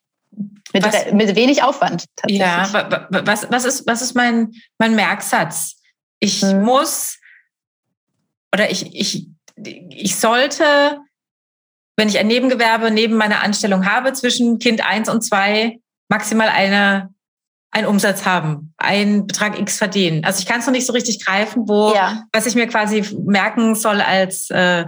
Mit, 0.74 0.84
was, 0.84 1.12
mit 1.14 1.36
wenig 1.36 1.64
Aufwand 1.64 2.06
tatsächlich. 2.16 2.40
Ja, 2.40 3.08
was, 3.10 3.50
was, 3.50 3.66
ist, 3.66 3.88
was 3.88 4.02
ist 4.02 4.16
mein, 4.16 4.52
mein 4.78 4.96
Merksatz? 4.96 5.78
Ich 6.20 6.42
hm. 6.42 6.64
muss 6.64 7.18
oder 8.56 8.72
ich, 8.72 8.96
ich, 8.96 9.28
ich 9.90 10.16
sollte, 10.16 11.02
wenn 11.98 12.08
ich 12.08 12.18
ein 12.20 12.28
Nebengewerbe 12.28 12.90
neben 12.90 13.16
meiner 13.16 13.44
Anstellung 13.44 13.86
habe, 13.86 14.14
zwischen 14.14 14.60
Kind 14.60 14.86
eins 14.86 15.10
und 15.10 15.24
zwei 15.24 15.80
maximal 16.08 16.48
eine, 16.48 17.14
einen 17.72 17.86
Umsatz 17.86 18.26
haben, 18.26 18.74
einen 18.78 19.28
Betrag 19.28 19.60
X 19.60 19.78
verdienen. 19.78 20.24
Also 20.24 20.40
ich 20.40 20.46
kann 20.46 20.62
es 20.62 20.66
noch 20.66 20.72
nicht 20.72 20.86
so 20.86 20.94
richtig 20.94 21.26
greifen, 21.26 21.68
wo, 21.68 21.94
ja. 21.94 22.24
was 22.32 22.46
ich 22.46 22.56
mir 22.56 22.68
quasi 22.68 23.04
merken 23.26 23.76
soll 23.76 24.00
als 24.00 24.50
äh, 24.52 24.86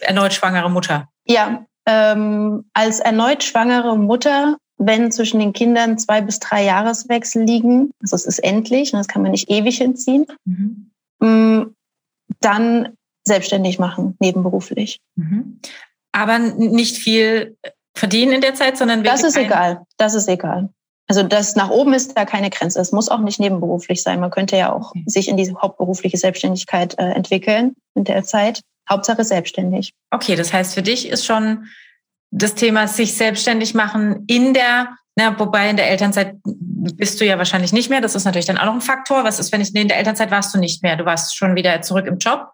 erneut 0.00 0.32
schwangere 0.32 0.70
Mutter. 0.70 1.08
Ja, 1.24 1.66
ähm, 1.88 2.66
als 2.74 3.00
erneut 3.00 3.42
schwangere 3.42 3.96
Mutter, 3.96 4.58
wenn 4.76 5.10
zwischen 5.10 5.40
den 5.40 5.52
Kindern 5.52 5.98
zwei 5.98 6.20
bis 6.20 6.38
drei 6.38 6.64
Jahreswechsel 6.64 7.42
liegen, 7.42 7.90
also 8.00 8.14
es 8.14 8.26
ist 8.26 8.38
endlich, 8.40 8.92
und 8.92 8.98
das 8.98 9.08
kann 9.08 9.22
man 9.22 9.32
nicht 9.32 9.50
ewig 9.50 9.78
hinziehen, 9.78 10.26
mhm. 10.44 10.90
Mm, 11.20 11.74
dann 12.40 12.90
selbstständig 13.26 13.78
machen, 13.80 14.16
nebenberuflich. 14.20 15.00
Mhm. 15.16 15.60
Aber 16.12 16.38
nicht 16.38 16.96
viel 16.96 17.56
verdienen 17.96 18.32
in 18.32 18.40
der 18.40 18.54
Zeit, 18.54 18.76
sondern 18.76 19.02
Das 19.02 19.24
ist 19.24 19.36
egal. 19.36 19.82
Das 19.96 20.14
ist 20.14 20.28
egal. 20.28 20.68
Also 21.08 21.22
das 21.22 21.56
nach 21.56 21.70
oben 21.70 21.94
ist 21.94 22.16
da 22.16 22.24
keine 22.24 22.50
Grenze. 22.50 22.80
Es 22.80 22.92
muss 22.92 23.08
auch 23.08 23.18
nicht 23.18 23.40
nebenberuflich 23.40 24.02
sein. 24.02 24.20
Man 24.20 24.30
könnte 24.30 24.56
ja 24.56 24.72
auch 24.72 24.90
okay. 24.90 25.04
sich 25.06 25.28
in 25.28 25.36
diese 25.36 25.54
hauptberufliche 25.56 26.18
Selbstständigkeit 26.18 26.98
äh, 26.98 27.10
entwickeln 27.12 27.74
in 27.94 28.04
der 28.04 28.24
Zeit. 28.24 28.60
Hauptsache 28.88 29.24
selbstständig. 29.24 29.94
Okay, 30.10 30.36
das 30.36 30.52
heißt, 30.52 30.74
für 30.74 30.82
dich 30.82 31.08
ist 31.08 31.26
schon 31.26 31.66
das 32.30 32.54
Thema 32.54 32.88
sich 32.88 33.14
selbstständig 33.14 33.74
machen 33.74 34.24
in 34.26 34.54
der, 34.54 34.88
na, 35.16 35.38
wobei 35.38 35.70
in 35.70 35.76
der 35.76 35.90
Elternzeit 35.90 36.36
bist 36.44 37.20
du 37.20 37.24
ja 37.24 37.38
wahrscheinlich 37.38 37.72
nicht 37.72 37.90
mehr. 37.90 38.00
Das 38.00 38.14
ist 38.14 38.24
natürlich 38.24 38.46
dann 38.46 38.58
auch 38.58 38.66
noch 38.66 38.74
ein 38.74 38.80
Faktor. 38.80 39.24
Was 39.24 39.38
ist, 39.38 39.52
wenn 39.52 39.60
ich, 39.60 39.72
nee, 39.72 39.82
in 39.82 39.88
der 39.88 39.98
Elternzeit 39.98 40.30
warst 40.30 40.54
du 40.54 40.58
nicht 40.58 40.82
mehr? 40.82 40.96
Du 40.96 41.04
warst 41.04 41.36
schon 41.36 41.54
wieder 41.56 41.80
zurück 41.82 42.06
im 42.06 42.18
Job? 42.18 42.52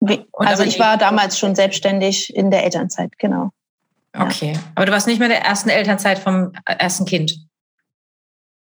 Wie, 0.00 0.24
also 0.32 0.62
ich 0.62 0.78
war 0.78 0.98
damals 0.98 1.38
schon 1.38 1.54
selbstständig 1.54 2.34
in 2.34 2.50
der 2.50 2.64
Elternzeit, 2.64 3.18
genau. 3.18 3.50
Okay, 4.16 4.52
ja. 4.54 4.60
aber 4.74 4.86
du 4.86 4.92
warst 4.92 5.06
nicht 5.06 5.18
mehr 5.18 5.28
in 5.28 5.34
der 5.34 5.44
ersten 5.44 5.68
Elternzeit 5.68 6.18
vom 6.18 6.52
ersten 6.64 7.04
Kind? 7.06 7.45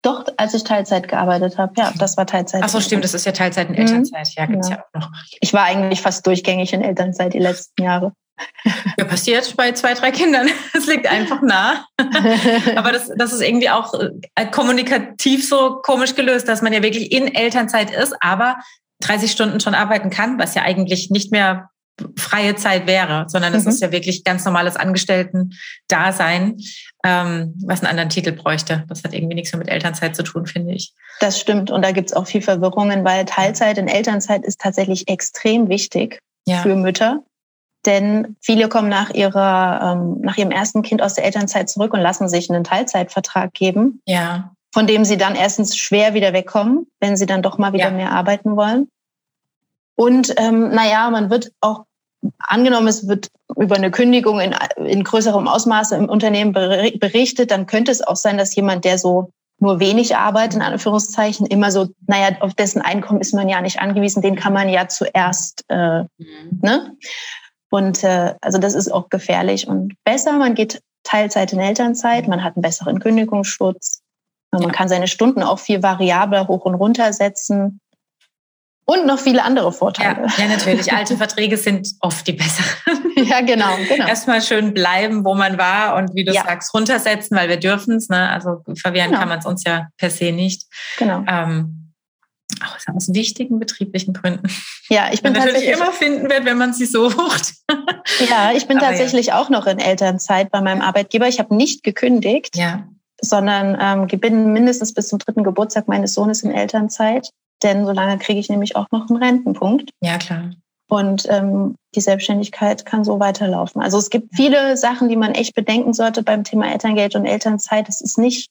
Doch, 0.03 0.25
als 0.37 0.53
ich 0.55 0.63
Teilzeit 0.63 1.07
gearbeitet 1.07 1.57
habe, 1.59 1.73
ja, 1.77 1.93
das 1.97 2.17
war 2.17 2.25
Teilzeit. 2.25 2.63
Ach 2.63 2.69
so, 2.69 2.81
stimmt, 2.81 3.03
das 3.03 3.13
ist 3.13 3.25
ja 3.25 3.31
Teilzeit 3.31 3.69
in 3.69 3.75
Elternzeit. 3.75 4.29
Ja, 4.35 4.45
gibt's 4.47 4.69
ja. 4.69 4.77
ja 4.77 4.83
auch 4.83 4.99
noch. 4.99 5.11
Ich 5.41 5.53
war 5.53 5.63
eigentlich 5.63 6.01
fast 6.01 6.25
durchgängig 6.25 6.73
in 6.73 6.81
Elternzeit 6.81 7.33
die 7.33 7.39
letzten 7.39 7.83
Jahre. 7.83 8.13
Ja, 8.97 9.05
passiert 9.05 9.55
bei 9.55 9.71
zwei, 9.73 9.93
drei 9.93 10.11
Kindern. 10.11 10.47
Es 10.73 10.87
liegt 10.87 11.05
einfach 11.05 11.41
nah. 11.41 11.85
Aber 12.75 12.91
das, 12.91 13.11
das 13.15 13.33
ist 13.33 13.41
irgendwie 13.41 13.69
auch 13.69 13.93
äh, 14.35 14.45
kommunikativ 14.47 15.47
so 15.47 15.79
komisch 15.83 16.15
gelöst, 16.15 16.47
dass 16.47 16.63
man 16.63 16.73
ja 16.73 16.81
wirklich 16.81 17.11
in 17.11 17.33
Elternzeit 17.33 17.91
ist, 17.91 18.15
aber 18.19 18.57
30 19.01 19.31
Stunden 19.31 19.59
schon 19.59 19.75
arbeiten 19.75 20.09
kann, 20.09 20.39
was 20.39 20.55
ja 20.55 20.63
eigentlich 20.63 21.11
nicht 21.11 21.31
mehr 21.31 21.69
freie 22.17 22.55
Zeit 22.55 22.87
wäre, 22.87 23.25
sondern 23.27 23.53
es 23.53 23.65
mhm. 23.65 23.69
ist 23.69 23.81
ja 23.81 23.91
wirklich 23.91 24.23
ganz 24.23 24.45
normales 24.45 24.75
Angestellten-Dasein, 24.75 26.57
ähm, 27.03 27.53
was 27.65 27.81
einen 27.81 27.89
anderen 27.89 28.09
Titel 28.09 28.31
bräuchte. 28.31 28.83
Das 28.87 29.03
hat 29.03 29.13
irgendwie 29.13 29.35
nichts 29.35 29.51
mehr 29.51 29.59
mit 29.59 29.69
Elternzeit 29.69 30.15
zu 30.15 30.23
tun, 30.23 30.45
finde 30.45 30.73
ich. 30.73 30.93
Das 31.19 31.39
stimmt 31.39 31.71
und 31.71 31.83
da 31.83 31.91
gibt 31.91 32.09
es 32.09 32.15
auch 32.15 32.27
viel 32.27 32.41
Verwirrungen, 32.41 33.03
weil 33.03 33.25
Teilzeit 33.25 33.77
in 33.77 33.87
Elternzeit 33.87 34.43
ist 34.43 34.59
tatsächlich 34.59 35.07
extrem 35.07 35.69
wichtig 35.69 36.19
ja. 36.45 36.61
für 36.61 36.75
Mütter. 36.75 37.23
Denn 37.85 38.35
viele 38.41 38.69
kommen 38.69 38.89
nach 38.89 39.09
ihrer, 39.09 39.95
ähm, 39.95 40.21
nach 40.21 40.37
ihrem 40.37 40.51
ersten 40.51 40.83
Kind 40.83 41.01
aus 41.01 41.15
der 41.15 41.25
Elternzeit 41.25 41.69
zurück 41.69 41.93
und 41.93 41.99
lassen 41.99 42.29
sich 42.29 42.49
einen 42.49 42.63
Teilzeitvertrag 42.63 43.53
geben. 43.53 44.01
Ja. 44.05 44.51
Von 44.73 44.87
dem 44.87 45.03
sie 45.03 45.17
dann 45.17 45.35
erstens 45.35 45.75
schwer 45.75 46.13
wieder 46.13 46.31
wegkommen, 46.31 46.87
wenn 46.99 47.17
sie 47.17 47.25
dann 47.25 47.41
doch 47.41 47.57
mal 47.57 47.73
wieder 47.73 47.85
ja. 47.85 47.91
mehr 47.91 48.11
arbeiten 48.11 48.55
wollen. 48.55 48.87
Und 49.95 50.33
ähm, 50.37 50.69
naja, 50.69 51.09
man 51.09 51.29
wird 51.29 51.51
auch 51.59 51.85
angenommen, 52.39 52.87
es 52.87 53.07
wird 53.07 53.29
über 53.55 53.75
eine 53.75 53.91
Kündigung 53.91 54.39
in, 54.39 54.55
in 54.85 55.03
größerem 55.03 55.47
Ausmaße 55.47 55.95
im 55.95 56.09
Unternehmen 56.09 56.53
berichtet, 56.53 57.51
dann 57.51 57.67
könnte 57.67 57.91
es 57.91 58.01
auch 58.01 58.15
sein, 58.15 58.37
dass 58.37 58.55
jemand, 58.55 58.85
der 58.85 58.97
so 58.97 59.31
nur 59.59 59.79
wenig 59.79 60.15
arbeitet, 60.15 60.55
in 60.55 60.61
Anführungszeichen, 60.61 61.45
immer 61.45 61.71
so, 61.71 61.89
naja, 62.07 62.35
auf 62.39 62.55
dessen 62.55 62.81
Einkommen 62.81 63.21
ist 63.21 63.33
man 63.33 63.47
ja 63.47 63.61
nicht 63.61 63.79
angewiesen, 63.79 64.23
den 64.23 64.35
kann 64.35 64.53
man 64.53 64.69
ja 64.69 64.87
zuerst, 64.87 65.63
äh, 65.69 66.01
mhm. 66.01 66.59
ne? 66.61 66.97
Und 67.69 68.03
äh, 68.03 68.35
also 68.41 68.57
das 68.57 68.73
ist 68.73 68.91
auch 68.91 69.09
gefährlich 69.09 69.67
und 69.67 69.93
besser, 70.03 70.33
man 70.33 70.55
geht 70.55 70.81
Teilzeit 71.03 71.53
in 71.53 71.59
Elternzeit, 71.59 72.27
man 72.27 72.43
hat 72.43 72.55
einen 72.55 72.63
besseren 72.63 72.99
Kündigungsschutz, 72.99 74.01
man 74.51 74.63
ja. 74.63 74.69
kann 74.69 74.89
seine 74.89 75.07
Stunden 75.07 75.41
auch 75.41 75.59
viel 75.59 75.81
variabler 75.81 76.47
hoch 76.47 76.65
und 76.65 76.75
runter 76.75 77.13
setzen. 77.13 77.79
Und 78.85 79.05
noch 79.05 79.19
viele 79.19 79.43
andere 79.43 79.71
Vorteile. 79.71 80.27
Ja, 80.37 80.43
ja, 80.43 80.47
natürlich. 80.49 80.91
Alte 80.91 81.15
Verträge 81.15 81.55
sind 81.57 81.87
oft 81.99 82.25
die 82.27 82.33
besseren. 82.33 82.69
Ja, 83.15 83.41
genau. 83.41 83.75
genau. 83.87 84.07
Erstmal 84.07 84.41
schön 84.41 84.73
bleiben, 84.73 85.23
wo 85.23 85.35
man 85.35 85.57
war 85.57 85.95
und 85.95 86.15
wie 86.15 86.23
du 86.23 86.33
ja. 86.33 86.43
sagst, 86.43 86.73
runtersetzen, 86.73 87.37
weil 87.37 87.49
wir 87.49 87.57
dürfen 87.57 87.97
es. 87.97 88.09
Ne? 88.09 88.29
Also 88.29 88.63
verwehren 88.75 89.09
genau. 89.09 89.19
kann 89.19 89.29
man 89.29 89.39
es 89.39 89.45
uns 89.45 89.63
ja 89.63 89.87
per 89.97 90.09
se 90.09 90.31
nicht. 90.31 90.63
Genau. 90.97 91.23
Ähm, 91.27 91.81
auch 92.63 92.95
aus 92.95 93.13
wichtigen 93.13 93.59
betrieblichen 93.59 94.13
Gründen. 94.13 94.47
Ja, 94.89 95.09
ich 95.11 95.21
bin 95.23 95.33
man 95.33 95.45
natürlich 95.45 95.69
immer 95.69 95.91
finden 95.91 96.29
wird, 96.29 96.45
wenn 96.45 96.57
man 96.57 96.73
sie 96.73 96.85
sucht. 96.85 97.53
Ja, 98.29 98.51
ich 98.53 98.67
bin 98.67 98.77
Aber 98.77 98.87
tatsächlich 98.87 99.27
ja. 99.27 99.39
auch 99.39 99.49
noch 99.49 99.65
in 99.65 99.79
Elternzeit 99.79 100.51
bei 100.51 100.59
meinem 100.61 100.81
Arbeitgeber. 100.81 101.27
Ich 101.27 101.39
habe 101.39 101.55
nicht 101.55 101.83
gekündigt, 101.83 102.55
ja. 102.55 102.87
sondern 103.21 103.77
ähm, 103.79 104.19
bin 104.19 104.51
mindestens 104.53 104.93
bis 104.93 105.07
zum 105.07 105.19
dritten 105.19 105.43
Geburtstag 105.43 105.87
meines 105.87 106.13
Sohnes 106.13 106.43
in 106.43 106.51
Elternzeit. 106.51 107.29
Denn 107.63 107.85
solange 107.85 108.17
kriege 108.17 108.39
ich 108.39 108.49
nämlich 108.49 108.75
auch 108.75 108.87
noch 108.91 109.09
einen 109.09 109.21
Rentenpunkt. 109.21 109.91
Ja, 110.01 110.17
klar. 110.17 110.51
Und 110.87 111.25
ähm, 111.29 111.75
die 111.95 112.01
Selbstständigkeit 112.01 112.85
kann 112.85 113.03
so 113.03 113.19
weiterlaufen. 113.19 113.81
Also 113.81 113.97
es 113.97 114.09
gibt 114.09 114.35
viele 114.35 114.75
Sachen, 114.75 115.07
die 115.07 115.15
man 115.15 115.33
echt 115.33 115.55
bedenken 115.55 115.93
sollte 115.93 116.21
beim 116.21 116.43
Thema 116.43 116.69
Elterngeld 116.71 117.15
und 117.15 117.25
Elternzeit. 117.25 117.87
Es 117.87 118.01
ist 118.01 118.17
nicht 118.17 118.49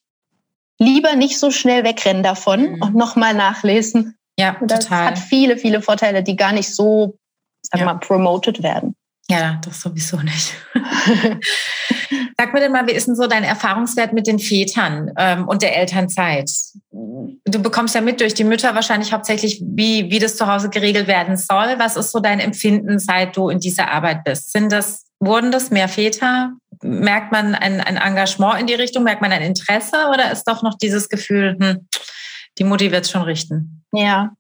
lieber 0.79 1.15
nicht 1.17 1.39
so 1.39 1.51
schnell 1.51 1.85
wegrennen 1.85 2.23
davon 2.23 2.73
mhm. 2.73 2.83
und 2.83 2.95
nochmal 2.95 3.35
nachlesen. 3.35 4.17
Ja, 4.39 4.57
das 4.63 4.85
total. 4.85 5.07
hat 5.09 5.19
viele, 5.19 5.59
viele 5.59 5.83
Vorteile, 5.83 6.23
die 6.23 6.37
gar 6.37 6.53
nicht 6.53 6.75
so, 6.75 7.19
sag 7.61 7.81
ja. 7.81 7.87
mal, 7.87 7.99
promoted 7.99 8.63
werden. 8.63 8.95
Ja, 9.31 9.61
das 9.65 9.81
sowieso 9.81 10.17
nicht. 10.17 10.55
Sag 12.37 12.53
mir 12.53 12.59
denn 12.59 12.73
mal, 12.73 12.87
wie 12.89 12.93
ist 12.93 13.07
denn 13.07 13.15
so 13.15 13.29
dein 13.29 13.45
Erfahrungswert 13.45 14.13
mit 14.13 14.27
den 14.27 14.41
Vätern 14.41 15.13
ähm, 15.17 15.47
und 15.47 15.63
der 15.63 15.77
Elternzeit? 15.77 16.51
Du 16.91 17.63
bekommst 17.63 17.95
ja 17.95 18.01
mit 18.01 18.21
durch 18.21 18.35
die 18.35 18.43
Mütter 18.43 18.75
wahrscheinlich 18.75 19.13
hauptsächlich, 19.13 19.63
wie, 19.65 20.11
wie 20.11 20.19
das 20.19 20.37
zu 20.37 20.49
Hause 20.49 20.69
geregelt 20.69 21.07
werden 21.07 21.37
soll. 21.37 21.79
Was 21.79 21.97
ist 21.97 22.11
so 22.11 22.19
dein 22.19 22.41
Empfinden, 22.41 22.99
seit 22.99 23.37
du 23.37 23.51
in 23.51 23.61
dieser 23.61 23.93
Arbeit 23.93 24.25
bist? 24.25 24.51
Sind 24.51 24.73
das, 24.73 25.07
wurden 25.21 25.53
das 25.53 25.71
mehr 25.71 25.89
Väter? 25.89 26.55
Merkt 26.83 27.31
man 27.31 27.55
ein, 27.55 27.81
ein 27.81 27.99
Engagement 27.99 28.61
in 28.61 28.67
die 28.67 28.75
Richtung? 28.75 29.05
Merkt 29.05 29.23
man 29.23 29.31
ein 29.31 29.43
Interesse? 29.43 30.09
Oder 30.13 30.33
ist 30.33 30.43
doch 30.45 30.65
noch 30.65 30.77
dieses 30.77 31.09
Gefühl, 31.09 31.57
hm, 31.61 31.87
die 32.59 32.65
Mutti 32.65 32.91
wird 32.91 33.05
es 33.05 33.13
schon 33.13 33.23
richten? 33.23 33.85
Ja, 33.93 34.31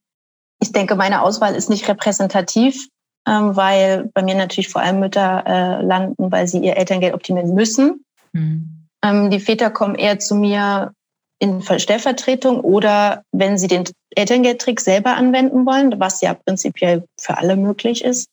ich 0.61 0.72
denke, 0.72 0.96
meine 0.96 1.22
Auswahl 1.22 1.55
ist 1.55 1.70
nicht 1.70 1.87
repräsentativ 1.87 2.88
ähm, 3.26 3.56
weil 3.56 4.11
bei 4.14 4.22
mir 4.22 4.35
natürlich 4.35 4.68
vor 4.68 4.83
allem 4.83 5.00
Mütter 5.00 5.44
äh, 5.46 5.83
landen, 5.83 6.30
weil 6.33 6.46
sie 6.46 6.59
ihr 6.59 6.76
Elterngeld 6.76 7.14
optimieren 7.14 7.54
müssen. 7.54 8.04
Mhm. 8.33 8.87
Ähm, 9.02 9.30
die 9.30 9.40
Väter 9.40 9.70
kommen 9.70 9.94
eher 9.94 10.18
zu 10.18 10.35
mir 10.35 10.92
in 11.38 11.62
Stellvertretung 11.62 12.61
oder 12.61 13.24
wenn 13.33 13.56
sie 13.59 13.66
den 13.66 13.85
Elterngeldtrick 14.14 14.80
selber 14.80 15.14
anwenden 15.14 15.64
wollen, 15.64 15.98
was 15.98 16.20
ja 16.20 16.35
prinzipiell 16.35 17.04
für 17.18 17.38
alle 17.38 17.56
möglich 17.56 18.04
ist. 18.04 18.28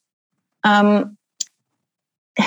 Ähm, 0.64 1.16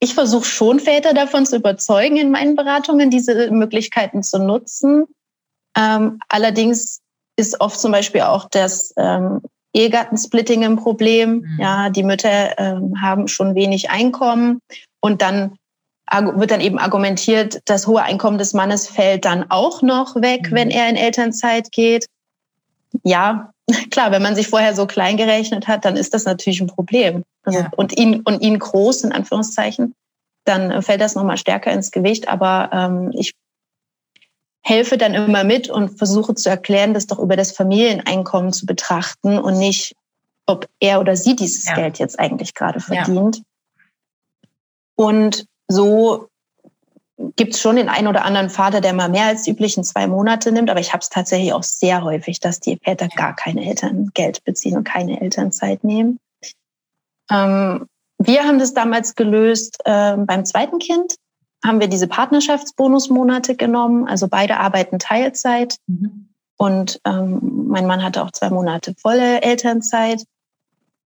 ich 0.00 0.14
versuche 0.14 0.44
schon 0.44 0.80
Väter 0.80 1.14
davon 1.14 1.46
zu 1.46 1.56
überzeugen, 1.56 2.16
in 2.16 2.30
meinen 2.30 2.56
Beratungen 2.56 3.10
diese 3.10 3.50
Möglichkeiten 3.50 4.22
zu 4.22 4.38
nutzen. 4.38 5.06
Ähm, 5.76 6.20
allerdings 6.28 7.00
ist 7.36 7.60
oft 7.60 7.80
zum 7.80 7.92
Beispiel 7.92 8.22
auch 8.22 8.48
das 8.50 8.92
ähm, 8.96 9.40
Ehegattensplitting 9.74 10.64
ein 10.64 10.76
Problem. 10.76 11.40
Mhm. 11.40 11.58
Ja, 11.58 11.90
die 11.90 12.02
Mütter 12.02 12.58
ähm, 12.58 13.00
haben 13.00 13.28
schon 13.28 13.54
wenig 13.54 13.90
Einkommen 13.90 14.60
und 15.00 15.22
dann 15.22 15.56
wird 16.34 16.50
dann 16.50 16.60
eben 16.60 16.78
argumentiert, 16.78 17.62
das 17.64 17.86
hohe 17.86 18.02
Einkommen 18.02 18.36
des 18.36 18.52
Mannes 18.52 18.86
fällt 18.86 19.24
dann 19.24 19.46
auch 19.48 19.80
noch 19.80 20.14
weg, 20.16 20.50
mhm. 20.50 20.54
wenn 20.54 20.70
er 20.70 20.88
in 20.90 20.96
Elternzeit 20.96 21.72
geht. 21.72 22.06
Ja, 23.02 23.52
klar, 23.90 24.10
wenn 24.12 24.22
man 24.22 24.34
sich 24.34 24.48
vorher 24.48 24.74
so 24.74 24.86
klein 24.86 25.16
gerechnet 25.16 25.68
hat, 25.68 25.84
dann 25.84 25.96
ist 25.96 26.12
das 26.12 26.24
natürlich 26.24 26.60
ein 26.60 26.66
Problem. 26.66 27.22
Also, 27.44 27.60
ja. 27.60 27.70
Und 27.76 27.96
ihn 27.96 28.20
und 28.20 28.42
ihn 28.42 28.58
groß 28.58 29.04
in 29.04 29.12
Anführungszeichen, 29.12 29.94
dann 30.44 30.82
fällt 30.82 31.00
das 31.00 31.14
nochmal 31.14 31.38
stärker 31.38 31.72
ins 31.72 31.90
Gewicht. 31.90 32.28
Aber 32.28 32.70
ähm, 32.72 33.10
ich 33.14 33.32
helfe 34.62 34.96
dann 34.96 35.14
immer 35.14 35.44
mit 35.44 35.68
und 35.68 35.98
versuche 35.98 36.34
zu 36.34 36.48
erklären, 36.48 36.94
das 36.94 37.06
doch 37.06 37.18
über 37.18 37.36
das 37.36 37.52
Familieneinkommen 37.52 38.52
zu 38.52 38.64
betrachten 38.64 39.38
und 39.38 39.58
nicht, 39.58 39.94
ob 40.46 40.68
er 40.80 41.00
oder 41.00 41.16
sie 41.16 41.36
dieses 41.36 41.66
ja. 41.66 41.74
Geld 41.74 41.98
jetzt 41.98 42.18
eigentlich 42.18 42.54
gerade 42.54 42.80
verdient. 42.80 43.36
Ja. 43.38 43.42
Und 44.94 45.46
so 45.68 46.28
gibt 47.36 47.54
es 47.54 47.60
schon 47.60 47.76
den 47.76 47.88
einen 47.88 48.08
oder 48.08 48.24
anderen 48.24 48.50
Vater, 48.50 48.80
der 48.80 48.92
mal 48.92 49.08
mehr 49.08 49.26
als 49.26 49.46
üblichen 49.46 49.84
zwei 49.84 50.06
Monate 50.06 50.52
nimmt, 50.52 50.70
aber 50.70 50.80
ich 50.80 50.92
habe 50.92 51.02
es 51.02 51.08
tatsächlich 51.08 51.52
auch 51.52 51.62
sehr 51.62 52.02
häufig, 52.02 52.40
dass 52.40 52.60
die 52.60 52.78
Väter 52.82 53.08
gar 53.08 53.34
keine 53.34 53.64
Elterngeld 53.64 54.44
beziehen 54.44 54.76
und 54.76 54.84
keine 54.84 55.20
Elternzeit 55.20 55.84
nehmen. 55.84 56.18
Ähm, 57.30 57.86
wir 58.18 58.44
haben 58.44 58.58
das 58.58 58.74
damals 58.74 59.14
gelöst 59.14 59.78
äh, 59.84 60.16
beim 60.16 60.44
zweiten 60.44 60.78
Kind 60.78 61.16
haben 61.64 61.80
wir 61.80 61.88
diese 61.88 62.08
Partnerschaftsbonusmonate 62.08 63.56
genommen. 63.56 64.08
Also 64.08 64.28
beide 64.28 64.58
arbeiten 64.58 64.98
Teilzeit. 64.98 65.76
Mhm. 65.86 66.28
Und 66.56 67.00
ähm, 67.06 67.66
mein 67.68 67.86
Mann 67.86 68.02
hatte 68.02 68.22
auch 68.22 68.30
zwei 68.30 68.50
Monate 68.50 68.94
volle 69.00 69.42
Elternzeit. 69.42 70.24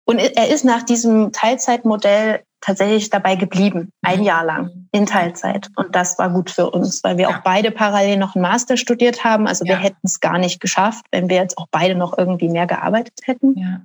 Und 0.04 0.18
er 0.18 0.48
ist 0.48 0.64
nach 0.64 0.82
diesem 0.82 1.32
Teilzeitmodell 1.32 2.42
tatsächlich 2.60 3.10
dabei 3.10 3.36
geblieben, 3.36 3.90
ein 4.02 4.22
Jahr 4.22 4.44
lang 4.44 4.88
in 4.92 5.06
Teilzeit. 5.06 5.68
Und 5.76 5.94
das 5.94 6.18
war 6.18 6.30
gut 6.30 6.50
für 6.50 6.70
uns, 6.70 7.02
weil 7.04 7.16
wir 7.16 7.28
ja. 7.28 7.36
auch 7.36 7.42
beide 7.42 7.70
parallel 7.70 8.16
noch 8.16 8.34
einen 8.34 8.42
Master 8.42 8.76
studiert 8.76 9.24
haben. 9.24 9.46
Also 9.46 9.64
ja. 9.64 9.74
wir 9.74 9.78
hätten 9.78 10.00
es 10.04 10.20
gar 10.20 10.38
nicht 10.38 10.60
geschafft, 10.60 11.06
wenn 11.10 11.28
wir 11.28 11.36
jetzt 11.36 11.58
auch 11.58 11.66
beide 11.70 11.94
noch 11.94 12.16
irgendwie 12.16 12.48
mehr 12.48 12.66
gearbeitet 12.66 13.18
hätten. 13.24 13.58
Ja. 13.58 13.80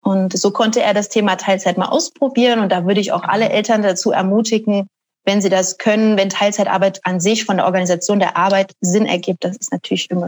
Und 0.00 0.36
so 0.36 0.50
konnte 0.50 0.82
er 0.82 0.92
das 0.92 1.08
Thema 1.08 1.36
Teilzeit 1.36 1.78
mal 1.78 1.88
ausprobieren. 1.88 2.60
Und 2.60 2.72
da 2.72 2.86
würde 2.86 3.00
ich 3.00 3.12
auch 3.12 3.22
alle 3.22 3.48
Eltern 3.48 3.82
dazu 3.82 4.12
ermutigen, 4.12 4.86
wenn 5.24 5.40
sie 5.40 5.48
das 5.48 5.78
können, 5.78 6.16
wenn 6.16 6.28
Teilzeitarbeit 6.28 7.00
an 7.04 7.20
sich 7.20 7.44
von 7.44 7.56
der 7.56 7.66
Organisation 7.66 8.18
der 8.18 8.36
Arbeit 8.36 8.72
Sinn 8.80 9.06
ergibt, 9.06 9.44
das 9.44 9.56
ist 9.56 9.72
natürlich 9.72 10.10
immer 10.10 10.26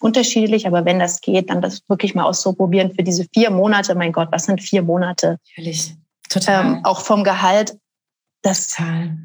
unterschiedlich, 0.00 0.66
aber 0.66 0.84
wenn 0.84 0.98
das 0.98 1.20
geht, 1.20 1.50
dann 1.50 1.62
das 1.62 1.80
wirklich 1.88 2.14
mal 2.14 2.24
auszuprobieren 2.24 2.92
für 2.94 3.04
diese 3.04 3.24
vier 3.32 3.50
Monate. 3.50 3.94
Mein 3.94 4.12
Gott, 4.12 4.28
was 4.32 4.44
sind 4.44 4.60
vier 4.60 4.82
Monate? 4.82 5.38
Natürlich. 5.50 5.94
Total. 6.28 6.64
Ähm, 6.64 6.80
auch 6.84 7.00
vom 7.00 7.24
Gehalt. 7.24 7.78
Das, 8.42 8.76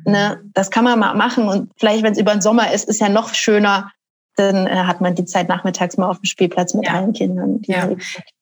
ne, 0.06 0.40
das 0.54 0.70
kann 0.70 0.84
man 0.84 1.00
mal 1.00 1.16
machen. 1.16 1.48
Und 1.48 1.72
vielleicht, 1.78 2.04
wenn 2.04 2.14
es 2.14 2.20
über 2.20 2.34
den 2.34 2.42
Sommer 2.42 2.72
ist, 2.72 2.88
ist 2.88 3.02
ja 3.02 3.10
noch 3.10 3.34
schöner, 3.34 3.92
dann 4.36 4.68
äh, 4.68 4.70
hat 4.70 5.02
man 5.02 5.16
die 5.16 5.26
Zeit 5.26 5.50
nachmittags 5.50 5.98
mal 5.98 6.08
auf 6.08 6.20
dem 6.20 6.26
Spielplatz 6.26 6.76
mit 6.76 6.86
ja. 6.86 6.94
allen 6.94 7.14
Kindern. 7.14 7.60
Ja, 7.66 7.90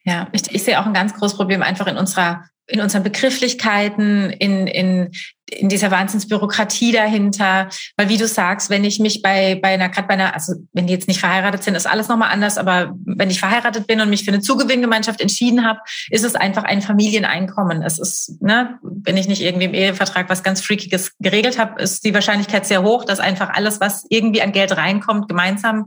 ja. 0.04 0.28
Ich, 0.34 0.54
ich 0.54 0.64
sehe 0.64 0.78
auch 0.78 0.86
ein 0.86 0.94
ganz 0.94 1.14
großes 1.14 1.38
Problem 1.38 1.64
einfach 1.64 1.88
in 1.88 1.96
unserer 1.96 2.44
in 2.68 2.82
unseren 2.82 3.04
Begrifflichkeiten, 3.04 4.32
in, 4.32 4.66
in, 4.66 5.12
in 5.46 5.70
dieser 5.70 5.92
Wahnsinnsbürokratie 5.92 6.92
dahinter. 6.92 7.70
Weil 7.96 8.10
wie 8.10 8.18
du 8.18 8.28
sagst, 8.28 8.72
wenn 8.72 8.84
ich 8.84 9.00
mich 9.00 9.22
bei, 9.22 9.60
bei 9.62 9.76
einer, 9.76 9.90
gerade 9.90 10.08
bei 10.08 10.16
einer, 10.16 10.34
also 10.34 10.54
wenn 10.74 10.88
die 10.88 10.94
jetzt 10.94 11.08
nicht 11.08 11.20
verheiratet 11.20 11.64
sind, 11.64 11.76
ist 11.76 11.86
alles 11.86 12.08
nochmal 12.08 12.32
anders, 12.32 12.58
aber 12.58 12.94
wenn 13.06 13.30
ich 13.30 13.40
verheiratet 13.40 13.86
bin 13.86 14.02
und 14.02 14.10
mich 14.10 14.26
für 14.26 14.32
eine 14.32 14.42
Zugewinngemeinschaft 14.42 15.22
entschieden 15.22 15.64
habe, 15.64 15.80
ist 16.10 16.26
es 16.26 16.34
einfach 16.34 16.64
ein 16.64 16.82
Familieneinkommen. 16.82 17.84
Es 17.84 18.00
ist, 18.00 18.42
ne, 18.42 18.80
wenn 18.82 19.18
ich 19.18 19.28
nicht 19.28 19.42
irgendwie 19.42 19.66
im 19.66 19.76
Ehevertrag 19.76 20.28
was 20.30 20.42
ganz 20.42 20.62
Freakiges 20.62 21.12
geregelt 21.20 21.60
habe, 21.60 21.82
ist 21.82 22.04
die 22.04 22.14
Wahrscheinlichkeit 22.16 22.66
sehr 22.66 22.82
hoch, 22.82 23.06
dass 23.06 23.20
einfach 23.20 23.50
alles, 23.50 23.80
was 23.80 24.06
irgendwie 24.10 24.42
an 24.42 24.52
Geld 24.52 24.76
reinkommt, 24.76 25.30
gemeinsam 25.30 25.86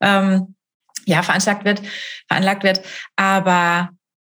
ähm, 0.00 0.56
ja, 1.06 1.22
veranschlagt 1.22 1.64
wird, 1.64 1.80
veranlagt 2.26 2.64
wird. 2.64 2.80
Aber 3.14 3.90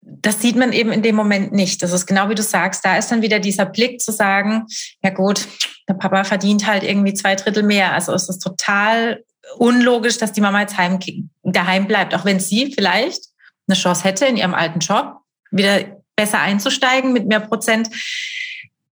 das 0.09 0.41
sieht 0.41 0.55
man 0.55 0.71
eben 0.71 0.91
in 0.91 1.01
dem 1.01 1.15
Moment 1.15 1.51
nicht. 1.51 1.83
Das 1.83 1.91
ist 1.91 2.05
genau 2.05 2.29
wie 2.29 2.35
du 2.35 2.43
sagst. 2.43 2.83
Da 2.85 2.97
ist 2.97 3.11
dann 3.11 3.21
wieder 3.21 3.39
dieser 3.39 3.65
Blick 3.65 4.01
zu 4.01 4.11
sagen, 4.11 4.65
ja 5.03 5.09
gut, 5.09 5.47
der 5.87 5.95
Papa 5.95 6.23
verdient 6.23 6.65
halt 6.65 6.83
irgendwie 6.83 7.13
zwei 7.13 7.35
Drittel 7.35 7.63
mehr. 7.63 7.93
Also 7.93 8.13
es 8.13 8.29
ist 8.29 8.39
total 8.39 9.23
unlogisch, 9.57 10.17
dass 10.17 10.31
die 10.31 10.41
Mama 10.41 10.61
jetzt 10.61 10.77
heim, 10.77 10.99
daheim 11.43 11.87
bleibt, 11.87 12.15
auch 12.15 12.25
wenn 12.25 12.39
sie 12.39 12.73
vielleicht 12.73 13.21
eine 13.67 13.77
Chance 13.77 14.03
hätte, 14.03 14.25
in 14.25 14.37
ihrem 14.37 14.53
alten 14.53 14.79
Job 14.79 15.17
wieder 15.51 15.85
besser 16.15 16.39
einzusteigen 16.39 17.13
mit 17.13 17.27
mehr 17.27 17.39
Prozent. 17.39 17.89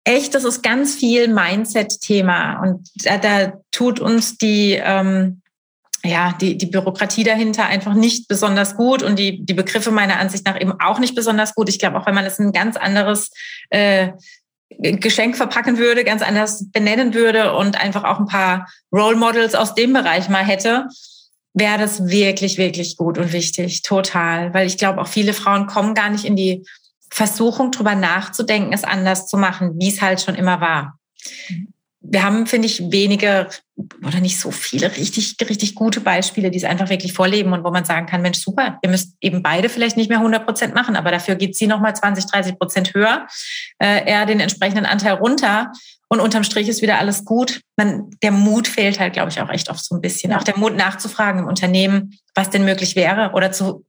Echt, 0.03 0.35
das 0.35 0.43
ist 0.43 0.61
ganz 0.61 0.95
viel 0.95 1.27
Mindset-Thema 1.27 2.61
und 2.61 2.89
da, 3.05 3.17
da 3.17 3.53
tut 3.71 3.99
uns 3.99 4.37
die 4.37 4.73
ähm, 4.73 5.41
ja, 6.05 6.35
die, 6.39 6.57
die 6.57 6.65
Bürokratie 6.65 7.23
dahinter 7.23 7.65
einfach 7.65 7.93
nicht 7.93 8.27
besonders 8.27 8.75
gut 8.75 9.03
und 9.03 9.17
die, 9.17 9.43
die 9.43 9.53
Begriffe 9.53 9.91
meiner 9.91 10.19
Ansicht 10.19 10.45
nach 10.45 10.59
eben 10.59 10.73
auch 10.79 10.99
nicht 10.99 11.15
besonders 11.15 11.55
gut. 11.55 11.69
Ich 11.69 11.79
glaube, 11.79 11.99
auch 11.99 12.05
wenn 12.05 12.15
man 12.15 12.25
es 12.25 12.39
ein 12.39 12.51
ganz 12.51 12.77
anderes 12.77 13.31
äh, 13.69 14.11
Geschenk 14.79 15.37
verpacken 15.37 15.77
würde, 15.77 16.03
ganz 16.03 16.21
anders 16.21 16.69
benennen 16.71 17.13
würde 17.13 17.55
und 17.55 17.79
einfach 17.79 18.03
auch 18.03 18.19
ein 18.19 18.27
paar 18.27 18.67
Role 18.91 19.15
Models 19.15 19.55
aus 19.55 19.75
dem 19.75 19.93
Bereich 19.93 20.29
mal 20.29 20.45
hätte, 20.45 20.87
wäre 21.53 21.77
das 21.77 22.07
wirklich, 22.07 22.57
wirklich 22.57 22.97
gut 22.97 23.17
und 23.17 23.31
wichtig. 23.31 23.81
Total. 23.81 24.53
Weil 24.53 24.67
ich 24.67 24.77
glaube, 24.77 25.01
auch 25.01 25.07
viele 25.07 25.33
Frauen 25.33 25.67
kommen 25.67 25.93
gar 25.93 26.09
nicht 26.09 26.25
in 26.25 26.35
die 26.35 26.65
Versuchung, 27.09 27.71
drüber 27.71 27.95
nachzudenken, 27.95 28.73
es 28.73 28.83
anders 28.83 29.27
zu 29.27 29.37
machen, 29.37 29.75
wie 29.79 29.89
es 29.89 30.01
halt 30.01 30.21
schon 30.21 30.35
immer 30.35 30.59
war. 30.59 30.99
Wir 32.07 32.23
haben, 32.23 32.45
finde 32.45 32.67
ich, 32.67 32.91
wenige 32.91 33.49
oder 34.05 34.19
nicht 34.19 34.39
so 34.39 34.51
viele 34.51 34.95
richtig, 34.95 35.35
richtig 35.41 35.75
gute 35.75 36.01
Beispiele, 36.01 36.51
die 36.51 36.57
es 36.57 36.63
einfach 36.63 36.89
wirklich 36.89 37.13
vorleben 37.13 37.53
und 37.53 37.63
wo 37.63 37.71
man 37.71 37.83
sagen 37.83 38.05
kann, 38.05 38.21
Mensch, 38.21 38.39
super, 38.39 38.79
ihr 38.81 38.89
müsst 38.89 39.15
eben 39.21 39.43
beide 39.43 39.69
vielleicht 39.69 39.97
nicht 39.97 40.09
mehr 40.09 40.19
100 40.19 40.45
Prozent 40.45 40.75
machen, 40.75 40.95
aber 40.95 41.11
dafür 41.11 41.35
geht 41.35 41.55
sie 41.55 41.67
nochmal 41.67 41.95
20, 41.95 42.25
30 42.25 42.59
Prozent 42.59 42.93
höher, 42.93 43.27
äh, 43.79 44.05
er 44.05 44.25
den 44.25 44.39
entsprechenden 44.39 44.85
Anteil 44.85 45.13
runter 45.13 45.71
und 46.07 46.19
unterm 46.19 46.43
Strich 46.43 46.69
ist 46.69 46.81
wieder 46.81 46.99
alles 46.99 47.25
gut. 47.25 47.61
Man, 47.75 48.11
der 48.21 48.31
Mut 48.31 48.67
fehlt 48.67 48.99
halt, 48.99 49.13
glaube 49.13 49.29
ich, 49.29 49.41
auch 49.41 49.49
echt 49.49 49.69
oft 49.69 49.83
so 49.83 49.95
ein 49.95 50.01
bisschen. 50.01 50.33
Auch 50.33 50.43
der 50.43 50.57
Mut 50.57 50.75
nachzufragen 50.75 51.41
im 51.41 51.47
Unternehmen, 51.47 52.17
was 52.35 52.49
denn 52.49 52.63
möglich 52.63 52.95
wäre 52.95 53.31
oder 53.33 53.51
zu 53.51 53.85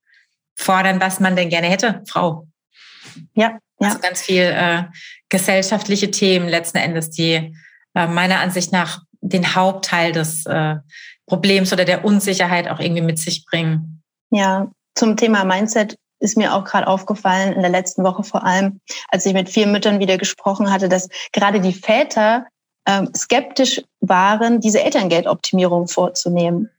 fordern, 0.55 1.01
was 1.01 1.21
man 1.21 1.37
denn 1.37 1.51
gerne 1.51 1.69
hätte, 1.69 2.03
Frau. 2.09 2.49
Ja, 3.35 3.59
ja. 3.79 3.89
Also 3.89 3.99
ganz 3.99 4.23
viel 4.23 4.43
äh, 4.43 4.85
gesellschaftliche 5.29 6.11
Themen 6.11 6.49
letzten 6.49 6.79
Endes, 6.79 7.11
die 7.11 7.55
äh, 7.97 8.07
meiner 8.07 8.41
Ansicht 8.41 8.73
nach 8.73 9.01
den 9.23 9.57
Hauptteil 9.57 10.13
des 10.13 10.45
äh, 10.47 10.77
Problems 11.27 11.73
oder 11.73 11.85
der 11.85 12.05
Unsicherheit 12.05 12.69
auch 12.69 12.79
irgendwie 12.79 13.03
mit 13.03 13.19
sich 13.19 13.45
bringen. 13.47 14.03
Ja, 14.31 14.71
zum 14.95 15.17
Thema 15.17 15.45
Mindset 15.45 15.97
ist 16.21 16.37
mir 16.37 16.55
auch 16.55 16.65
gerade 16.65 16.87
aufgefallen, 16.87 17.55
in 17.55 17.63
der 17.63 17.71
letzten 17.71 18.05
Woche 18.05 18.23
vor 18.23 18.45
allem, 18.45 18.81
als 19.09 19.27
ich 19.27 19.33
mit 19.33 19.49
vielen 19.49 19.73
Müttern 19.73 19.99
wieder 19.99 20.19
gesprochen 20.19 20.71
hatte, 20.71 20.89
dass 20.89 21.09
gerade 21.33 21.61
die 21.61 21.73
Väter 21.73 22.47
ähm, 22.87 23.11
skeptisch 23.15 23.83
waren, 24.01 24.61
diese 24.61 24.83
Elterngeldoptimierung 24.83 25.89
vorzunehmen. 25.89 26.71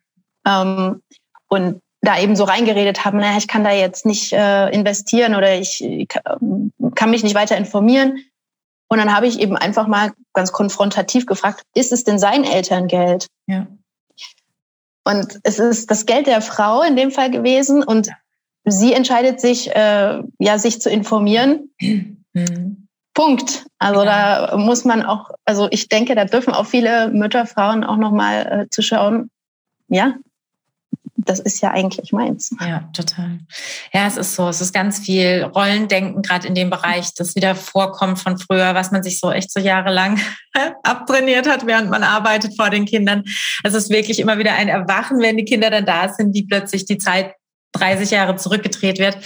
Ähm, 0.45 1.01
und 1.49 1.81
da 2.01 2.19
eben 2.19 2.35
so 2.35 2.43
reingeredet 2.43 3.05
haben, 3.05 3.17
naja, 3.17 3.37
ich 3.37 3.47
kann 3.47 3.63
da 3.63 3.71
jetzt 3.71 4.05
nicht 4.05 4.33
äh, 4.33 4.69
investieren 4.69 5.35
oder 5.35 5.59
ich, 5.59 5.83
ich 5.83 6.07
kann 6.07 7.09
mich 7.09 7.23
nicht 7.23 7.35
weiter 7.35 7.57
informieren. 7.57 8.19
Und 8.89 8.99
dann 8.99 9.13
habe 9.13 9.27
ich 9.27 9.39
eben 9.39 9.57
einfach 9.57 9.87
mal 9.87 10.13
ganz 10.33 10.51
konfrontativ 10.51 11.25
gefragt, 11.25 11.63
ist 11.73 11.91
es 11.91 12.03
denn 12.03 12.19
sein 12.19 12.43
Elterngeld? 12.43 13.27
Ja. 13.47 13.67
Und 15.03 15.39
es 15.43 15.59
ist 15.59 15.89
das 15.91 16.05
Geld 16.05 16.27
der 16.27 16.41
Frau 16.41 16.81
in 16.81 16.95
dem 16.95 17.11
Fall 17.11 17.31
gewesen 17.31 17.83
und 17.83 18.09
sie 18.65 18.93
entscheidet 18.93 19.39
sich, 19.39 19.73
äh, 19.73 20.21
ja, 20.39 20.59
sich 20.59 20.81
zu 20.81 20.89
informieren. 20.89 21.71
Mhm. 21.79 22.87
Punkt. 23.13 23.65
Also 23.79 24.03
ja. 24.03 24.47
da 24.47 24.57
muss 24.57 24.85
man 24.85 25.03
auch, 25.03 25.31
also 25.43 25.67
ich 25.71 25.89
denke, 25.89 26.13
da 26.13 26.25
dürfen 26.25 26.53
auch 26.53 26.65
viele 26.65 27.09
Mütter, 27.09 27.45
Frauen 27.45 27.83
auch 27.83 27.97
nochmal 27.97 28.45
äh, 28.45 28.69
zu 28.69 28.81
schauen, 28.81 29.31
ja, 29.87 30.15
das 31.29 31.39
ist 31.39 31.61
ja 31.61 31.71
eigentlich 31.71 32.11
meins. 32.11 32.51
Ja, 32.59 32.89
total. 32.93 33.39
Ja, 33.93 34.07
es 34.07 34.17
ist 34.17 34.35
so. 34.35 34.47
Es 34.47 34.61
ist 34.61 34.73
ganz 34.73 34.99
viel 34.99 35.43
Rollendenken, 35.43 36.21
gerade 36.21 36.47
in 36.47 36.55
dem 36.55 36.69
Bereich, 36.69 37.13
das 37.15 37.35
wieder 37.35 37.55
vorkommt 37.55 38.19
von 38.19 38.37
früher, 38.37 38.73
was 38.73 38.91
man 38.91 39.03
sich 39.03 39.19
so 39.19 39.31
echt 39.31 39.51
so 39.51 39.59
jahrelang 39.59 40.19
abtrainiert 40.83 41.47
hat, 41.47 41.67
während 41.67 41.89
man 41.89 42.03
arbeitet 42.03 42.55
vor 42.55 42.69
den 42.69 42.85
Kindern. 42.85 43.23
Es 43.63 43.73
ist 43.73 43.89
wirklich 43.89 44.19
immer 44.19 44.37
wieder 44.37 44.53
ein 44.53 44.69
Erwachen, 44.69 45.19
wenn 45.21 45.37
die 45.37 45.45
Kinder 45.45 45.69
dann 45.69 45.85
da 45.85 46.09
sind, 46.09 46.33
wie 46.33 46.45
plötzlich 46.45 46.85
die 46.85 46.97
Zeit 46.97 47.33
30 47.73 48.11
Jahre 48.11 48.35
zurückgedreht 48.35 48.99
wird. 48.99 49.17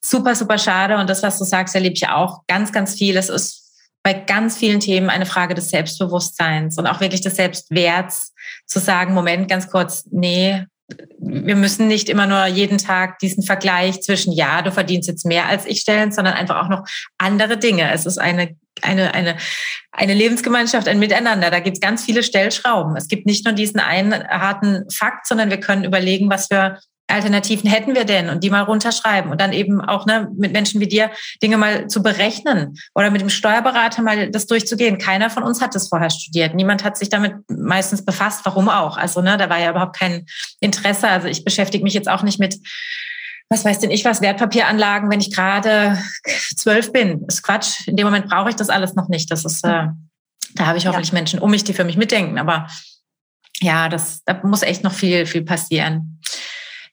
Super, 0.00 0.34
super 0.34 0.58
schade. 0.58 0.96
Und 0.96 1.10
das, 1.10 1.22
was 1.22 1.38
du 1.38 1.44
sagst, 1.44 1.74
erlebe 1.74 1.94
ich 1.94 2.08
auch 2.08 2.46
ganz, 2.46 2.72
ganz 2.72 2.94
viel. 2.94 3.16
Es 3.16 3.28
ist 3.28 3.68
bei 4.02 4.14
ganz 4.14 4.56
vielen 4.56 4.80
Themen 4.80 5.10
eine 5.10 5.26
Frage 5.26 5.54
des 5.54 5.70
Selbstbewusstseins 5.70 6.78
und 6.78 6.86
auch 6.86 7.00
wirklich 7.00 7.20
des 7.20 7.36
Selbstwerts 7.36 8.32
zu 8.66 8.78
sagen, 8.78 9.12
Moment, 9.12 9.48
ganz 9.48 9.68
kurz, 9.70 10.04
nee, 10.10 10.64
wir 11.18 11.56
müssen 11.56 11.86
nicht 11.86 12.08
immer 12.08 12.26
nur 12.26 12.46
jeden 12.46 12.78
Tag 12.78 13.18
diesen 13.18 13.42
Vergleich 13.42 14.00
zwischen, 14.00 14.32
ja, 14.32 14.62
du 14.62 14.72
verdienst 14.72 15.08
jetzt 15.08 15.26
mehr 15.26 15.46
als 15.46 15.66
ich 15.66 15.80
stellen, 15.80 16.12
sondern 16.12 16.34
einfach 16.34 16.64
auch 16.64 16.68
noch 16.68 16.84
andere 17.18 17.58
Dinge. 17.58 17.92
Es 17.92 18.06
ist 18.06 18.18
eine, 18.18 18.56
eine, 18.80 19.12
eine, 19.14 19.36
eine 19.92 20.14
Lebensgemeinschaft, 20.14 20.88
ein 20.88 20.98
Miteinander. 20.98 21.50
Da 21.50 21.60
gibt 21.60 21.76
es 21.76 21.80
ganz 21.80 22.04
viele 22.04 22.22
Stellschrauben. 22.22 22.96
Es 22.96 23.08
gibt 23.08 23.26
nicht 23.26 23.44
nur 23.44 23.54
diesen 23.54 23.80
einen 23.80 24.14
harten 24.14 24.88
Fakt, 24.90 25.26
sondern 25.26 25.50
wir 25.50 25.60
können 25.60 25.84
überlegen, 25.84 26.30
was 26.30 26.48
wir 26.50 26.78
Alternativen 27.08 27.68
hätten 27.70 27.94
wir 27.94 28.04
denn 28.04 28.28
und 28.28 28.44
die 28.44 28.50
mal 28.50 28.62
runterschreiben 28.62 29.30
und 29.30 29.40
dann 29.40 29.52
eben 29.52 29.80
auch 29.80 30.06
ne, 30.06 30.28
mit 30.36 30.52
Menschen 30.52 30.80
wie 30.80 30.86
dir 30.86 31.10
Dinge 31.42 31.56
mal 31.56 31.88
zu 31.88 32.02
berechnen 32.02 32.78
oder 32.94 33.10
mit 33.10 33.22
dem 33.22 33.30
Steuerberater 33.30 34.02
mal 34.02 34.30
das 34.30 34.46
durchzugehen. 34.46 34.98
Keiner 34.98 35.30
von 35.30 35.42
uns 35.42 35.62
hat 35.62 35.74
das 35.74 35.88
vorher 35.88 36.10
studiert. 36.10 36.54
Niemand 36.54 36.84
hat 36.84 36.98
sich 36.98 37.08
damit 37.08 37.34
meistens 37.48 38.04
befasst. 38.04 38.42
Warum 38.44 38.68
auch? 38.68 38.98
Also 38.98 39.22
ne, 39.22 39.38
da 39.38 39.48
war 39.48 39.58
ja 39.58 39.70
überhaupt 39.70 39.96
kein 39.96 40.26
Interesse. 40.60 41.08
Also 41.08 41.28
ich 41.28 41.44
beschäftige 41.44 41.82
mich 41.82 41.94
jetzt 41.94 42.08
auch 42.08 42.22
nicht 42.22 42.38
mit 42.38 42.58
was 43.50 43.64
weiß 43.64 43.78
denn 43.78 43.90
ich 43.90 44.04
was, 44.04 44.20
Wertpapieranlagen, 44.20 45.10
wenn 45.10 45.20
ich 45.20 45.34
gerade 45.34 45.98
zwölf 46.56 46.92
bin. 46.92 47.24
Das 47.26 47.36
ist 47.36 47.42
Quatsch. 47.42 47.88
In 47.88 47.96
dem 47.96 48.06
Moment 48.06 48.28
brauche 48.28 48.50
ich 48.50 48.56
das 48.56 48.68
alles 48.68 48.94
noch 48.94 49.08
nicht. 49.08 49.30
Das 49.30 49.46
ist, 49.46 49.64
äh, 49.64 49.86
da 50.54 50.66
habe 50.66 50.76
ich 50.76 50.86
hoffentlich 50.86 51.08
ja. 51.08 51.14
Menschen 51.14 51.38
um 51.38 51.50
mich, 51.50 51.64
die 51.64 51.72
für 51.72 51.84
mich 51.84 51.96
mitdenken. 51.96 52.38
Aber 52.38 52.66
ja, 53.60 53.88
das, 53.88 54.22
da 54.24 54.38
muss 54.44 54.62
echt 54.62 54.84
noch 54.84 54.92
viel, 54.92 55.24
viel 55.24 55.42
passieren. 55.42 56.20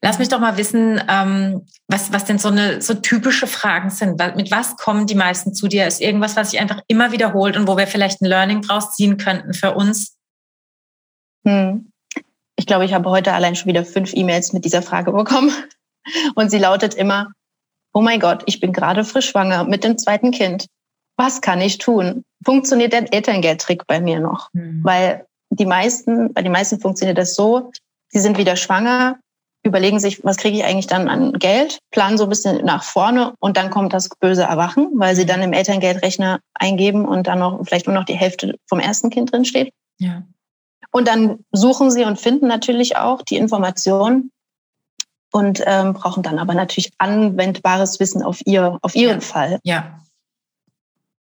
Lass 0.05 0.19
mich 0.19 0.29
doch 0.29 0.39
mal 0.39 0.55
wissen, 0.55 1.01
ähm, 1.09 1.65
was, 1.87 2.13
was 2.13 2.25
denn 2.25 2.37
so 2.37 2.49
eine 2.49 2.79
so 2.79 2.93
typische 2.93 3.47
Fragen 3.47 3.89
sind. 3.89 4.19
Mit 4.35 4.51
was 4.51 4.77
kommen 4.77 5.07
die 5.07 5.15
meisten 5.15 5.55
zu 5.55 5.67
dir? 5.67 5.87
Ist 5.87 5.99
irgendwas, 5.99 6.35
was 6.35 6.51
sich 6.51 6.59
einfach 6.59 6.83
immer 6.85 7.11
wiederholt 7.11 7.57
und 7.57 7.67
wo 7.67 7.75
wir 7.75 7.87
vielleicht 7.87 8.21
ein 8.21 8.27
Learning 8.27 8.61
draus 8.61 8.91
ziehen 8.91 9.17
könnten 9.17 9.55
für 9.55 9.73
uns? 9.73 10.15
Hm. 11.43 11.91
Ich 12.55 12.67
glaube, 12.67 12.85
ich 12.85 12.93
habe 12.93 13.09
heute 13.09 13.33
allein 13.33 13.55
schon 13.55 13.67
wieder 13.67 13.83
fünf 13.83 14.13
E-Mails 14.13 14.53
mit 14.53 14.63
dieser 14.63 14.83
Frage 14.83 15.11
bekommen. 15.11 15.51
Und 16.35 16.51
sie 16.51 16.59
lautet 16.59 16.93
immer, 16.93 17.31
oh 17.91 18.01
mein 18.01 18.19
Gott, 18.19 18.43
ich 18.45 18.59
bin 18.59 18.73
gerade 18.73 19.05
frisch 19.05 19.29
schwanger 19.29 19.63
mit 19.63 19.83
dem 19.83 19.97
zweiten 19.97 20.29
Kind. 20.29 20.67
Was 21.17 21.41
kann 21.41 21.61
ich 21.61 21.79
tun? 21.79 22.23
Funktioniert 22.45 22.93
der 22.93 23.11
Elterngeldtrick 23.11 23.87
bei 23.87 23.99
mir 23.99 24.19
noch? 24.19 24.53
Hm. 24.53 24.81
Weil 24.83 25.25
die 25.49 25.65
meisten, 25.65 26.31
bei 26.31 26.43
den 26.43 26.51
meisten 26.51 26.79
funktioniert 26.79 27.17
das 27.17 27.33
so, 27.33 27.71
sie 28.09 28.19
sind 28.19 28.37
wieder 28.37 28.55
schwanger, 28.55 29.17
überlegen 29.65 29.99
sich, 29.99 30.23
was 30.23 30.37
kriege 30.37 30.57
ich 30.57 30.63
eigentlich 30.63 30.87
dann 30.87 31.09
an 31.09 31.33
Geld, 31.33 31.79
planen 31.91 32.17
so 32.17 32.23
ein 32.25 32.29
bisschen 32.29 32.63
nach 32.65 32.83
vorne 32.83 33.33
und 33.39 33.57
dann 33.57 33.69
kommt 33.69 33.93
das 33.93 34.09
böse 34.19 34.43
Erwachen, 34.43 34.91
weil 34.95 35.15
sie 35.15 35.25
dann 35.25 35.41
im 35.41 35.53
Elterngeldrechner 35.53 36.39
eingeben 36.53 37.05
und 37.05 37.27
dann 37.27 37.39
noch 37.39 37.63
vielleicht 37.65 37.87
nur 37.87 37.95
noch 37.95 38.05
die 38.05 38.13
Hälfte 38.13 38.55
vom 38.67 38.79
ersten 38.79 39.09
Kind 39.09 39.31
drin 39.31 39.45
steht. 39.45 39.73
Ja. 39.97 40.23
Und 40.91 41.07
dann 41.07 41.39
suchen 41.51 41.91
sie 41.91 42.05
und 42.05 42.19
finden 42.19 42.47
natürlich 42.47 42.97
auch 42.97 43.21
die 43.21 43.37
Informationen 43.37 44.31
und 45.31 45.61
ähm, 45.65 45.93
brauchen 45.93 46.23
dann 46.23 46.39
aber 46.39 46.53
natürlich 46.53 46.93
anwendbares 46.97 47.99
Wissen 47.99 48.23
auf 48.23 48.39
ihr, 48.45 48.77
auf 48.81 48.95
ihren 48.95 49.19
ja. 49.19 49.25
Fall. 49.25 49.59
Ja. 49.63 49.99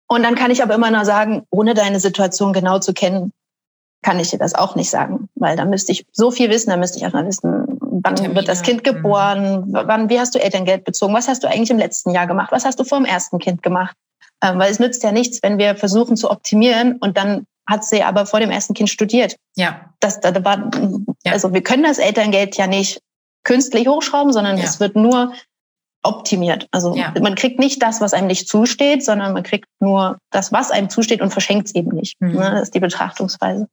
Und 0.07 0.23
dann 0.23 0.37
kann 0.37 0.53
ich 0.53 0.63
aber 0.63 0.75
immer 0.75 0.91
nur 0.91 1.05
sagen, 1.05 1.45
ohne 1.51 1.75
deine 1.75 1.99
Situation 1.99 2.53
genau 2.53 2.79
zu 2.79 2.93
kennen, 2.93 3.33
kann 4.03 4.21
ich 4.21 4.31
dir 4.31 4.39
das 4.39 4.55
auch 4.55 4.77
nicht 4.77 4.91
sagen, 4.91 5.29
weil 5.35 5.57
da 5.57 5.65
müsste 5.65 5.91
ich 5.91 6.07
so 6.13 6.31
viel 6.31 6.49
wissen, 6.49 6.71
da 6.71 6.77
müsste 6.77 6.99
ich 6.99 7.03
erstmal 7.03 7.27
wissen, 7.27 7.66
wann 8.03 8.17
Termine. 8.17 8.35
wird 8.35 8.49
das 8.49 8.63
Kind 8.63 8.85
geboren, 8.85 9.69
mhm. 9.69 9.73
wann, 9.73 10.09
wie 10.09 10.19
hast 10.19 10.35
du 10.35 10.43
Elterngeld 10.43 10.85
bezogen, 10.85 11.15
was 11.15 11.29
hast 11.29 11.45
du 11.45 11.49
eigentlich 11.49 11.71
im 11.71 11.79
letzten 11.79 12.11
Jahr 12.11 12.27
gemacht, 12.27 12.53
was 12.53 12.65
hast 12.65 12.79
du 12.79 12.85
vor 12.85 12.99
dem 12.99 13.05
ersten 13.05 13.39
Kind 13.39 13.63
gemacht, 13.63 13.97
ähm, 14.43 14.59
weil 14.59 14.71
es 14.71 14.79
nützt 14.79 15.03
ja 15.03 15.13
nichts, 15.13 15.43
wenn 15.43 15.59
wir 15.59 15.77
versuchen 15.77 16.17
zu 16.17 16.31
optimieren 16.31 16.97
und 16.99 17.17
dann 17.17 17.47
hat 17.69 17.85
sie 17.85 18.03
aber 18.03 18.27
vor 18.27 18.41
dem 18.41 18.51
ersten 18.51 18.75
Kind 18.75 18.91
studiert. 18.91 19.37
Ja. 19.57 19.91
Das, 20.01 20.21
da 20.21 20.45
war, 20.45 20.71
ja. 21.25 21.33
also 21.33 21.53
wir 21.53 21.63
können 21.63 21.83
das 21.83 21.99
Elterngeld 21.99 22.57
ja 22.57 22.67
nicht 22.67 23.01
künstlich 23.45 23.89
hochschrauben, 23.89 24.33
sondern 24.33 24.57
ja. 24.57 24.65
es 24.65 24.79
wird 24.79 24.95
nur 24.95 25.33
optimiert. 26.03 26.69
Also 26.71 26.95
ja. 26.95 27.13
man 27.21 27.35
kriegt 27.35 27.59
nicht 27.59 27.83
das, 27.83 28.01
was 28.01 28.15
einem 28.15 28.29
nicht 28.29 28.49
zusteht, 28.49 29.05
sondern 29.05 29.33
man 29.33 29.43
kriegt 29.43 29.67
nur 29.81 30.19
das, 30.31 30.53
was 30.53 30.71
einem 30.71 30.89
zusteht 30.89 31.21
und 31.21 31.31
verschenkt 31.31 31.67
es 31.69 31.75
eben 31.75 31.91
nicht. 31.91 32.21
Mhm. 32.21 32.35
Ne? 32.35 32.51
Das 32.53 32.63
ist 32.63 32.75
die 32.75 32.81
Betrachtungsweise 32.81 33.67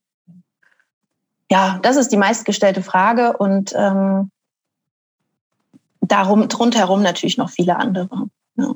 ja, 1.53 1.77
das 1.83 1.97
ist 1.97 2.09
die 2.09 2.17
meistgestellte 2.17 2.81
Frage 2.81 3.37
und 3.37 3.73
ähm, 3.75 4.31
darum 6.01 6.41
rundherum 6.41 7.03
natürlich 7.03 7.37
noch 7.37 7.51
viele 7.51 7.75
andere. 7.75 8.09
Ja. 8.55 8.73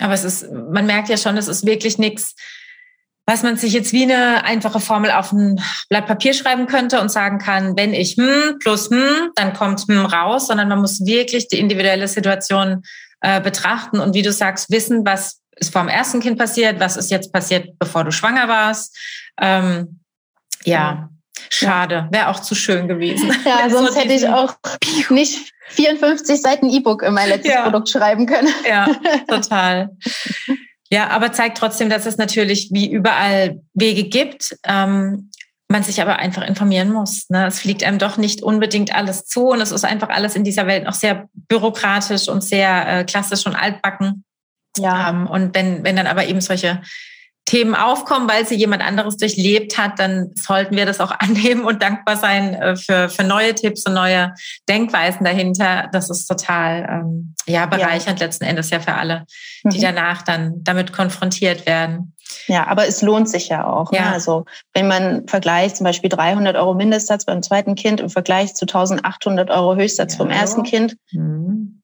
Aber 0.00 0.14
es 0.14 0.24
ist, 0.24 0.50
man 0.50 0.86
merkt 0.86 1.08
ja 1.08 1.16
schon, 1.16 1.36
es 1.36 1.46
ist 1.46 1.64
wirklich 1.64 1.98
nichts, 1.98 2.34
was 3.26 3.44
man 3.44 3.56
sich 3.56 3.72
jetzt 3.72 3.92
wie 3.92 4.02
eine 4.02 4.42
einfache 4.42 4.80
Formel 4.80 5.12
auf 5.12 5.30
ein 5.30 5.62
Blatt 5.88 6.08
Papier 6.08 6.34
schreiben 6.34 6.66
könnte 6.66 7.00
und 7.00 7.12
sagen 7.12 7.38
kann, 7.38 7.76
wenn 7.76 7.94
ich 7.94 8.16
hm 8.16 8.58
plus 8.58 8.90
hm, 8.90 9.30
dann 9.36 9.52
kommt 9.52 9.82
hm 9.86 10.04
raus, 10.04 10.48
sondern 10.48 10.66
man 10.66 10.80
muss 10.80 11.06
wirklich 11.06 11.46
die 11.46 11.60
individuelle 11.60 12.08
Situation 12.08 12.82
äh, 13.20 13.40
betrachten 13.40 14.00
und 14.00 14.14
wie 14.14 14.22
du 14.22 14.32
sagst, 14.32 14.72
wissen, 14.72 15.06
was 15.06 15.42
ist 15.54 15.72
vor 15.72 15.82
dem 15.82 15.88
ersten 15.88 16.18
Kind 16.18 16.40
passiert, 16.40 16.80
was 16.80 16.96
ist 16.96 17.12
jetzt 17.12 17.32
passiert, 17.32 17.78
bevor 17.78 18.02
du 18.02 18.10
schwanger 18.10 18.48
warst. 18.48 18.98
Ähm, 19.40 20.00
ja, 20.64 21.10
Schade, 21.52 22.08
wäre 22.12 22.28
auch 22.28 22.40
zu 22.40 22.54
schön 22.54 22.88
gewesen. 22.88 23.34
Ja, 23.44 23.68
sonst 23.70 23.94
so 23.94 24.00
hätte 24.00 24.14
ich 24.14 24.28
auch 24.28 24.54
nicht 25.10 25.52
54 25.70 26.40
Seiten 26.40 26.70
E-Book 26.70 27.02
in 27.02 27.12
mein 27.12 27.28
letztes 27.28 27.52
ja. 27.52 27.62
Produkt 27.62 27.88
schreiben 27.88 28.26
können. 28.26 28.48
Ja, 28.68 28.88
total. 29.28 29.90
Ja, 30.90 31.08
aber 31.08 31.32
zeigt 31.32 31.58
trotzdem, 31.58 31.90
dass 31.90 32.06
es 32.06 32.16
natürlich 32.16 32.70
wie 32.72 32.90
überall 32.90 33.60
Wege 33.74 34.04
gibt. 34.04 34.56
Ähm, 34.64 35.30
man 35.68 35.84
sich 35.84 36.02
aber 36.02 36.16
einfach 36.16 36.42
informieren 36.42 36.90
muss. 36.90 37.30
Ne? 37.30 37.46
Es 37.46 37.60
fliegt 37.60 37.84
einem 37.84 37.98
doch 37.98 38.16
nicht 38.16 38.42
unbedingt 38.42 38.92
alles 38.92 39.26
zu 39.26 39.50
und 39.50 39.60
es 39.60 39.70
ist 39.70 39.84
einfach 39.84 40.08
alles 40.08 40.34
in 40.34 40.42
dieser 40.42 40.66
Welt 40.66 40.82
noch 40.84 40.94
sehr 40.94 41.28
bürokratisch 41.32 42.28
und 42.28 42.42
sehr 42.42 42.88
äh, 42.88 43.04
klassisch 43.04 43.46
und 43.46 43.54
altbacken. 43.54 44.24
Ja. 44.76 45.10
Ähm, 45.10 45.28
und 45.28 45.54
wenn, 45.54 45.84
wenn 45.84 45.94
dann 45.94 46.08
aber 46.08 46.26
eben 46.26 46.40
solche 46.40 46.82
Themen 47.50 47.74
aufkommen, 47.74 48.30
weil 48.30 48.46
sie 48.46 48.54
jemand 48.54 48.80
anderes 48.80 49.16
durchlebt 49.16 49.76
hat, 49.76 49.98
dann 49.98 50.30
sollten 50.36 50.76
wir 50.76 50.86
das 50.86 51.00
auch 51.00 51.10
annehmen 51.18 51.64
und 51.64 51.82
dankbar 51.82 52.16
sein 52.16 52.54
äh, 52.54 52.76
für, 52.76 53.08
für 53.08 53.24
neue 53.24 53.56
Tipps 53.56 53.84
und 53.86 53.94
neue 53.94 54.34
Denkweisen 54.68 55.24
dahinter. 55.24 55.88
Das 55.92 56.10
ist 56.10 56.26
total 56.26 56.88
ähm, 56.88 57.34
ja, 57.46 57.66
bereichernd 57.66 58.20
ja. 58.20 58.26
letzten 58.26 58.44
Endes 58.44 58.70
ja 58.70 58.78
für 58.78 58.94
alle, 58.94 59.24
die 59.64 59.78
mhm. 59.78 59.82
danach 59.82 60.22
dann 60.22 60.62
damit 60.62 60.92
konfrontiert 60.92 61.66
werden. 61.66 62.14
Ja, 62.46 62.68
aber 62.68 62.86
es 62.86 63.02
lohnt 63.02 63.28
sich 63.28 63.48
ja 63.48 63.66
auch. 63.66 63.90
Ne? 63.90 63.98
Ja. 63.98 64.04
Ne? 64.04 64.12
Also 64.12 64.44
wenn 64.72 64.86
man 64.86 65.26
vergleicht 65.26 65.76
zum 65.76 65.84
Beispiel 65.84 66.08
300 66.08 66.54
Euro 66.54 66.74
Mindestsatz 66.74 67.24
beim 67.24 67.42
zweiten 67.42 67.74
Kind 67.74 68.00
im 68.00 68.10
Vergleich 68.10 68.54
zu 68.54 68.64
1800 68.64 69.50
Euro 69.50 69.74
Höchstsatz 69.74 70.12
ja. 70.12 70.18
vom 70.18 70.30
ersten 70.30 70.62
Kind, 70.62 70.96
mhm. 71.10 71.82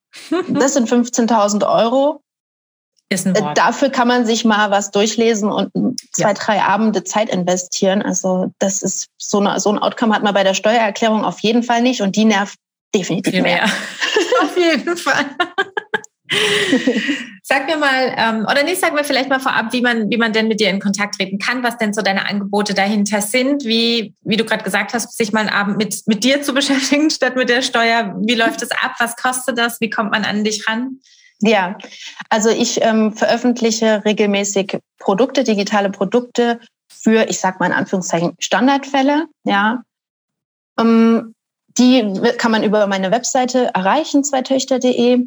das 0.49 0.75
sind 0.75 0.89
15.000 0.89 1.69
Euro 1.69 2.23
ist 3.09 3.27
ein 3.27 3.35
äh, 3.35 3.41
Wort. 3.41 3.59
Dafür 3.59 3.91
kann 3.91 4.09
man 4.09 4.27
sich 4.27 4.45
mal 4.45 4.71
was 4.71 4.91
durchlesen 4.91 5.51
und 5.51 5.71
zwei, 6.13 6.29
ja. 6.29 6.35
drei 6.35 6.63
Abende 6.63 7.05
Zeit 7.05 7.29
investieren. 7.29 8.03
Also 8.03 8.53
das 8.59 8.83
ist 8.83 9.09
so, 9.19 9.41
eine, 9.41 9.61
so 9.61 9.71
ein 9.71 9.79
Outcome 9.79 10.15
hat 10.15 10.23
man 10.23 10.35
bei 10.35 10.45
der 10.45 10.55
Steuererklärung 10.55 11.25
auf 11.25 11.41
jeden 11.41 11.63
Fall 11.63 11.83
nicht 11.83 12.01
und 12.01 12.17
die 12.17 12.25
nervt 12.25 12.57
definitiv 12.95 13.33
Viel 13.33 13.43
mehr. 13.43 13.63
mehr. 13.63 13.65
auf 14.43 14.57
jeden 14.57 14.97
Fall. 14.97 15.25
sag 17.43 17.67
mir 17.67 17.77
mal, 17.77 18.15
ähm, 18.17 18.47
oder 18.51 18.65
nicht, 18.65 18.81
sag 18.81 18.93
mir 18.93 19.05
vielleicht 19.05 19.29
mal 19.29 19.39
vorab, 19.39 19.73
wie 19.73 19.81
man, 19.81 20.11
wie 20.11 20.17
man 20.17 20.33
denn 20.33 20.49
mit 20.49 20.59
dir 20.59 20.71
in 20.71 20.81
Kontakt 20.81 21.15
treten 21.17 21.39
kann, 21.39 21.63
was 21.63 21.79
denn 21.79 21.95
so 21.95 22.03
deine 22.03 22.29
Angebote 22.29 22.75
dahinter 22.75 23.21
sind, 23.21 23.65
wie, 23.65 24.15
wie 24.23 24.37
du 24.37 24.45
gerade 24.45 24.65
gesagt 24.65 24.93
hast, 24.95 25.17
sich 25.17 25.33
mal 25.33 25.41
einen 25.41 25.51
Abend 25.51 25.77
mit, 25.77 26.03
mit 26.07 26.25
dir 26.25 26.43
zu 26.43 26.53
beschäftigen 26.53 27.11
statt 27.11 27.37
mit 27.37 27.49
der 27.49 27.63
Steuer. 27.63 28.17
Wie 28.27 28.35
läuft 28.35 28.63
es 28.63 28.73
ab? 28.73 28.95
Was 28.99 29.15
kostet 29.15 29.59
das? 29.59 29.81
Wie 29.81 29.91
kommt 29.91 30.11
man 30.11 30.25
an 30.25 30.43
dich 30.43 30.67
ran? 30.69 30.99
Ja, 31.41 31.77
also 32.31 32.49
ich 32.49 32.83
ähm, 32.83 33.13
veröffentliche 33.13 34.05
regelmäßig 34.05 34.79
Produkte, 34.99 35.45
digitale 35.45 35.91
Produkte 35.91 36.61
für, 36.89 37.29
ich 37.29 37.41
sag 37.41 37.61
mal 37.61 37.67
in 37.67 37.73
Anführungszeichen, 37.73 38.35
Standardfälle. 38.39 39.27
Ja, 39.45 39.83
ähm, 40.79 41.35
die 41.79 42.21
kann 42.39 42.53
man 42.53 42.63
über 42.63 42.87
meine 42.87 43.11
Webseite 43.11 43.75
erreichen, 43.75 44.25
zweitöchter.de. 44.25 45.27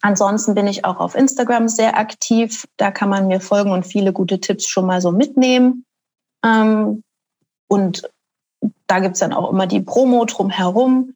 Ansonsten 0.00 0.54
bin 0.54 0.66
ich 0.66 0.84
auch 0.84 0.98
auf 0.98 1.14
Instagram 1.14 1.68
sehr 1.68 1.96
aktiv. 1.96 2.66
Da 2.76 2.90
kann 2.90 3.08
man 3.08 3.28
mir 3.28 3.40
folgen 3.40 3.70
und 3.70 3.86
viele 3.86 4.12
gute 4.12 4.40
Tipps 4.40 4.66
schon 4.66 4.86
mal 4.86 5.00
so 5.00 5.12
mitnehmen. 5.12 5.84
Ähm, 6.44 7.04
und 7.68 8.10
da 8.88 8.98
gibt's 8.98 9.20
dann 9.20 9.32
auch 9.32 9.50
immer 9.50 9.68
die 9.68 9.80
Promo 9.80 10.24
drumherum. 10.24 11.14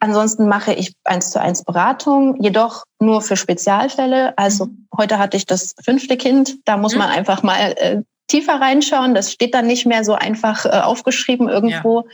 Ansonsten 0.00 0.48
mache 0.48 0.72
ich 0.72 0.94
eins 1.04 1.30
zu 1.30 1.40
eins 1.40 1.64
Beratung, 1.64 2.40
jedoch 2.42 2.84
nur 3.00 3.20
für 3.20 3.36
Spezialfälle. 3.36 4.36
Also 4.36 4.66
mhm. 4.66 4.88
heute 4.96 5.18
hatte 5.18 5.36
ich 5.36 5.46
das 5.46 5.74
fünfte 5.82 6.16
Kind. 6.16 6.56
Da 6.64 6.76
muss 6.76 6.92
mhm. 6.92 7.00
man 7.00 7.10
einfach 7.10 7.42
mal 7.42 7.74
äh, 7.76 8.02
tiefer 8.28 8.60
reinschauen. 8.60 9.14
Das 9.14 9.32
steht 9.32 9.54
dann 9.54 9.66
nicht 9.66 9.86
mehr 9.86 10.04
so 10.04 10.14
einfach 10.14 10.64
äh, 10.64 10.80
aufgeschrieben 10.80 11.48
irgendwo. 11.48 12.06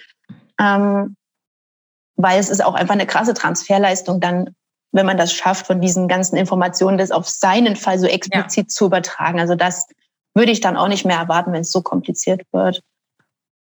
Ja. 0.59 0.77
Ähm, 0.77 1.17
weil 2.17 2.39
es 2.39 2.49
ist 2.49 2.65
auch 2.65 2.75
einfach 2.75 2.95
eine 2.95 3.07
krasse 3.07 3.35
Transferleistung, 3.35 4.21
dann, 4.21 4.55
wenn 4.93 5.07
man 5.07 5.17
das 5.17 5.33
schafft, 5.33 5.67
von 5.67 5.81
diesen 5.81 6.07
ganzen 6.07 6.37
Informationen 6.37 6.97
das 6.97 7.11
auf 7.11 7.29
seinen 7.29 7.75
Fall 7.75 7.99
so 7.99 8.07
explizit 8.07 8.67
ja. 8.67 8.69
zu 8.69 8.87
übertragen. 8.87 9.41
Also 9.41 9.57
das 9.57 9.89
würde 10.33 10.53
ich 10.53 10.61
dann 10.61 10.77
auch 10.77 10.89
nicht 10.89 11.05
mehr 11.05 11.19
erwarten, 11.19 11.53
wenn 11.53 11.63
es 11.63 11.73
so 11.73 11.83
kompliziert 11.83 12.43
wird. 12.53 12.83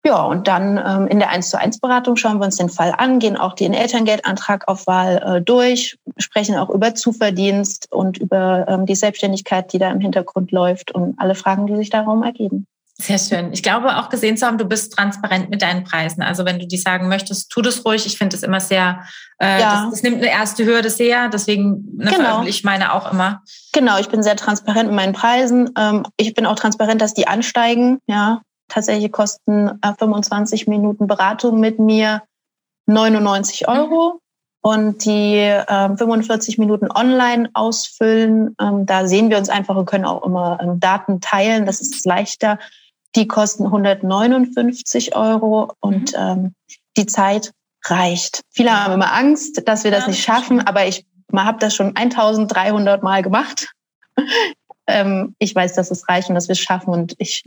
Ja, 0.06 0.22
und 0.22 0.46
dann 0.46 0.80
ähm, 0.86 1.08
in 1.08 1.18
der 1.18 1.30
1 1.30 1.50
zu 1.50 1.58
1 1.58 1.80
Beratung 1.80 2.14
schauen 2.14 2.38
wir 2.38 2.44
uns 2.44 2.58
den 2.58 2.68
Fall 2.68 2.94
an, 2.96 3.18
gehen 3.18 3.36
auch 3.36 3.54
den 3.54 3.74
Elterngeldantrag 3.74 4.68
auf 4.68 4.86
Wahl 4.86 5.20
äh, 5.26 5.42
durch, 5.42 5.98
sprechen 6.16 6.54
auch 6.54 6.70
über 6.70 6.94
Zuverdienst 6.94 7.88
und 7.90 8.16
über 8.16 8.66
ähm, 8.68 8.86
die 8.86 8.94
Selbstständigkeit, 8.94 9.72
die 9.72 9.78
da 9.78 9.90
im 9.90 9.98
Hintergrund 9.98 10.52
läuft 10.52 10.92
und 10.92 11.16
alle 11.18 11.34
Fragen, 11.34 11.66
die 11.66 11.74
sich 11.74 11.90
darum 11.90 12.22
ergeben. 12.22 12.68
Sehr 12.98 13.18
schön. 13.18 13.52
Ich 13.52 13.64
glaube 13.64 13.96
auch 13.96 14.08
gesehen 14.08 14.36
zu 14.36 14.46
haben, 14.46 14.58
du 14.58 14.64
bist 14.64 14.92
transparent 14.92 15.50
mit 15.50 15.60
deinen 15.60 15.82
Preisen. 15.82 16.22
Also 16.22 16.44
wenn 16.44 16.60
du 16.60 16.68
die 16.68 16.78
sagen 16.78 17.08
möchtest, 17.08 17.50
tu 17.50 17.60
das 17.60 17.84
ruhig. 17.84 18.06
Ich 18.06 18.16
finde 18.16 18.36
das 18.36 18.44
immer 18.44 18.60
sehr, 18.60 19.02
äh, 19.38 19.60
ja. 19.60 19.82
das, 19.82 19.90
das, 19.90 20.02
nimmt 20.04 20.18
eine 20.18 20.30
erste 20.30 20.64
Hürde 20.64 20.88
sehr. 20.88 21.28
Deswegen 21.28 21.84
ne, 21.96 22.12
genau. 22.12 22.44
ich 22.44 22.62
meine 22.62 22.94
auch 22.94 23.12
immer. 23.12 23.42
Genau, 23.72 23.98
ich 23.98 24.08
bin 24.08 24.22
sehr 24.22 24.36
transparent 24.36 24.86
mit 24.86 24.94
meinen 24.94 25.12
Preisen. 25.12 25.70
Ähm, 25.76 26.06
ich 26.16 26.32
bin 26.32 26.46
auch 26.46 26.54
transparent, 26.54 27.02
dass 27.02 27.12
die 27.12 27.26
ansteigen. 27.26 27.98
Ja, 28.06 28.40
tatsächlich 28.68 29.12
kosten 29.12 29.78
25 29.98 30.66
äh, 30.66 30.70
Minuten 30.70 31.06
Beratung 31.06 31.60
mit 31.60 31.78
mir 31.78 32.22
99 32.86 33.62
mhm. 33.62 33.72
Euro. 33.72 34.20
Und 34.62 35.04
die 35.04 35.36
äh, 35.36 35.96
45 35.96 36.58
Minuten 36.58 36.90
online 36.90 37.50
ausfüllen, 37.54 38.56
ähm, 38.60 38.84
da 38.84 39.06
sehen 39.06 39.30
wir 39.30 39.38
uns 39.38 39.48
einfach 39.48 39.76
und 39.76 39.86
können 39.86 40.04
auch 40.04 40.24
immer 40.24 40.58
ähm, 40.60 40.80
Daten 40.80 41.20
teilen. 41.20 41.66
Das 41.66 41.80
ist 41.80 42.04
leichter. 42.04 42.58
Die 43.14 43.28
kosten 43.28 43.66
159 43.66 45.14
Euro 45.14 45.72
und 45.78 46.14
mhm. 46.14 46.18
ähm, 46.18 46.54
die 46.96 47.06
Zeit 47.06 47.52
reicht. 47.84 48.40
Viele 48.50 48.72
haben 48.72 48.94
immer 48.94 49.12
Angst, 49.12 49.62
dass 49.68 49.84
wir 49.84 49.92
das 49.92 50.02
ja, 50.02 50.08
nicht 50.08 50.24
schaffen, 50.24 50.66
aber 50.66 50.86
ich 50.86 51.06
habe 51.32 51.58
das 51.60 51.74
schon 51.74 51.94
1300 51.94 53.04
Mal 53.04 53.22
gemacht. 53.22 53.72
ähm, 54.88 55.36
ich 55.38 55.54
weiß, 55.54 55.74
dass 55.74 55.92
es 55.92 56.08
reicht 56.08 56.28
und 56.28 56.34
dass 56.34 56.48
wir 56.48 56.54
es 56.54 56.60
schaffen 56.60 56.92
und 56.92 57.14
ich 57.18 57.44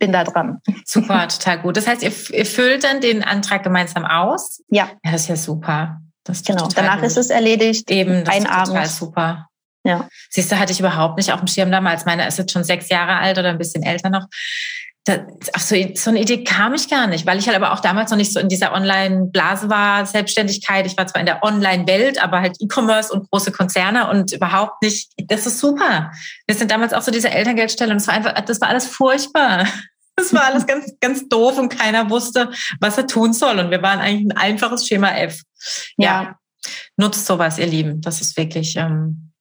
bin 0.00 0.10
da 0.10 0.24
dran. 0.24 0.60
Super, 0.84 1.28
total 1.28 1.60
gut. 1.60 1.76
Das 1.76 1.86
heißt, 1.86 2.02
ihr, 2.02 2.12
ihr 2.30 2.46
füllt 2.46 2.82
dann 2.82 3.00
den 3.00 3.22
Antrag 3.22 3.62
gemeinsam 3.62 4.04
aus? 4.04 4.62
Ja. 4.68 4.90
Ja, 5.04 5.12
das 5.12 5.22
ist 5.22 5.28
ja 5.28 5.36
super. 5.36 6.00
Das 6.24 6.42
genau. 6.42 6.66
Danach 6.74 6.96
gut. 6.96 7.06
ist 7.06 7.16
es 7.16 7.30
erledigt. 7.30 7.88
Eben, 7.90 8.24
das 8.24 8.34
ein 8.34 8.42
ist 8.42 8.50
Abend. 8.50 8.66
total 8.68 8.88
super. 8.88 9.46
Ja. 9.84 10.08
Siehst 10.28 10.50
du, 10.50 10.58
hatte 10.58 10.72
ich 10.72 10.80
überhaupt 10.80 11.16
nicht 11.16 11.32
auf 11.32 11.40
dem 11.40 11.46
Schirm 11.46 11.70
damals. 11.70 12.04
Meine 12.04 12.26
ist 12.26 12.38
jetzt 12.38 12.52
schon 12.52 12.64
sechs 12.64 12.88
Jahre 12.88 13.16
alt 13.16 13.38
oder 13.38 13.50
ein 13.50 13.58
bisschen 13.58 13.82
älter 13.82 14.10
noch. 14.10 14.26
Da, 15.04 15.26
ach 15.54 15.60
so, 15.60 15.74
so 15.94 16.10
eine 16.10 16.20
Idee 16.20 16.44
kam 16.44 16.74
ich 16.74 16.90
gar 16.90 17.06
nicht, 17.06 17.24
weil 17.24 17.38
ich 17.38 17.46
halt 17.46 17.56
aber 17.56 17.72
auch 17.72 17.80
damals 17.80 18.10
noch 18.10 18.18
nicht 18.18 18.34
so 18.34 18.38
in 18.38 18.50
dieser 18.50 18.74
Online-Blase 18.74 19.70
war, 19.70 20.04
Selbstständigkeit. 20.04 20.84
Ich 20.84 20.98
war 20.98 21.06
zwar 21.06 21.20
in 21.20 21.26
der 21.26 21.42
Online-Welt, 21.42 22.22
aber 22.22 22.40
halt 22.40 22.58
E-Commerce 22.60 23.10
und 23.10 23.30
große 23.30 23.50
Konzerne 23.50 24.10
und 24.10 24.32
überhaupt 24.32 24.82
nicht. 24.82 25.10
Das 25.28 25.46
ist 25.46 25.58
super. 25.58 26.12
Wir 26.46 26.54
sind 26.54 26.70
damals 26.70 26.92
auch 26.92 27.00
so 27.00 27.10
diese 27.10 27.30
Elterngeldstelle 27.30 27.92
und 27.92 27.98
das 27.98 28.08
war 28.08 28.14
einfach, 28.14 28.38
das 28.42 28.60
war 28.60 28.68
alles 28.68 28.86
furchtbar. 28.86 29.66
Das 30.20 30.34
war 30.34 30.44
alles 30.44 30.66
ganz, 30.66 30.92
ganz 31.00 31.28
doof 31.28 31.58
und 31.58 31.70
keiner 31.70 32.10
wusste, 32.10 32.50
was 32.78 32.98
er 32.98 33.06
tun 33.06 33.32
soll. 33.32 33.58
Und 33.58 33.70
wir 33.70 33.82
waren 33.82 34.00
eigentlich 34.00 34.30
ein 34.30 34.36
einfaches 34.36 34.86
Schema 34.86 35.10
F. 35.16 35.40
Ja, 35.96 36.22
ja. 36.22 36.38
nutzt 36.96 37.26
sowas, 37.26 37.58
ihr 37.58 37.66
Lieben. 37.66 38.00
Das 38.00 38.20
ist 38.20 38.36
wirklich 38.36 38.76
ähm, 38.76 39.32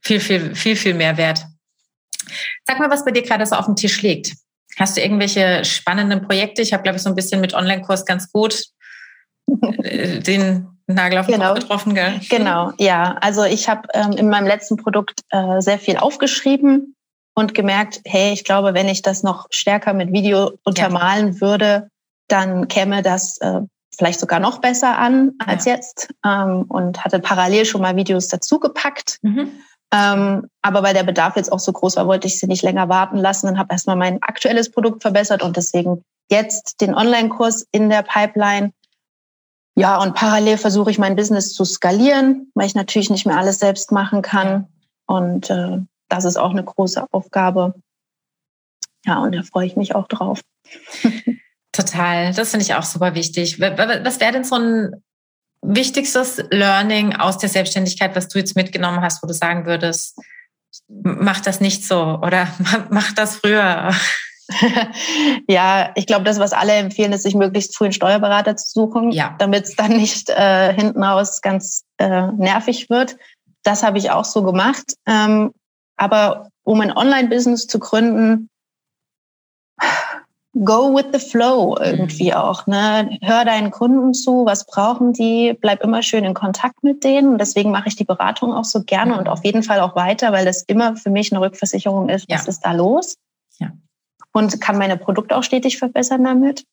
viel, 0.00 0.20
viel, 0.20 0.54
viel, 0.54 0.76
viel 0.76 0.94
mehr 0.94 1.16
wert. 1.16 1.44
Sag 2.64 2.78
mal, 2.78 2.90
was 2.90 3.04
bei 3.04 3.10
dir 3.10 3.22
gerade 3.22 3.44
so 3.44 3.56
auf 3.56 3.66
dem 3.66 3.76
Tisch 3.76 4.02
liegt. 4.02 4.34
Hast 4.78 4.96
du 4.96 5.00
irgendwelche 5.00 5.64
spannenden 5.64 6.22
Projekte? 6.22 6.62
Ich 6.62 6.72
habe, 6.72 6.82
glaube 6.82 6.96
ich, 6.96 7.02
so 7.02 7.08
ein 7.08 7.16
bisschen 7.16 7.40
mit 7.40 7.54
Online-Kurs 7.54 8.06
ganz 8.06 8.30
gut 8.30 8.64
äh, 9.82 10.20
den 10.20 10.68
Nagel 10.86 11.18
auf 11.18 11.26
den 11.26 11.34
genau. 11.34 11.48
Kopf 11.48 11.60
getroffen, 11.60 11.94
gell? 11.94 12.20
Genau, 12.28 12.72
ja. 12.78 13.16
Also 13.20 13.44
ich 13.44 13.68
habe 13.68 13.88
ähm, 13.94 14.12
in 14.12 14.28
meinem 14.28 14.46
letzten 14.46 14.76
Produkt 14.76 15.20
äh, 15.30 15.60
sehr 15.60 15.78
viel 15.78 15.96
aufgeschrieben 15.96 16.94
und 17.40 17.54
gemerkt, 17.54 18.00
hey, 18.04 18.32
ich 18.32 18.44
glaube, 18.44 18.74
wenn 18.74 18.88
ich 18.88 19.02
das 19.02 19.22
noch 19.22 19.46
stärker 19.50 19.92
mit 19.92 20.12
Video 20.12 20.52
untermalen 20.64 21.34
ja. 21.34 21.40
würde, 21.40 21.90
dann 22.28 22.68
käme 22.68 23.02
das 23.02 23.38
äh, 23.38 23.62
vielleicht 23.96 24.20
sogar 24.20 24.38
noch 24.38 24.58
besser 24.58 24.96
an 24.98 25.32
als 25.44 25.64
ja. 25.64 25.74
jetzt 25.74 26.08
ähm, 26.24 26.64
und 26.68 27.04
hatte 27.04 27.18
parallel 27.18 27.64
schon 27.64 27.82
mal 27.82 27.96
Videos 27.96 28.28
dazu 28.28 28.60
gepackt. 28.60 29.18
Mhm. 29.22 29.50
Ähm, 29.92 30.46
aber 30.62 30.82
weil 30.82 30.94
der 30.94 31.02
Bedarf 31.02 31.34
jetzt 31.36 31.50
auch 31.50 31.58
so 31.58 31.72
groß 31.72 31.96
war, 31.96 32.06
wollte 32.06 32.28
ich 32.28 32.38
sie 32.38 32.46
nicht 32.46 32.62
länger 32.62 32.88
warten 32.88 33.16
lassen 33.16 33.48
und 33.48 33.58
habe 33.58 33.72
erstmal 33.72 33.96
mein 33.96 34.22
aktuelles 34.22 34.70
Produkt 34.70 35.02
verbessert 35.02 35.42
und 35.42 35.56
deswegen 35.56 36.04
jetzt 36.30 36.80
den 36.80 36.94
Online-Kurs 36.94 37.66
in 37.72 37.90
der 37.90 38.02
Pipeline. 38.02 38.72
Ja, 39.76 40.00
und 40.00 40.14
parallel 40.14 40.58
versuche 40.58 40.90
ich 40.90 40.98
mein 40.98 41.16
Business 41.16 41.52
zu 41.52 41.64
skalieren, 41.64 42.52
weil 42.54 42.66
ich 42.66 42.74
natürlich 42.74 43.10
nicht 43.10 43.26
mehr 43.26 43.38
alles 43.38 43.58
selbst 43.58 43.90
machen 43.90 44.22
kann. 44.22 44.68
Und 45.06 45.50
äh, 45.50 45.78
das 46.10 46.24
ist 46.24 46.36
auch 46.36 46.50
eine 46.50 46.64
große 46.64 47.06
Aufgabe. 47.12 47.74
Ja, 49.06 49.20
und 49.20 49.34
da 49.34 49.42
freue 49.42 49.66
ich 49.66 49.76
mich 49.76 49.94
auch 49.94 50.08
drauf. 50.08 50.40
Total, 51.72 52.34
das 52.34 52.50
finde 52.50 52.64
ich 52.64 52.74
auch 52.74 52.82
super 52.82 53.14
wichtig. 53.14 53.60
Was 53.60 54.20
wäre 54.20 54.32
denn 54.32 54.44
so 54.44 54.56
ein 54.56 55.02
wichtigstes 55.62 56.42
Learning 56.50 57.14
aus 57.14 57.38
der 57.38 57.48
Selbstständigkeit, 57.48 58.16
was 58.16 58.28
du 58.28 58.38
jetzt 58.38 58.56
mitgenommen 58.56 59.00
hast, 59.00 59.22
wo 59.22 59.26
du 59.26 59.34
sagen 59.34 59.66
würdest, 59.66 60.18
mach 60.88 61.40
das 61.40 61.60
nicht 61.60 61.86
so 61.86 62.18
oder 62.22 62.48
mach 62.90 63.12
das 63.12 63.36
früher? 63.36 63.92
ja, 65.48 65.92
ich 65.94 66.06
glaube, 66.06 66.24
das, 66.24 66.40
was 66.40 66.52
alle 66.52 66.72
empfehlen, 66.72 67.12
ist, 67.12 67.22
sich 67.22 67.36
möglichst 67.36 67.76
früh 67.76 67.84
einen 67.84 67.92
Steuerberater 67.92 68.56
zu 68.56 68.68
suchen, 68.68 69.12
ja. 69.12 69.36
damit 69.38 69.64
es 69.64 69.76
dann 69.76 69.92
nicht 69.92 70.28
äh, 70.28 70.74
hinten 70.74 71.04
raus 71.04 71.40
ganz 71.40 71.84
äh, 71.98 72.32
nervig 72.32 72.90
wird. 72.90 73.16
Das 73.62 73.84
habe 73.84 73.98
ich 73.98 74.10
auch 74.10 74.24
so 74.24 74.42
gemacht. 74.42 74.94
Ähm, 75.06 75.52
aber 76.00 76.48
um 76.64 76.80
ein 76.80 76.96
Online-Business 76.96 77.66
zu 77.66 77.78
gründen, 77.78 78.48
go 80.64 80.94
with 80.94 81.06
the 81.12 81.18
flow 81.18 81.76
irgendwie 81.78 82.30
mhm. 82.30 82.36
auch. 82.36 82.66
Ne? 82.66 83.18
Hör 83.22 83.44
deinen 83.44 83.70
Kunden 83.70 84.14
zu, 84.14 84.46
was 84.46 84.64
brauchen 84.64 85.12
die, 85.12 85.56
bleib 85.60 85.82
immer 85.82 86.02
schön 86.02 86.24
in 86.24 86.32
Kontakt 86.32 86.82
mit 86.82 87.04
denen. 87.04 87.32
Und 87.32 87.38
deswegen 87.38 87.70
mache 87.70 87.88
ich 87.88 87.96
die 87.96 88.04
Beratung 88.04 88.54
auch 88.54 88.64
so 88.64 88.82
gerne 88.82 89.12
mhm. 89.12 89.18
und 89.18 89.28
auf 89.28 89.44
jeden 89.44 89.62
Fall 89.62 89.80
auch 89.80 89.94
weiter, 89.94 90.32
weil 90.32 90.46
das 90.46 90.62
immer 90.62 90.96
für 90.96 91.10
mich 91.10 91.32
eine 91.32 91.42
Rückversicherung 91.42 92.08
ist, 92.08 92.26
was 92.30 92.44
ja. 92.46 92.48
ist 92.48 92.60
da 92.60 92.72
los. 92.72 93.16
Ja. 93.58 93.72
Und 94.32 94.58
kann 94.60 94.78
meine 94.78 94.96
Produkte 94.96 95.36
auch 95.36 95.42
stetig 95.42 95.78
verbessern 95.78 96.24
damit. 96.24 96.64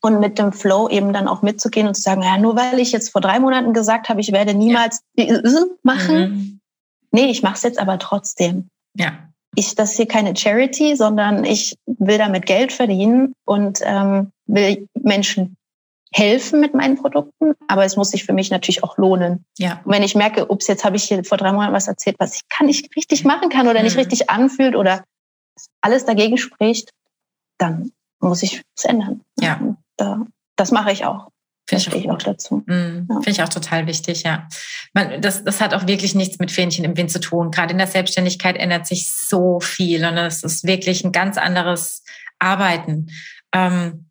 Und 0.00 0.20
mit 0.20 0.38
dem 0.38 0.52
Flow 0.52 0.88
eben 0.88 1.12
dann 1.12 1.28
auch 1.28 1.42
mitzugehen 1.42 1.86
und 1.86 1.94
zu 1.94 2.02
sagen, 2.02 2.22
ja, 2.22 2.38
nur 2.38 2.56
weil 2.56 2.78
ich 2.78 2.92
jetzt 2.92 3.10
vor 3.10 3.20
drei 3.20 3.40
Monaten 3.40 3.74
gesagt 3.74 4.08
habe, 4.08 4.20
ich 4.20 4.32
werde 4.32 4.54
niemals 4.54 5.00
ja. 5.16 5.40
machen, 5.82 6.18
mhm 6.18 6.55
nee, 7.16 7.30
ich 7.30 7.42
mache 7.42 7.54
es 7.54 7.62
jetzt 7.62 7.78
aber 7.78 7.98
trotzdem. 7.98 8.68
Ja. 8.94 9.12
Ich, 9.54 9.74
das 9.74 9.92
ist 9.92 9.96
hier 9.96 10.06
keine 10.06 10.36
Charity, 10.36 10.96
sondern 10.96 11.44
ich 11.44 11.76
will 11.86 12.18
damit 12.18 12.44
Geld 12.44 12.72
verdienen 12.72 13.32
und 13.46 13.80
ähm, 13.82 14.32
will 14.46 14.86
Menschen 14.94 15.56
helfen 16.12 16.60
mit 16.60 16.74
meinen 16.74 16.96
Produkten, 16.96 17.54
aber 17.66 17.84
es 17.84 17.96
muss 17.96 18.10
sich 18.10 18.24
für 18.24 18.34
mich 18.34 18.50
natürlich 18.50 18.84
auch 18.84 18.98
lohnen. 18.98 19.44
Ja. 19.58 19.80
Und 19.84 19.92
wenn 19.92 20.02
ich 20.02 20.14
merke, 20.14 20.50
ups, 20.50 20.66
jetzt 20.66 20.84
habe 20.84 20.96
ich 20.96 21.04
hier 21.04 21.24
vor 21.24 21.38
drei 21.38 21.52
Monaten 21.52 21.72
was 21.72 21.88
erzählt, 21.88 22.16
was 22.18 22.36
ich 22.36 22.48
kann 22.48 22.66
nicht 22.66 22.94
richtig 22.96 23.24
machen 23.24 23.48
kann 23.48 23.66
oder 23.66 23.80
mhm. 23.80 23.86
nicht 23.86 23.96
richtig 23.96 24.30
anfühlt 24.30 24.76
oder 24.76 25.04
alles 25.80 26.04
dagegen 26.04 26.36
spricht, 26.36 26.90
dann 27.58 27.92
muss 28.20 28.42
ich 28.42 28.62
es 28.76 28.84
ändern. 28.84 29.22
Ja. 29.40 29.60
Da, 29.96 30.26
das 30.56 30.70
mache 30.70 30.92
ich 30.92 31.06
auch. 31.06 31.28
Finde 31.68 31.96
ich, 31.96 32.10
auch 32.10 32.18
dazu. 32.18 32.62
Mm, 32.66 33.06
ja. 33.08 33.14
Finde 33.16 33.30
ich 33.30 33.42
auch 33.42 33.48
total 33.48 33.86
wichtig, 33.86 34.22
ja. 34.22 34.48
Man, 34.92 35.20
das, 35.20 35.42
das 35.42 35.60
hat 35.60 35.74
auch 35.74 35.86
wirklich 35.86 36.14
nichts 36.14 36.38
mit 36.38 36.52
Fähnchen 36.52 36.84
im 36.84 36.96
Wind 36.96 37.10
zu 37.10 37.18
tun. 37.18 37.50
Gerade 37.50 37.72
in 37.72 37.78
der 37.78 37.88
Selbstständigkeit 37.88 38.56
ändert 38.56 38.86
sich 38.86 39.10
so 39.10 39.58
viel 39.60 40.04
und 40.04 40.16
es 40.16 40.44
ist 40.44 40.64
wirklich 40.64 41.04
ein 41.04 41.10
ganz 41.10 41.38
anderes 41.38 42.04
Arbeiten. 42.38 43.08
Ähm, 43.52 44.06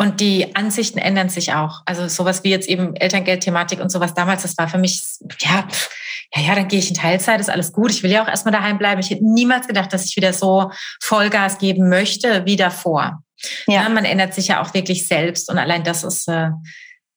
und 0.00 0.20
die 0.20 0.54
Ansichten 0.54 0.98
ändern 0.98 1.28
sich 1.28 1.54
auch. 1.54 1.82
Also 1.84 2.06
sowas 2.06 2.44
wie 2.44 2.50
jetzt 2.50 2.68
eben 2.68 2.94
Elterngeldthematik 2.94 3.80
und 3.80 3.90
sowas 3.90 4.14
damals, 4.14 4.42
das 4.42 4.56
war 4.56 4.68
für 4.68 4.78
mich, 4.78 5.02
ja, 5.40 5.66
pff, 5.68 5.90
ja, 6.34 6.42
ja, 6.42 6.54
dann 6.54 6.68
gehe 6.68 6.78
ich 6.78 6.90
in 6.90 6.94
Teilzeit, 6.94 7.40
ist 7.40 7.50
alles 7.50 7.72
gut. 7.72 7.90
Ich 7.90 8.02
will 8.02 8.10
ja 8.10 8.22
auch 8.22 8.28
erstmal 8.28 8.52
daheim 8.52 8.78
bleiben. 8.78 9.00
Ich 9.00 9.10
hätte 9.10 9.24
niemals 9.24 9.66
gedacht, 9.66 9.92
dass 9.92 10.04
ich 10.04 10.14
wieder 10.14 10.32
so 10.32 10.70
Vollgas 11.02 11.58
geben 11.58 11.88
möchte 11.88 12.44
wie 12.44 12.56
davor. 12.56 13.22
Ja. 13.66 13.82
ja 13.82 13.88
man 13.88 14.04
ändert 14.04 14.34
sich 14.34 14.48
ja 14.48 14.62
auch 14.62 14.74
wirklich 14.74 15.06
selbst 15.06 15.50
und 15.50 15.58
allein 15.58 15.84
das 15.84 16.04
ist, 16.04 16.28
äh, 16.28 16.50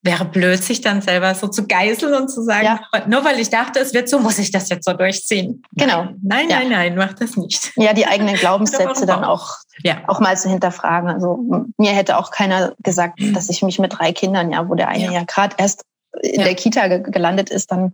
wäre 0.04 0.26
blöd, 0.26 0.64
sich 0.64 0.82
dann 0.82 1.02
selber 1.02 1.36
so 1.36 1.48
zu 1.48 1.68
geißeln 1.68 2.14
und 2.14 2.30
zu 2.30 2.44
sagen, 2.44 2.66
ja. 2.66 3.08
nur 3.08 3.24
weil 3.24 3.40
ich 3.40 3.50
dachte, 3.50 3.80
es 3.80 3.94
wird 3.94 4.10
so, 4.10 4.20
muss 4.20 4.40
ich 4.40 4.52
das 4.52 4.70
jetzt 4.70 4.86
so 4.86 4.94
durchziehen. 4.94 5.62
Genau. 5.74 6.08
Nein, 6.24 6.50
ja. 6.50 6.60
nein, 6.60 6.70
nein, 6.70 6.96
mach 6.96 7.14
das 7.14 7.38
nicht. 7.38 7.72
Ja, 7.76 7.94
die 7.94 8.08
eigenen 8.08 8.36
Glaubenssätze 8.36 9.06
dann 9.08 9.24
auch, 9.24 9.58
ja. 9.84 9.98
auch 10.08 10.20
mal 10.20 10.36
zu 10.38 10.50
hinterfragen. 10.50 11.10
Also 11.10 11.68
mir 11.78 11.92
hätte 11.92 12.18
auch 12.18 12.32
keiner 12.32 12.74
gesagt, 12.80 13.20
dass 13.34 13.50
ich 13.50 13.62
mich 13.62 13.78
mit 13.78 13.98
drei 13.98 14.12
Kindern, 14.12 14.52
ja, 14.52 14.68
wo 14.68 14.74
der 14.74 14.88
eine 14.88 15.06
ja, 15.06 15.12
ja 15.12 15.24
gerade 15.24 15.56
erst 15.60 15.84
in 16.22 16.42
der 16.42 16.56
Kita 16.56 16.98
gelandet 16.98 17.50
ist, 17.52 17.72
dann 17.72 17.94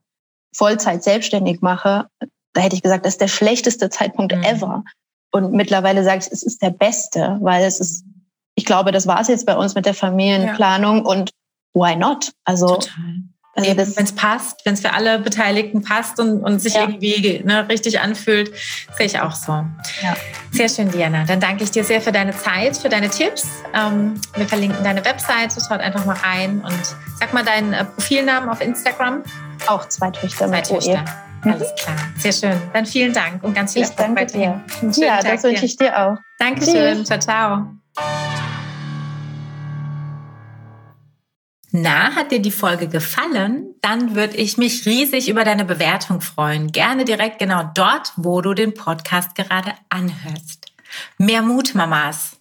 Vollzeit 0.55 1.03
selbstständig 1.03 1.61
mache, 1.61 2.07
da 2.53 2.61
hätte 2.61 2.75
ich 2.75 2.81
gesagt, 2.81 3.05
das 3.05 3.13
ist 3.13 3.21
der 3.21 3.27
schlechteste 3.27 3.89
Zeitpunkt 3.89 4.35
mhm. 4.35 4.43
ever. 4.43 4.83
Und 5.31 5.51
mittlerweile 5.51 6.03
sage 6.03 6.21
ich, 6.21 6.31
es 6.31 6.41
ist 6.41 6.61
der 6.61 6.71
beste, 6.71 7.37
weil 7.41 7.65
es 7.65 7.79
ist, 7.79 8.05
ich 8.55 8.65
glaube, 8.65 8.91
das 8.91 9.05
war 9.05 9.19
es 9.19 9.27
jetzt 9.27 9.45
bei 9.45 9.55
uns 9.55 9.75
mit 9.75 9.85
der 9.85 9.93
Familienplanung 9.93 11.05
und 11.05 11.31
why 11.77 11.95
not? 11.95 12.31
Also 12.45 12.67
Total. 12.67 13.23
Also 13.57 13.75
wenn 13.75 14.03
es 14.03 14.11
passt, 14.11 14.63
wenn 14.65 14.75
es 14.75 14.81
für 14.81 14.93
alle 14.93 15.17
Beteiligten 15.17 15.81
passt 15.81 16.19
und, 16.19 16.43
und 16.43 16.59
sich 16.59 16.75
ja. 16.75 16.81
irgendwie 16.81 17.41
ne, 17.43 17.67
richtig 17.67 17.99
anfühlt, 17.99 18.51
sehe 18.95 19.07
ich 19.07 19.19
auch 19.19 19.33
so. 19.33 19.51
Ja. 19.51 20.15
Sehr 20.51 20.69
schön, 20.69 20.91
Diana. 20.91 21.23
Dann 21.25 21.39
danke 21.39 21.63
ich 21.63 21.71
dir 21.71 21.83
sehr 21.83 21.99
für 21.99 22.11
deine 22.11 22.37
Zeit, 22.37 22.77
für 22.77 22.89
deine 22.89 23.09
Tipps. 23.09 23.47
Ähm, 23.73 24.21
wir 24.35 24.47
verlinken 24.47 24.83
deine 24.83 25.03
Webseite, 25.03 25.59
schaut 25.59 25.79
einfach 25.79 26.05
mal 26.05 26.17
rein 26.17 26.61
und 26.61 26.95
sag 27.19 27.33
mal 27.33 27.43
deinen 27.43 27.73
äh, 27.73 27.83
Profilnamen 27.83 28.47
auf 28.47 28.61
Instagram. 28.61 29.23
Auch 29.65 29.89
zwei 29.89 30.11
Töchter. 30.11 30.47
Zwei 30.47 30.61
Töchter. 30.61 31.05
Mhm. 31.43 31.53
Alles 31.53 31.73
klar. 31.79 31.95
Sehr 32.19 32.33
schön. 32.33 32.61
Dann 32.73 32.85
vielen 32.85 33.13
Dank 33.13 33.43
und 33.43 33.55
ganz 33.55 33.73
viel 33.73 33.81
ich 33.81 33.89
Erfolg 33.89 34.15
danke 34.15 34.33
dir. 34.33 34.61
Ja, 35.03 35.17
Tag 35.17 35.33
das 35.33 35.43
wünsche 35.43 35.65
ich 35.65 35.77
dir 35.77 35.97
auch. 35.97 36.17
Dankeschön. 36.37 37.03
Ciao, 37.05 37.19
ciao. 37.19 38.36
Na, 41.71 42.15
hat 42.15 42.31
dir 42.31 42.41
die 42.41 42.51
Folge 42.51 42.87
gefallen? 42.87 43.75
Dann 43.81 44.15
würde 44.15 44.37
ich 44.37 44.57
mich 44.57 44.85
riesig 44.85 45.27
über 45.27 45.43
deine 45.43 45.65
Bewertung 45.65 46.21
freuen. 46.21 46.71
Gerne 46.71 47.03
direkt 47.03 47.39
genau 47.39 47.69
dort, 47.73 48.13
wo 48.15 48.41
du 48.41 48.53
den 48.53 48.73
Podcast 48.73 49.35
gerade 49.35 49.73
anhörst. 49.89 50.71
Mehr 51.17 51.41
Mut, 51.41 51.75
Mamas. 51.75 52.36